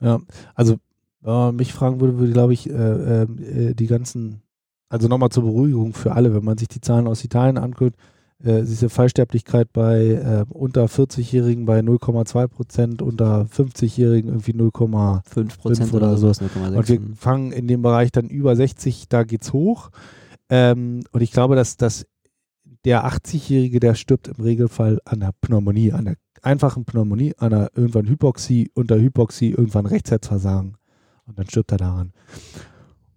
[0.00, 0.20] Ja,
[0.54, 0.76] also
[1.20, 4.42] wenn man mich fragen würde, würde glaube ich äh, äh, die ganzen,
[4.88, 7.96] also nochmal zur Beruhigung für alle, wenn man sich die Zahlen aus Italien anguckt,
[8.44, 15.94] äh, diese Fallsterblichkeit bei äh, unter 40-Jährigen bei 0,2 Prozent, unter 50-Jährigen irgendwie 0,5 Prozent
[15.94, 16.28] oder, oder so.
[16.28, 19.90] Und wir fangen in dem Bereich dann über 60, da geht's hoch.
[20.50, 22.06] Ähm, und ich glaube, dass, dass
[22.84, 27.70] der 80-Jährige, der stirbt im Regelfall an der Pneumonie, an der einfachen Pneumonie, an der
[27.74, 30.76] irgendwann Hypoxie, unter Hypoxie irgendwann Rechtsherzversagen.
[31.26, 32.12] Und dann stirbt er daran.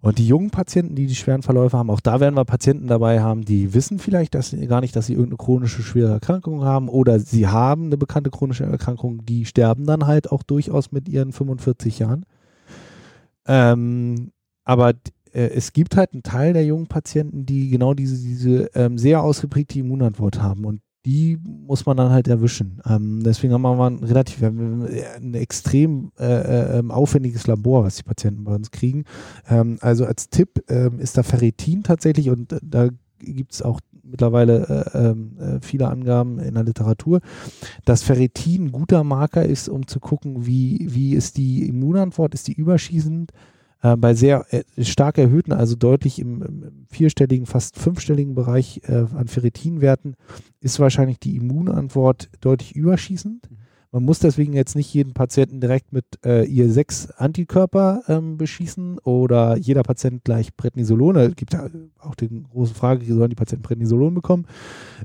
[0.02, 3.22] Und die jungen Patienten, die die schweren Verläufe haben, auch da werden wir Patienten dabei
[3.22, 7.20] haben, die wissen vielleicht dass, gar nicht, dass sie irgendeine chronische schwere Erkrankung haben oder
[7.20, 12.00] sie haben eine bekannte chronische Erkrankung, die sterben dann halt auch durchaus mit ihren 45
[12.00, 12.26] Jahren.
[13.46, 14.32] Ähm,
[14.64, 14.94] aber
[15.34, 19.22] äh, es gibt halt einen Teil der jungen Patienten, die genau diese, diese ähm, sehr
[19.22, 22.82] ausgeprägte Immunantwort haben und die muss man dann halt erwischen.
[22.86, 28.04] Ähm, deswegen haben wir ein relativ ein extrem äh, äh, ähm, aufwendiges Labor, was die
[28.04, 29.06] Patienten bei uns kriegen.
[29.50, 32.90] Ähm, also als Tipp ähm, ist da Ferritin tatsächlich und äh, da
[33.20, 37.22] gibt es auch mittlerweile äh, ähm, äh, viele Angaben in der Literatur,
[37.86, 42.48] dass Ferritin ein guter Marker ist, um zu gucken, wie, wie ist die Immunantwort, ist
[42.48, 43.32] die überschießend,
[43.81, 49.06] äh, bei sehr äh, stark erhöhten, also deutlich im, im vierstelligen, fast fünfstelligen Bereich äh,
[49.15, 50.15] an Ferritinwerten
[50.61, 53.49] ist wahrscheinlich die Immunantwort deutlich überschießend.
[53.49, 53.57] Mhm.
[53.91, 59.57] Man muss deswegen jetzt nicht jeden Patienten direkt mit äh, IL-6 Antikörper ähm, beschießen oder
[59.57, 61.15] jeder Patient gleich Prednisolon.
[61.15, 64.45] Es gibt ja auch die große Frage, sollen die Patienten Prednisolon bekommen?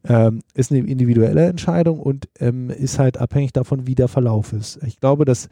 [0.07, 4.83] Ähm, ist eine individuelle Entscheidung und ähm, ist halt abhängig davon, wie der Verlauf ist.
[4.83, 5.49] Ich glaube, dass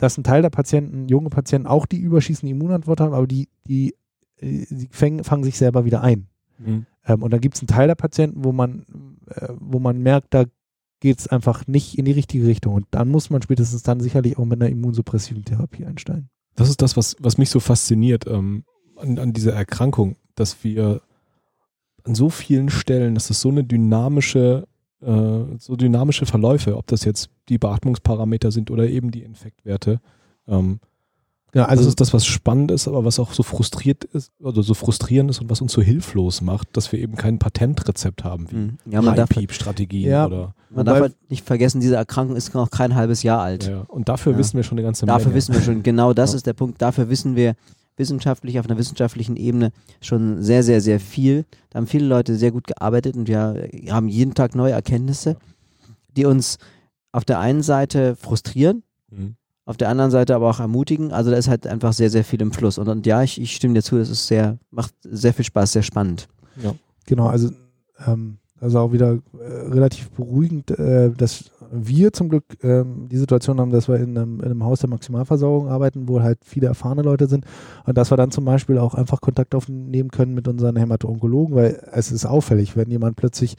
[0.00, 3.94] dass ein Teil der Patienten, junge Patienten, auch die überschießende Immunantwort haben, aber die, die,
[4.40, 6.26] die äh, fangen, fangen sich selber wieder ein.
[6.58, 6.86] Mhm.
[7.06, 8.86] Ähm, und dann gibt es einen Teil der Patienten, wo man,
[9.26, 10.44] äh, wo man merkt, da
[11.00, 12.74] geht es einfach nicht in die richtige Richtung.
[12.74, 16.30] Und dann muss man spätestens dann sicherlich auch mit einer immunsuppressiven Therapie einsteigen.
[16.56, 18.64] Das ist das, was, was mich so fasziniert ähm,
[18.96, 21.02] an, an dieser Erkrankung, dass wir
[22.04, 24.66] an so vielen Stellen, dass es so eine dynamische
[25.00, 30.00] äh, so dynamische Verläufe, ob das jetzt die Beatmungsparameter sind oder eben die Infektwerte.
[30.46, 30.80] Ähm,
[31.52, 34.62] ja, also das ist das, was spannend ist, aber was auch so frustriert ist, oder
[34.62, 38.50] so frustrierend ist und was uns so hilflos macht, dass wir eben kein Patentrezept haben
[38.50, 38.78] wie mhm.
[38.86, 40.54] ja, man strategien ja, oder.
[40.70, 43.66] Man darf halt nicht vergessen, diese Erkrankung ist noch kein halbes Jahr alt.
[43.66, 44.38] Ja, und dafür ja.
[44.38, 45.18] wissen wir schon eine ganze Menge.
[45.18, 46.80] Dafür wissen wir schon, genau das ist der Punkt.
[46.80, 47.56] Dafür wissen wir,
[48.00, 49.70] wissenschaftlich, auf einer wissenschaftlichen Ebene
[50.00, 51.44] schon sehr, sehr, sehr viel.
[51.70, 55.36] Da haben viele Leute sehr gut gearbeitet und wir haben jeden Tag neue Erkenntnisse,
[56.16, 56.58] die uns
[57.12, 59.36] auf der einen Seite frustrieren, mhm.
[59.64, 61.12] auf der anderen Seite aber auch ermutigen.
[61.12, 62.78] Also da ist halt einfach sehr, sehr viel im Fluss.
[62.78, 65.72] Und, und ja, ich, ich stimme dir zu, es ist sehr, macht sehr viel Spaß,
[65.72, 66.28] sehr spannend.
[66.60, 66.74] Ja.
[67.06, 67.50] Genau, also
[68.06, 73.60] ähm, also auch wieder äh, relativ beruhigend, äh, dass wir zum Glück ähm, die Situation
[73.60, 77.02] haben, dass wir in einem, in einem, Haus der Maximalversorgung arbeiten, wo halt viele erfahrene
[77.02, 77.44] Leute sind
[77.86, 81.82] und dass wir dann zum Beispiel auch einfach Kontakt aufnehmen können mit unseren Hämato-Onkologen, weil
[81.92, 83.56] es ist auffällig, wenn jemand plötzlich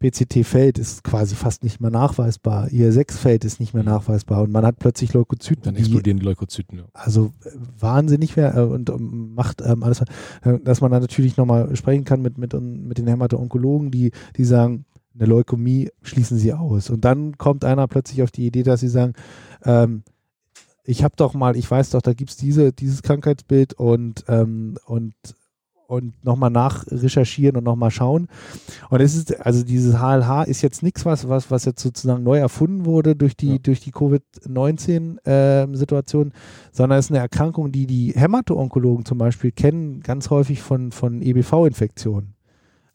[0.00, 2.72] PCT-Feld ist quasi fast nicht mehr nachweisbar.
[2.72, 3.90] IL-6-Feld ist nicht mehr mhm.
[3.90, 5.62] nachweisbar und man hat plötzlich Leukozyten.
[5.64, 6.84] Dann explodieren die Leukozyten, ja.
[6.94, 11.36] Also äh, wahnsinnig mehr äh, und um, macht ähm, alles, äh, dass man dann natürlich
[11.36, 16.52] nochmal sprechen kann mit, mit, mit den Hämato-Onkologen, die, die sagen, eine Leukämie schließen sie
[16.52, 16.90] aus.
[16.90, 19.14] Und dann kommt einer plötzlich auf die Idee, dass sie sagen,
[19.64, 20.02] ähm,
[20.84, 24.78] ich habe doch mal, ich weiß doch, da gibt es diese, dieses Krankheitsbild und, ähm,
[24.86, 25.14] und
[25.90, 28.28] und nochmal nachrecherchieren und nochmal schauen.
[28.90, 32.38] Und es ist, also dieses HLH ist jetzt nichts, was, was, was jetzt sozusagen neu
[32.38, 33.58] erfunden wurde durch die, ja.
[33.58, 36.32] durch die Covid-19-Situation, äh,
[36.70, 41.22] sondern es ist eine Erkrankung, die die Hämato-Onkologen zum Beispiel kennen, ganz häufig von, von
[41.22, 42.36] EBV-Infektionen.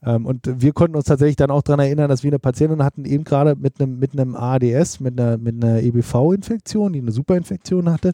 [0.06, 3.06] Ähm, und wir konnten uns tatsächlich dann auch daran erinnern, dass wir eine Patientin hatten,
[3.06, 7.92] eben gerade mit einem, mit einem ADS, mit einer, mit einer EBV-Infektion, die eine Superinfektion
[7.92, 8.14] hatte.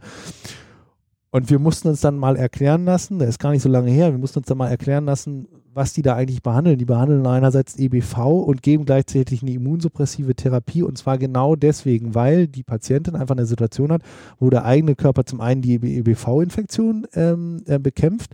[1.31, 4.11] Und wir mussten uns dann mal erklären lassen, der ist gar nicht so lange her,
[4.11, 6.77] wir mussten uns dann mal erklären lassen, was die da eigentlich behandeln.
[6.77, 12.47] Die behandeln einerseits EBV und geben gleichzeitig eine immunsuppressive Therapie und zwar genau deswegen, weil
[12.47, 14.01] die Patientin einfach eine Situation hat,
[14.39, 18.31] wo der eigene Körper zum einen die EBV-Infektion ähm, äh, bekämpft,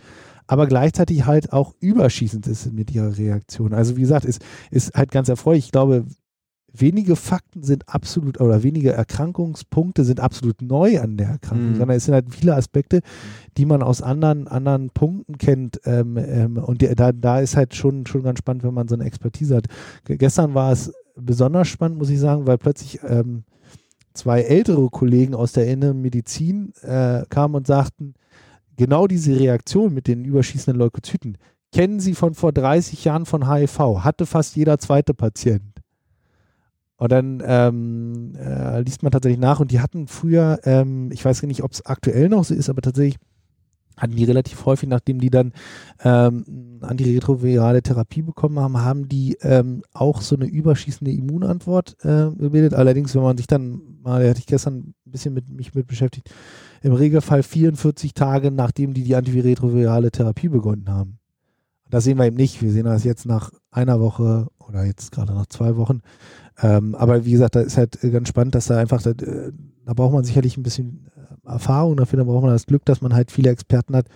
[0.47, 3.73] aber gleichzeitig halt auch überschießend ist mit ihrer Reaktion.
[3.73, 4.41] Also wie gesagt, ist,
[4.71, 5.65] ist halt ganz erfreulich.
[5.65, 6.05] Ich glaube,
[6.73, 11.75] wenige Fakten sind absolut oder wenige Erkrankungspunkte sind absolut neu an der Erkrankung, Mhm.
[11.77, 13.01] sondern es sind halt viele Aspekte,
[13.57, 15.79] die man aus anderen, anderen Punkten kennt.
[15.85, 18.95] Ähm, ähm, und die, da, da ist halt schon, schon ganz spannend, wenn man so
[18.95, 19.67] eine Expertise hat.
[20.05, 23.43] Ge- Gestern war es besonders spannend, muss ich sagen, weil plötzlich ähm,
[24.13, 28.13] zwei ältere Kollegen aus der inneren Medizin äh, kamen und sagten,
[28.77, 31.37] genau diese Reaktion mit den überschießenden Leukozyten
[31.73, 35.77] kennen Sie von vor 30 Jahren von HIV, hatte fast jeder zweite Patient.
[36.95, 41.43] Und dann ähm, äh, liest man tatsächlich nach und die hatten früher, ähm, ich weiß
[41.43, 43.17] nicht, ob es aktuell noch so ist, aber tatsächlich
[43.97, 45.53] hatten die relativ häufig, nachdem die dann
[46.03, 52.73] ähm, antiretrovirale Therapie bekommen haben, haben die ähm, auch so eine überschießende Immunantwort äh, gebildet.
[52.73, 55.87] Allerdings, wenn man sich dann mal, da hatte ich gestern ein bisschen mit mich mit
[55.87, 56.29] beschäftigt,
[56.87, 61.19] im Regelfall 44 Tage, nachdem die die antiretrovirale Therapie begonnen haben.
[61.89, 62.61] Das sehen wir eben nicht.
[62.61, 66.01] Wir sehen das jetzt nach einer Woche oder jetzt gerade nach zwei Wochen.
[66.61, 69.51] Ähm, aber wie gesagt, da ist halt äh, ganz spannend, dass da einfach, da, äh,
[69.85, 71.07] da braucht man sicherlich ein bisschen
[71.45, 74.07] äh, Erfahrung dafür, da braucht man das Glück, dass man halt viele Experten hat,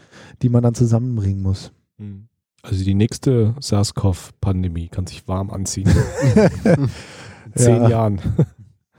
[0.41, 1.71] die man dann zusammenbringen muss.
[1.97, 2.27] Mhm.
[2.63, 5.89] Also die nächste SARS-CoV-Pandemie kann sich warm anziehen.
[6.65, 6.89] In
[7.55, 7.89] zehn Ja.
[7.89, 8.15] Jahren.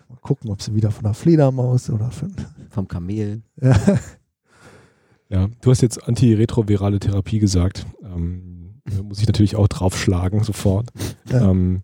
[0.08, 2.34] Mal gucken, ob sie wieder von der Fledermaus oder von.
[2.72, 3.42] Vom Kamel.
[5.28, 5.48] Ja.
[5.62, 7.86] Du hast jetzt antiretrovirale Therapie gesagt.
[8.04, 10.90] Ähm, da muss ich natürlich auch draufschlagen sofort.
[11.30, 11.50] Ja.
[11.50, 11.80] Ähm,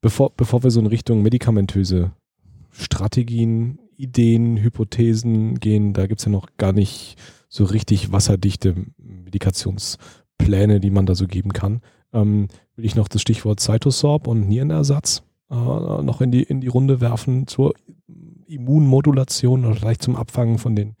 [0.00, 2.10] bevor, bevor wir so in Richtung medikamentöse
[2.72, 7.16] Strategien, Ideen, Hypothesen gehen, da gibt's ja noch gar nicht
[7.48, 11.82] so richtig wasserdichte Medikationspläne, die man da so geben kann.
[12.12, 16.68] Ähm, will ich noch das Stichwort Cytosorb und Nierenersatz äh, noch in die, in die
[16.68, 17.74] Runde werfen zur
[18.52, 20.94] Immunmodulation oder vielleicht zum Abfangen von den,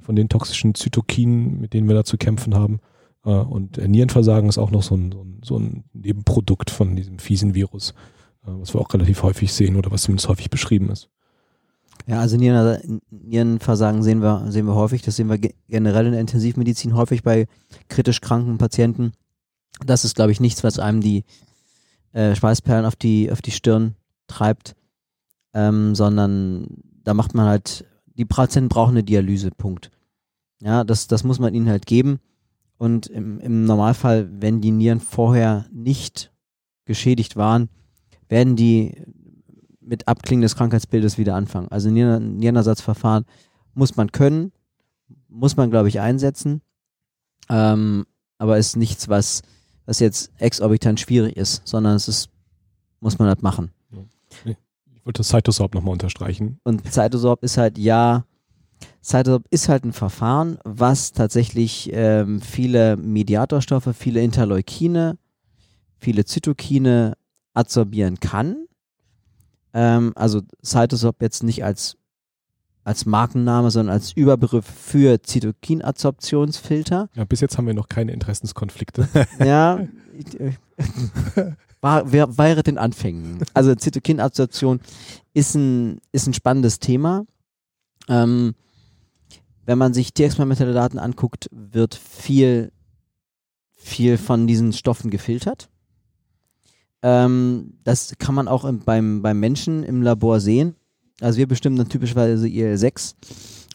[0.00, 2.80] von den toxischen Zytokinen, mit denen wir da zu kämpfen haben.
[3.24, 6.96] Äh, und äh, Nierenversagen ist auch noch so ein, so, ein, so ein Nebenprodukt von
[6.96, 7.92] diesem fiesen Virus,
[8.44, 11.08] äh, was wir auch relativ häufig sehen oder was zumindest häufig beschrieben ist.
[12.06, 15.02] Ja, also Nieren, Nierenversagen sehen wir, sehen wir häufig.
[15.02, 17.46] Das sehen wir ge- generell in der Intensivmedizin häufig bei
[17.88, 19.12] kritisch kranken Patienten.
[19.84, 21.24] Das ist, glaube ich, nichts, was einem die
[22.12, 23.96] äh, Schweißperlen auf die, auf die Stirn
[24.28, 24.76] treibt,
[25.52, 26.68] ähm, sondern
[27.06, 29.92] da macht man halt, die Patienten brauchen eine Dialyse, Punkt.
[30.60, 32.18] Ja, das, das muss man ihnen halt geben.
[32.78, 36.32] Und im, im Normalfall, wenn die Nieren vorher nicht
[36.84, 37.68] geschädigt waren,
[38.28, 39.00] werden die
[39.80, 41.68] mit Abklingen des Krankheitsbildes wieder anfangen.
[41.68, 43.24] Also Nieren Nierenersatzverfahren
[43.72, 44.50] muss man können,
[45.28, 46.60] muss man, glaube ich, einsetzen,
[47.48, 48.04] ähm,
[48.36, 49.42] aber ist nichts, was,
[49.84, 52.30] was jetzt exorbitant schwierig ist, sondern es ist,
[52.98, 53.70] muss man halt machen.
[55.06, 56.58] Wollte das Cytosorb nochmal unterstreichen.
[56.64, 58.24] Und Cytosorb ist halt, ja,
[59.02, 65.16] Cytosorb ist halt ein Verfahren, was tatsächlich ähm, viele Mediatorstoffe, viele Interleukine,
[66.00, 67.16] viele Zytokine
[67.54, 68.66] adsorbieren kann.
[69.72, 71.96] Ähm, also Cytosorb jetzt nicht als,
[72.82, 77.08] als Markenname, sondern als Überbegriff für Zytokinadsorptionsfilter.
[77.14, 79.08] Ja, bis jetzt haben wir noch keine Interessenskonflikte.
[79.38, 79.86] Ja,
[80.18, 80.36] ich-
[81.86, 83.38] war, wer, wäre den Anfängen.
[83.54, 84.80] Also Zytokinabsorption
[85.34, 87.24] ist ein, ist ein spannendes Thema.
[88.08, 88.56] Ähm,
[89.66, 92.72] wenn man sich tierexperimentelle Daten anguckt, wird viel,
[93.76, 95.68] viel von diesen Stoffen gefiltert.
[97.02, 100.74] Ähm, das kann man auch im, beim, beim Menschen im Labor sehen.
[101.20, 103.14] Also wir bestimmen dann typischerweise IL-6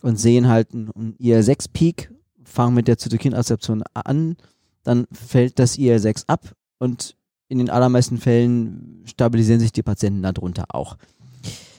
[0.01, 2.11] und sehen halt einen, einen IL-6-Peak,
[2.43, 4.35] fangen mit der Zytokinadsorption an,
[4.83, 7.15] dann fällt das IL-6 ab und
[7.51, 10.95] in den allermeisten Fällen stabilisieren sich die Patienten darunter auch.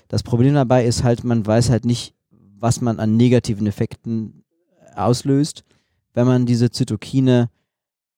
[0.09, 2.15] Das Problem dabei ist halt, man weiß halt nicht,
[2.59, 4.45] was man an negativen Effekten
[4.95, 5.65] auslöst,
[6.13, 7.49] wenn man diese Zytokine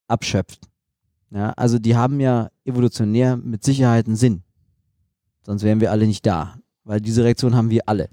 [0.09, 0.69] abschöpft.
[1.31, 4.43] Ja, also die haben ja evolutionär mit Sicherheit einen Sinn.
[5.43, 8.09] Sonst wären wir alle nicht da, weil diese Reaktion haben wir alle.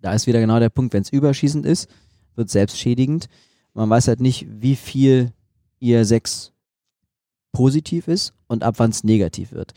[0.00, 1.88] Da ist wieder genau der Punkt, wenn es überschießend ist,
[2.34, 3.28] wird selbstschädigend.
[3.72, 5.32] Man weiß halt nicht, wie viel
[5.78, 6.50] IL-6
[7.52, 9.74] positiv ist und ab wann es negativ wird.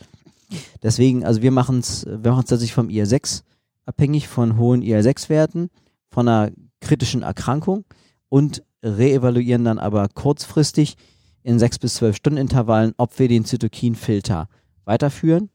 [0.82, 3.42] Deswegen, also wir machen es wir tatsächlich vom IL-6
[3.86, 5.70] abhängig von hohen IL-6-Werten,
[6.10, 7.84] von einer kritischen Erkrankung
[8.28, 10.96] und reevaluieren dann aber kurzfristig
[11.42, 14.48] in sechs bis zwölf Stunden Intervallen, ob wir den Zytokinfilter
[14.84, 15.50] weiterführen,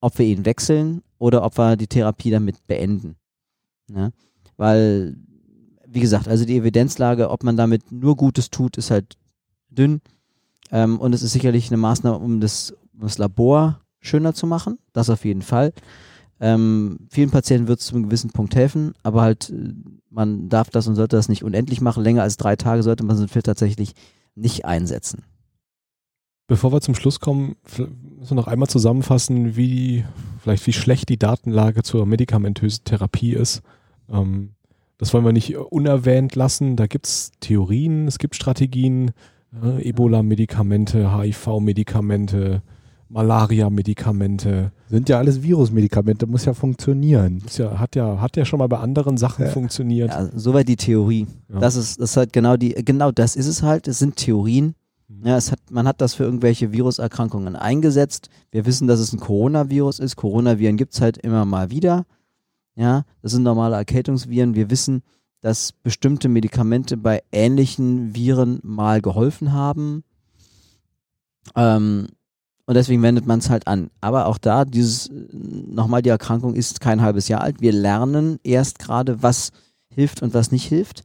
[0.00, 3.16] ob wir ihn wechseln oder ob wir die Therapie damit beenden.
[3.88, 4.10] Ja?
[4.56, 5.16] Weil,
[5.86, 9.16] wie gesagt, also die Evidenzlage, ob man damit nur Gutes tut, ist halt
[9.68, 10.00] dünn.
[10.70, 14.78] Ähm, und es ist sicherlich eine Maßnahme, um das, um das Labor schöner zu machen.
[14.92, 15.72] Das auf jeden Fall.
[16.40, 19.72] Ähm, vielen Patienten wird es zu einem gewissen Punkt helfen, aber halt, äh,
[20.10, 22.02] man darf das und sollte das nicht unendlich machen.
[22.02, 23.94] Länger als drei Tage sollte man so einen Filter tatsächlich
[24.34, 25.22] nicht einsetzen.
[26.46, 30.04] Bevor wir zum Schluss kommen, müssen wir noch einmal zusammenfassen, wie
[30.42, 33.62] vielleicht wie schlecht die Datenlage zur medikamentösen Therapie ist.
[34.10, 34.50] Ähm,
[34.98, 36.76] das wollen wir nicht unerwähnt lassen.
[36.76, 39.12] Da gibt es Theorien, es gibt Strategien,
[39.62, 42.62] äh, Ebola-Medikamente, HIV-Medikamente,
[43.08, 44.72] Malaria-Medikamente.
[44.88, 47.42] Sind ja alles Virusmedikamente, muss ja funktionieren.
[47.46, 49.50] Ist ja, hat, ja, hat ja schon mal bei anderen Sachen ja.
[49.50, 50.10] funktioniert.
[50.10, 51.26] Ja, soweit die Theorie.
[51.52, 51.60] Ja.
[51.60, 53.86] Das ist, das ist halt genau die, genau das ist es halt.
[53.88, 54.74] Es sind Theorien.
[55.08, 55.26] Mhm.
[55.26, 58.30] Ja, es hat, man hat das für irgendwelche Viruserkrankungen eingesetzt.
[58.50, 60.16] Wir wissen, dass es ein Coronavirus ist.
[60.16, 62.06] Coronaviren gibt es halt immer mal wieder.
[62.76, 64.54] Ja, das sind normale Erkältungsviren.
[64.54, 65.02] Wir wissen,
[65.44, 70.02] dass bestimmte Medikamente bei ähnlichen Viren mal geholfen haben.
[71.54, 72.08] Ähm,
[72.64, 73.90] und deswegen wendet man es halt an.
[74.00, 77.60] Aber auch da, dieses, nochmal, die Erkrankung ist kein halbes Jahr alt.
[77.60, 79.52] Wir lernen erst gerade, was
[79.90, 81.04] hilft und was nicht hilft.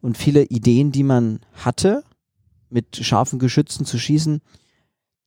[0.00, 2.02] Und viele Ideen, die man hatte,
[2.70, 4.40] mit scharfen Geschützen zu schießen,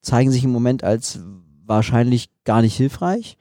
[0.02, 1.22] zeigen sich im Moment als
[1.65, 3.38] wahrscheinlich gar nicht hilfreich.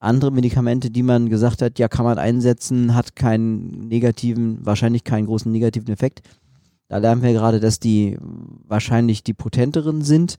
[0.00, 5.26] Andere Medikamente, die man gesagt hat, ja, kann man einsetzen, hat keinen negativen, wahrscheinlich keinen
[5.26, 6.22] großen negativen Effekt.
[6.88, 8.18] Da lernen wir gerade, dass die
[8.66, 10.36] wahrscheinlich die potenteren sind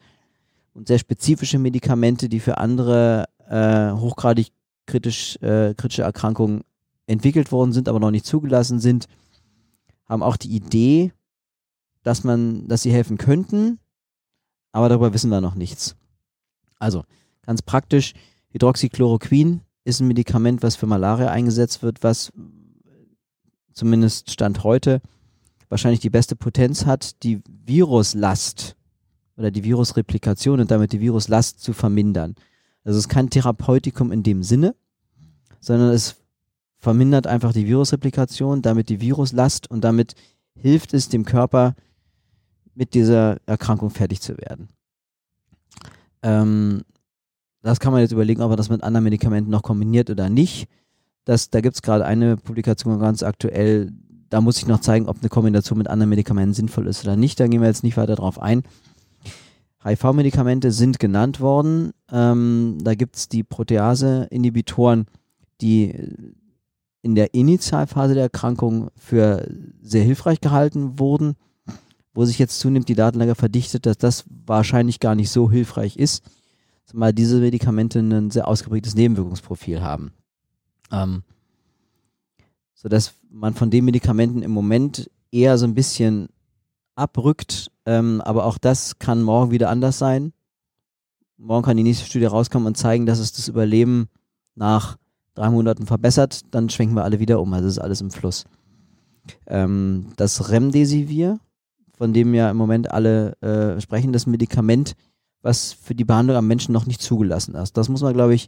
[0.73, 4.47] und sehr spezifische Medikamente, die für andere äh, hochgradig
[4.87, 6.61] kritisch, äh, kritische Erkrankungen
[7.05, 9.05] entwickelt worden sind, aber noch nicht zugelassen sind,
[10.07, 11.13] haben auch die Idee,
[12.03, 13.79] dass man, dass sie helfen könnten,
[14.71, 15.95] aber darüber wissen wir noch nichts.
[16.79, 17.03] Also,
[17.45, 18.13] ganz praktisch,
[18.51, 22.31] Hydroxychloroquin ist ein Medikament, was für Malaria eingesetzt wird, was
[23.73, 25.01] zumindest Stand heute
[25.69, 28.75] wahrscheinlich die beste Potenz hat, die Viruslast
[29.37, 32.35] oder die Virusreplikation und damit die Viruslast zu vermindern.
[32.83, 34.75] Also es ist kein Therapeutikum in dem Sinne,
[35.61, 36.17] sondern es
[36.77, 40.15] vermindert einfach die Virusreplikation, damit die Viruslast und damit
[40.55, 41.75] hilft es dem Körper,
[42.73, 44.69] mit dieser Erkrankung fertig zu werden.
[46.23, 46.83] Ähm,
[47.61, 50.67] das kann man jetzt überlegen, ob man das mit anderen Medikamenten noch kombiniert oder nicht.
[51.25, 53.91] Das, da gibt es gerade eine Publikation ganz aktuell,
[54.29, 57.39] da muss ich noch zeigen, ob eine Kombination mit anderen Medikamenten sinnvoll ist oder nicht.
[57.39, 58.63] Da gehen wir jetzt nicht weiter drauf ein.
[59.83, 61.91] HIV-Medikamente sind genannt worden.
[62.11, 65.05] Ähm, da gibt es die Protease-Inhibitoren,
[65.59, 65.93] die
[67.01, 69.47] in der Initialphase der Erkrankung für
[69.81, 71.35] sehr hilfreich gehalten wurden,
[72.13, 76.23] wo sich jetzt zunehmend die Datenlage verdichtet, dass das wahrscheinlich gar nicht so hilfreich ist,
[76.91, 80.11] zumal diese Medikamente ein sehr ausgeprägtes Nebenwirkungsprofil haben.
[80.91, 81.23] Ähm,
[82.73, 86.27] sodass man von den Medikamenten im Moment eher so ein bisschen
[86.95, 87.71] abrückt.
[87.85, 90.33] Ähm, aber auch das kann morgen wieder anders sein.
[91.37, 94.09] Morgen kann die nächste Studie rauskommen und zeigen, dass es das Überleben
[94.55, 94.97] nach
[95.33, 96.41] drei Monaten verbessert.
[96.53, 97.53] Dann schwenken wir alle wieder um.
[97.53, 98.43] Also ist alles im Fluss.
[99.47, 101.39] Ähm, das Remdesivir,
[101.97, 104.95] von dem ja im Moment alle äh, sprechen, das Medikament,
[105.41, 107.77] was für die Behandlung am Menschen noch nicht zugelassen ist.
[107.77, 108.47] Das muss man, glaube ich,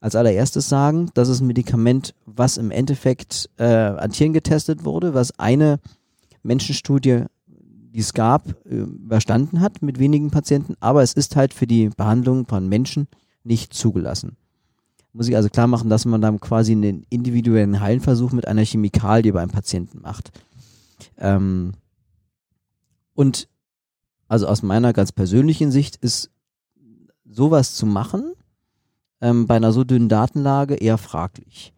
[0.00, 1.10] als allererstes sagen.
[1.14, 5.80] Das ist ein Medikament, was im Endeffekt äh, an Tieren getestet wurde, was eine
[6.42, 7.24] Menschenstudie
[7.94, 11.90] die es gab, äh, überstanden hat mit wenigen Patienten, aber es ist halt für die
[11.90, 13.06] Behandlung von Menschen
[13.44, 14.36] nicht zugelassen.
[15.12, 19.32] Muss ich also klar machen, dass man dann quasi einen individuellen Heilversuch mit einer Chemikalie
[19.32, 20.32] bei einem Patienten macht.
[21.18, 21.74] Ähm
[23.14, 23.46] und
[24.28, 26.30] also aus meiner ganz persönlichen Sicht ist
[27.24, 28.32] sowas zu machen
[29.20, 31.72] ähm, bei einer so dünnen Datenlage eher fraglich.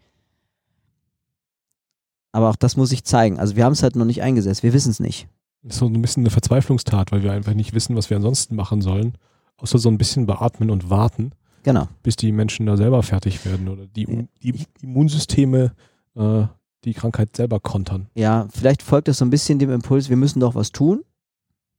[2.32, 3.38] Aber auch das muss ich zeigen.
[3.38, 4.62] Also wir haben es halt noch nicht eingesetzt.
[4.62, 5.28] Wir wissen es nicht
[5.68, 8.80] ist so ein bisschen eine Verzweiflungstat, weil wir einfach nicht wissen, was wir ansonsten machen
[8.80, 9.14] sollen,
[9.56, 11.32] außer so ein bisschen beatmen und warten.
[11.62, 11.88] Genau.
[12.02, 15.72] Bis die Menschen da selber fertig werden oder die, die Immunsysteme
[16.14, 16.44] äh,
[16.84, 18.06] die Krankheit selber kontern.
[18.14, 21.02] Ja, vielleicht folgt das so ein bisschen dem Impuls, wir müssen doch was tun,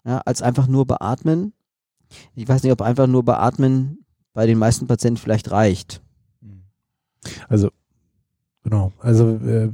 [0.07, 1.53] ja, als einfach nur beatmen.
[2.33, 6.01] Ich weiß nicht, ob einfach nur beatmen bei den meisten Patienten vielleicht reicht.
[7.49, 7.69] Also,
[8.63, 9.69] genau, also äh,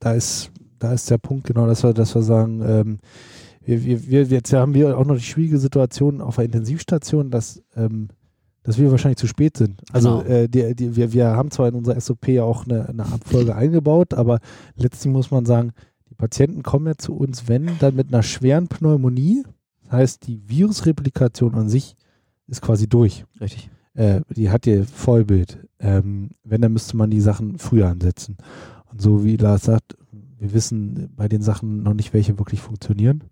[0.00, 2.98] da ist da ist der Punkt genau, dass wir, dass wir sagen, ähm,
[3.64, 7.62] wir, wir, wir, jetzt haben wir auch noch die schwierige Situation auf der Intensivstation, dass,
[7.74, 8.08] ähm,
[8.62, 9.82] dass wir wahrscheinlich zu spät sind.
[9.92, 10.30] Also genau.
[10.30, 13.54] äh, die, die, wir, wir haben zwar in unserer SOP ja auch eine, eine Abfolge
[13.56, 14.38] eingebaut, aber
[14.76, 15.72] letztlich muss man sagen,
[16.16, 19.44] Patienten kommen ja zu uns, wenn, dann mit einer schweren Pneumonie.
[19.84, 21.96] Das heißt, die Virusreplikation an sich
[22.46, 23.24] ist quasi durch.
[23.40, 23.70] Richtig.
[23.94, 25.66] Äh, die hat ihr Vollbild.
[25.78, 28.36] Ähm, wenn, dann müsste man die Sachen früher ansetzen.
[28.90, 29.96] Und so wie Lars sagt,
[30.38, 33.24] wir wissen bei den Sachen noch nicht, welche wirklich funktionieren.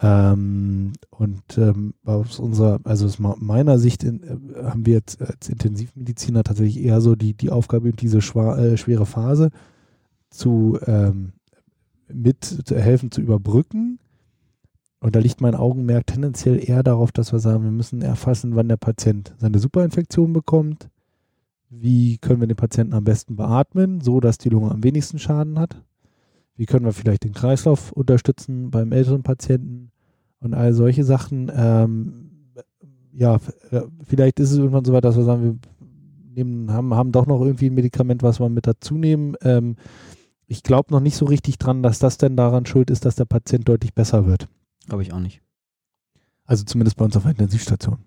[0.00, 5.48] Ähm, und ähm, aus unserer, also aus meiner Sicht in, äh, haben wir jetzt als
[5.48, 9.50] Intensivmediziner tatsächlich eher so die, die Aufgabe, diese schwa, äh, schwere Phase
[10.28, 11.32] zu ähm,
[12.12, 13.98] mit zu helfen zu überbrücken,
[15.00, 18.68] Und da liegt mein Augenmerk tendenziell eher darauf, dass wir sagen, wir müssen erfassen, wann
[18.68, 20.88] der Patient seine Superinfektion bekommt.
[21.68, 25.58] Wie können wir den Patienten am besten beatmen, so dass die Lunge am wenigsten Schaden
[25.58, 25.82] hat?
[26.56, 29.90] Wie können wir vielleicht den Kreislauf unterstützen beim älteren Patienten
[30.40, 31.52] und all solche Sachen?
[31.54, 32.30] Ähm,
[33.12, 33.38] ja,
[34.04, 35.56] vielleicht ist es irgendwann so weit, dass wir sagen, wir
[36.34, 39.36] nehmen, haben, haben doch noch irgendwie ein Medikament, was wir mit dazu nehmen.
[39.42, 39.76] Ähm,
[40.46, 43.24] ich glaube noch nicht so richtig dran, dass das denn daran schuld ist, dass der
[43.24, 44.48] Patient deutlich besser wird.
[44.86, 45.42] Glaube ich auch nicht.
[46.44, 47.98] Also zumindest bei uns auf der Intensivstation.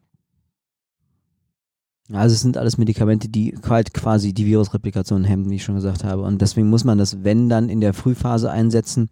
[2.12, 6.04] Also es sind alles Medikamente, die halt quasi die Virusreplikation hemmen, wie ich schon gesagt
[6.04, 6.24] habe.
[6.24, 9.10] Und deswegen muss man das, wenn dann in der Frühphase einsetzen,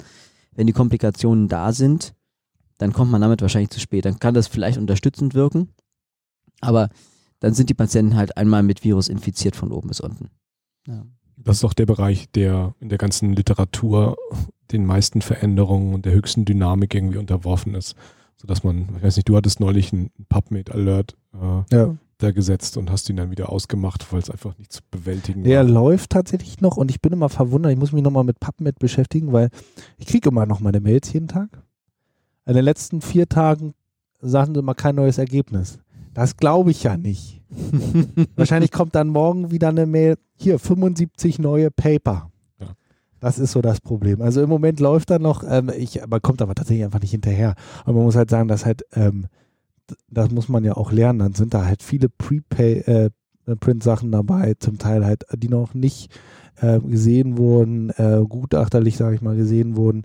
[0.55, 2.15] wenn die Komplikationen da sind,
[2.79, 4.05] dann kommt man damit wahrscheinlich zu spät.
[4.05, 5.69] Dann kann das vielleicht unterstützend wirken,
[6.59, 6.89] aber
[7.39, 10.29] dann sind die Patienten halt einmal mit Virus infiziert von oben bis unten.
[10.87, 11.05] Ja.
[11.37, 14.17] Das ist auch der Bereich, der in der ganzen Literatur
[14.71, 17.95] den meisten Veränderungen und der höchsten Dynamik irgendwie unterworfen ist.
[18.35, 21.97] Sodass man, ich weiß nicht, du hattest neulich einen PubMed-Alert äh, ja.
[22.19, 25.59] da gesetzt und hast ihn dann wieder ausgemacht, weil es einfach nicht zu bewältigen der
[25.59, 25.63] war.
[25.63, 28.77] Der läuft tatsächlich noch und ich bin immer verwundert, ich muss mich nochmal mit PubMed
[28.79, 29.49] beschäftigen, weil
[29.97, 31.63] ich kriege immer noch meine Mails jeden Tag.
[32.45, 33.73] In den letzten vier Tagen
[34.21, 35.79] sagen sie immer kein neues Ergebnis.
[36.13, 37.36] Das glaube ich ja nicht.
[38.35, 42.29] Wahrscheinlich kommt dann morgen wieder eine Mail, hier 75 neue Paper.
[43.19, 44.21] Das ist so das Problem.
[44.21, 47.55] Also im Moment läuft da noch, ähm, ich, man kommt aber tatsächlich einfach nicht hinterher.
[47.85, 49.25] Und man muss halt sagen, dass halt, ähm,
[50.09, 54.77] das muss man ja auch lernen, dann sind da halt viele Prepay-Print-Sachen äh, dabei, zum
[54.77, 56.11] Teil halt, die noch nicht
[56.57, 60.03] äh, gesehen wurden, äh, gutachterlich, sage ich mal, gesehen wurden.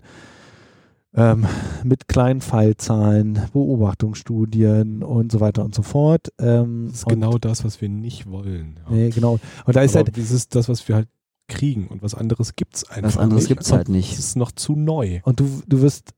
[1.15, 1.45] Ähm,
[1.83, 6.29] mit kleinen Fallzahlen, Beobachtungsstudien und so weiter und so fort.
[6.39, 8.79] Ähm, das ist genau das, was wir nicht wollen.
[8.85, 8.95] Ja.
[8.95, 9.39] Nee, genau.
[9.65, 10.17] Und da ist Aber halt.
[10.17, 11.07] Das ist das, was wir halt
[11.47, 14.13] kriegen und was anderes gibt es einfach Was anderes gibt es halt nicht.
[14.13, 15.19] Das ist noch zu neu.
[15.23, 16.11] Und du, du wirst,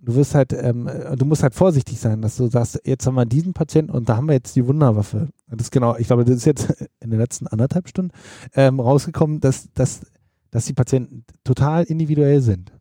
[0.00, 3.26] du wirst halt, ähm, du musst halt vorsichtig sein, dass du sagst, jetzt haben wir
[3.26, 5.28] diesen Patienten und da haben wir jetzt die Wunderwaffe.
[5.48, 6.70] Das ist genau, ich glaube, das ist jetzt
[7.00, 8.12] in den letzten anderthalb Stunden
[8.54, 10.00] ähm, rausgekommen, dass, dass,
[10.50, 12.72] dass die Patienten total individuell sind.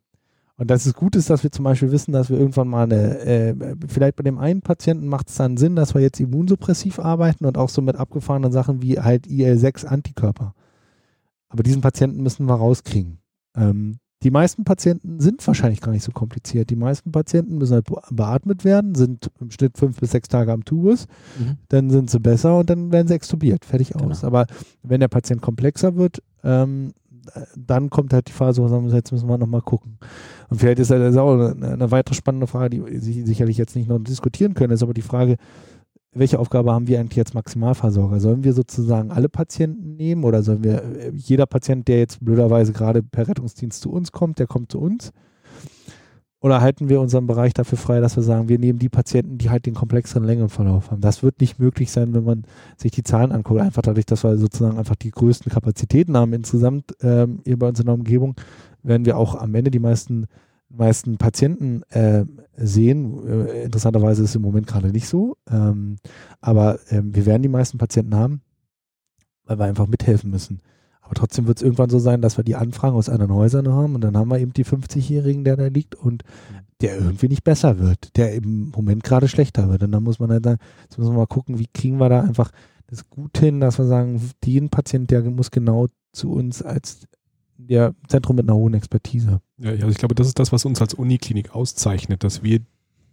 [0.64, 3.20] Und dass es gut ist, dass wir zum Beispiel wissen, dass wir irgendwann mal eine,
[3.20, 7.44] äh, vielleicht bei dem einen Patienten macht es dann Sinn, dass wir jetzt immunsuppressiv arbeiten
[7.44, 10.54] und auch so mit abgefahrenen Sachen wie halt IL-6-Antikörper.
[11.50, 13.18] Aber diesen Patienten müssen wir rauskriegen.
[13.58, 16.70] Ähm, die meisten Patienten sind wahrscheinlich gar nicht so kompliziert.
[16.70, 20.64] Die meisten Patienten müssen halt beatmet werden, sind im Schnitt fünf bis sechs Tage am
[20.64, 21.08] Tubus,
[21.38, 21.58] mhm.
[21.68, 24.12] dann sind sie besser und dann werden sie extubiert, fertig genau.
[24.12, 24.24] aus.
[24.24, 24.46] Aber
[24.82, 26.94] wenn der Patient komplexer wird, ähm,
[27.56, 29.98] dann kommt halt die Phase, wo wir sagen, jetzt müssen wir nochmal gucken.
[30.50, 34.00] Und vielleicht ist das auch eine, weitere spannende Frage, die Sie sicherlich jetzt nicht noch
[34.00, 35.38] diskutieren können, ist aber die Frage,
[36.14, 38.20] welche Aufgabe haben wir eigentlich als Maximalversorger?
[38.20, 42.72] Sollen wir sozusagen alle Patienten nehmen oder sollen wir, äh, jeder Patient, der jetzt blöderweise
[42.72, 45.12] gerade per Rettungsdienst zu uns kommt, der kommt zu uns?
[46.44, 49.50] Oder halten wir unseren Bereich dafür frei, dass wir sagen, wir nehmen die Patienten, die
[49.50, 51.00] halt den komplexeren Längenverlauf haben?
[51.00, 52.44] Das wird nicht möglich sein, wenn man
[52.76, 53.62] sich die Zahlen anguckt.
[53.62, 57.80] Einfach dadurch, dass wir sozusagen einfach die größten Kapazitäten haben insgesamt ähm, hier bei uns
[57.80, 58.36] in der Umgebung,
[58.84, 60.28] werden wir auch am Ende die meisten
[60.68, 62.26] meisten Patienten äh,
[62.58, 63.26] sehen.
[63.26, 65.38] Äh, interessanterweise ist es im Moment gerade nicht so.
[65.50, 65.96] Ähm,
[66.42, 68.42] aber ähm, wir werden die meisten Patienten haben,
[69.46, 70.60] weil wir einfach mithelfen müssen.
[71.14, 73.94] Aber trotzdem wird es irgendwann so sein, dass wir die Anfragen aus anderen Häusern haben
[73.94, 76.24] und dann haben wir eben die 50-Jährigen, der da liegt und
[76.82, 79.84] der irgendwie nicht besser wird, der im Moment gerade schlechter wird.
[79.84, 82.22] Und dann muss man halt sagen, jetzt müssen wir mal gucken, wie kriegen wir da
[82.22, 82.50] einfach
[82.88, 87.02] das gut hin, dass wir sagen, den Patient, der muss genau zu uns als
[87.58, 89.40] der Zentrum mit einer hohen Expertise.
[89.60, 92.62] Ja, also ich glaube, das ist das, was uns als Uniklinik auszeichnet, dass wir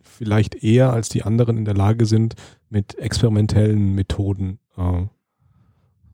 [0.02, 2.35] vielleicht eher als die anderen in der Lage sind,
[2.70, 5.02] mit experimentellen Methoden äh,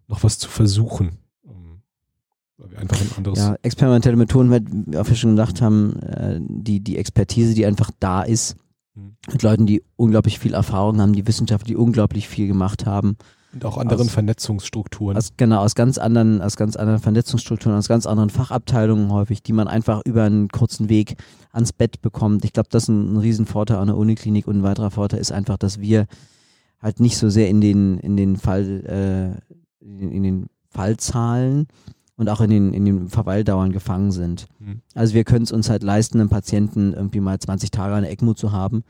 [0.09, 1.19] noch was zu versuchen.
[2.59, 3.39] Weil wir einfach ein anderes.
[3.39, 7.91] Ja, experimentelle Methoden, weil wir auch schon gedacht haben, äh, die, die Expertise, die einfach
[8.01, 8.57] da ist,
[8.95, 9.17] mhm.
[9.31, 13.17] mit Leuten, die unglaublich viel Erfahrung haben, die Wissenschaftler, die unglaublich viel gemacht haben
[13.57, 15.17] und auch anderen aus, Vernetzungsstrukturen.
[15.17, 19.55] Aus, genau, aus ganz anderen, aus ganz anderen Vernetzungsstrukturen, aus ganz anderen Fachabteilungen häufig, die
[19.55, 21.17] man einfach über einen kurzen Weg
[21.53, 22.45] ans Bett bekommt.
[22.45, 25.33] Ich glaube, das ist ein, ein Riesenvorteil an der Uniklinik und ein weiterer Vorteil ist
[25.33, 26.07] einfach, dass wir
[26.81, 28.85] halt nicht so sehr in den, in den Fall,
[29.81, 31.67] äh, in, in den Fallzahlen
[32.17, 34.47] und auch in den, in den Verweildauern gefangen sind.
[34.59, 34.81] Mhm.
[34.95, 38.35] Also wir können es uns halt leisten, einen Patienten irgendwie mal 20 Tage an ECMO
[38.35, 38.85] zu haben,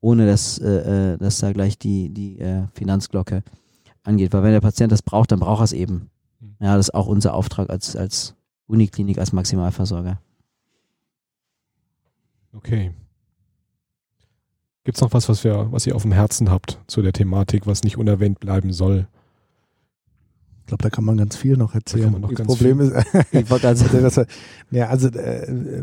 [0.00, 3.42] ohne dass, äh, äh, dass da gleich die, die äh, Finanzglocke
[4.02, 4.32] angeht.
[4.32, 6.10] Weil wenn der Patient das braucht, dann braucht er es eben.
[6.40, 6.56] Hm.
[6.60, 8.34] Ja, das ist auch unser Auftrag als, als
[8.66, 10.20] Uniklinik, als Maximalversorger.
[12.52, 12.92] Okay.
[14.84, 17.66] Gibt es noch was, was, wir, was ihr auf dem Herzen habt zu der Thematik,
[17.66, 19.06] was nicht unerwähnt bleiben soll?
[20.70, 22.12] Ich glaube, da kann man ganz viel noch erzählen.
[22.20, 22.90] Noch das Problem viel.
[22.90, 24.20] ist, ich wollte also, das,
[24.70, 25.82] ja, also äh, äh,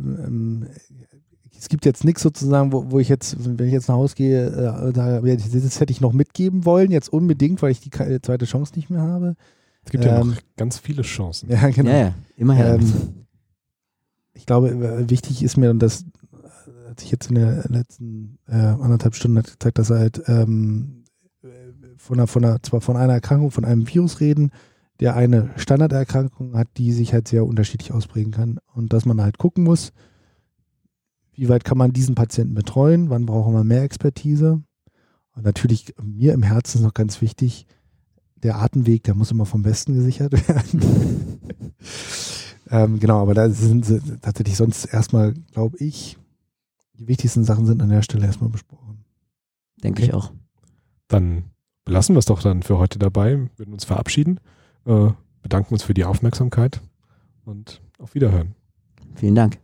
[1.59, 4.45] es gibt jetzt nichts sozusagen, wo, wo ich jetzt, wenn ich jetzt nach Hause gehe,
[4.47, 8.45] äh, da, das hätte ich noch mitgeben wollen, jetzt unbedingt, weil ich die ke- zweite
[8.45, 9.35] Chance nicht mehr habe.
[9.83, 11.49] Es gibt ja Ähm, noch ganz viele Chancen.
[11.49, 11.89] Ja, genau.
[11.91, 12.77] Ja, ja, immer her.
[12.77, 12.87] damit.
[12.87, 13.25] Ähm,
[14.35, 18.37] ich glaube, äh, wichtig ist mir, und das äh, hat sich jetzt in der letzten
[18.47, 21.03] äh, anderthalb Stunden gezeigt, dass er halt ähm,
[21.43, 21.47] äh,
[21.97, 24.51] von einer, von einer, zwar von einer Erkrankung, von einem Virus reden,
[24.99, 28.59] der eine Standarderkrankung hat, die sich halt sehr unterschiedlich ausprägen kann.
[28.73, 29.93] Und dass man halt gucken muss,
[31.33, 34.61] wie weit kann man diesen Patienten betreuen, wann brauchen wir mehr Expertise.
[35.35, 37.67] Und natürlich mir im Herzen ist noch ganz wichtig,
[38.43, 41.39] der Atemweg, der muss immer vom Besten gesichert werden.
[42.69, 46.17] ähm, genau, aber da sind sie tatsächlich sonst erstmal, glaube ich,
[46.97, 49.05] die wichtigsten Sachen sind an der Stelle erstmal besprochen.
[49.83, 50.09] Denke okay.
[50.09, 50.31] ich auch.
[51.07, 51.45] Dann
[51.85, 54.39] belassen wir es doch dann für heute dabei, würden uns verabschieden,
[54.87, 55.09] äh,
[55.41, 56.81] bedanken uns für die Aufmerksamkeit
[57.45, 58.55] und auf Wiederhören.
[59.15, 59.59] Vielen Dank.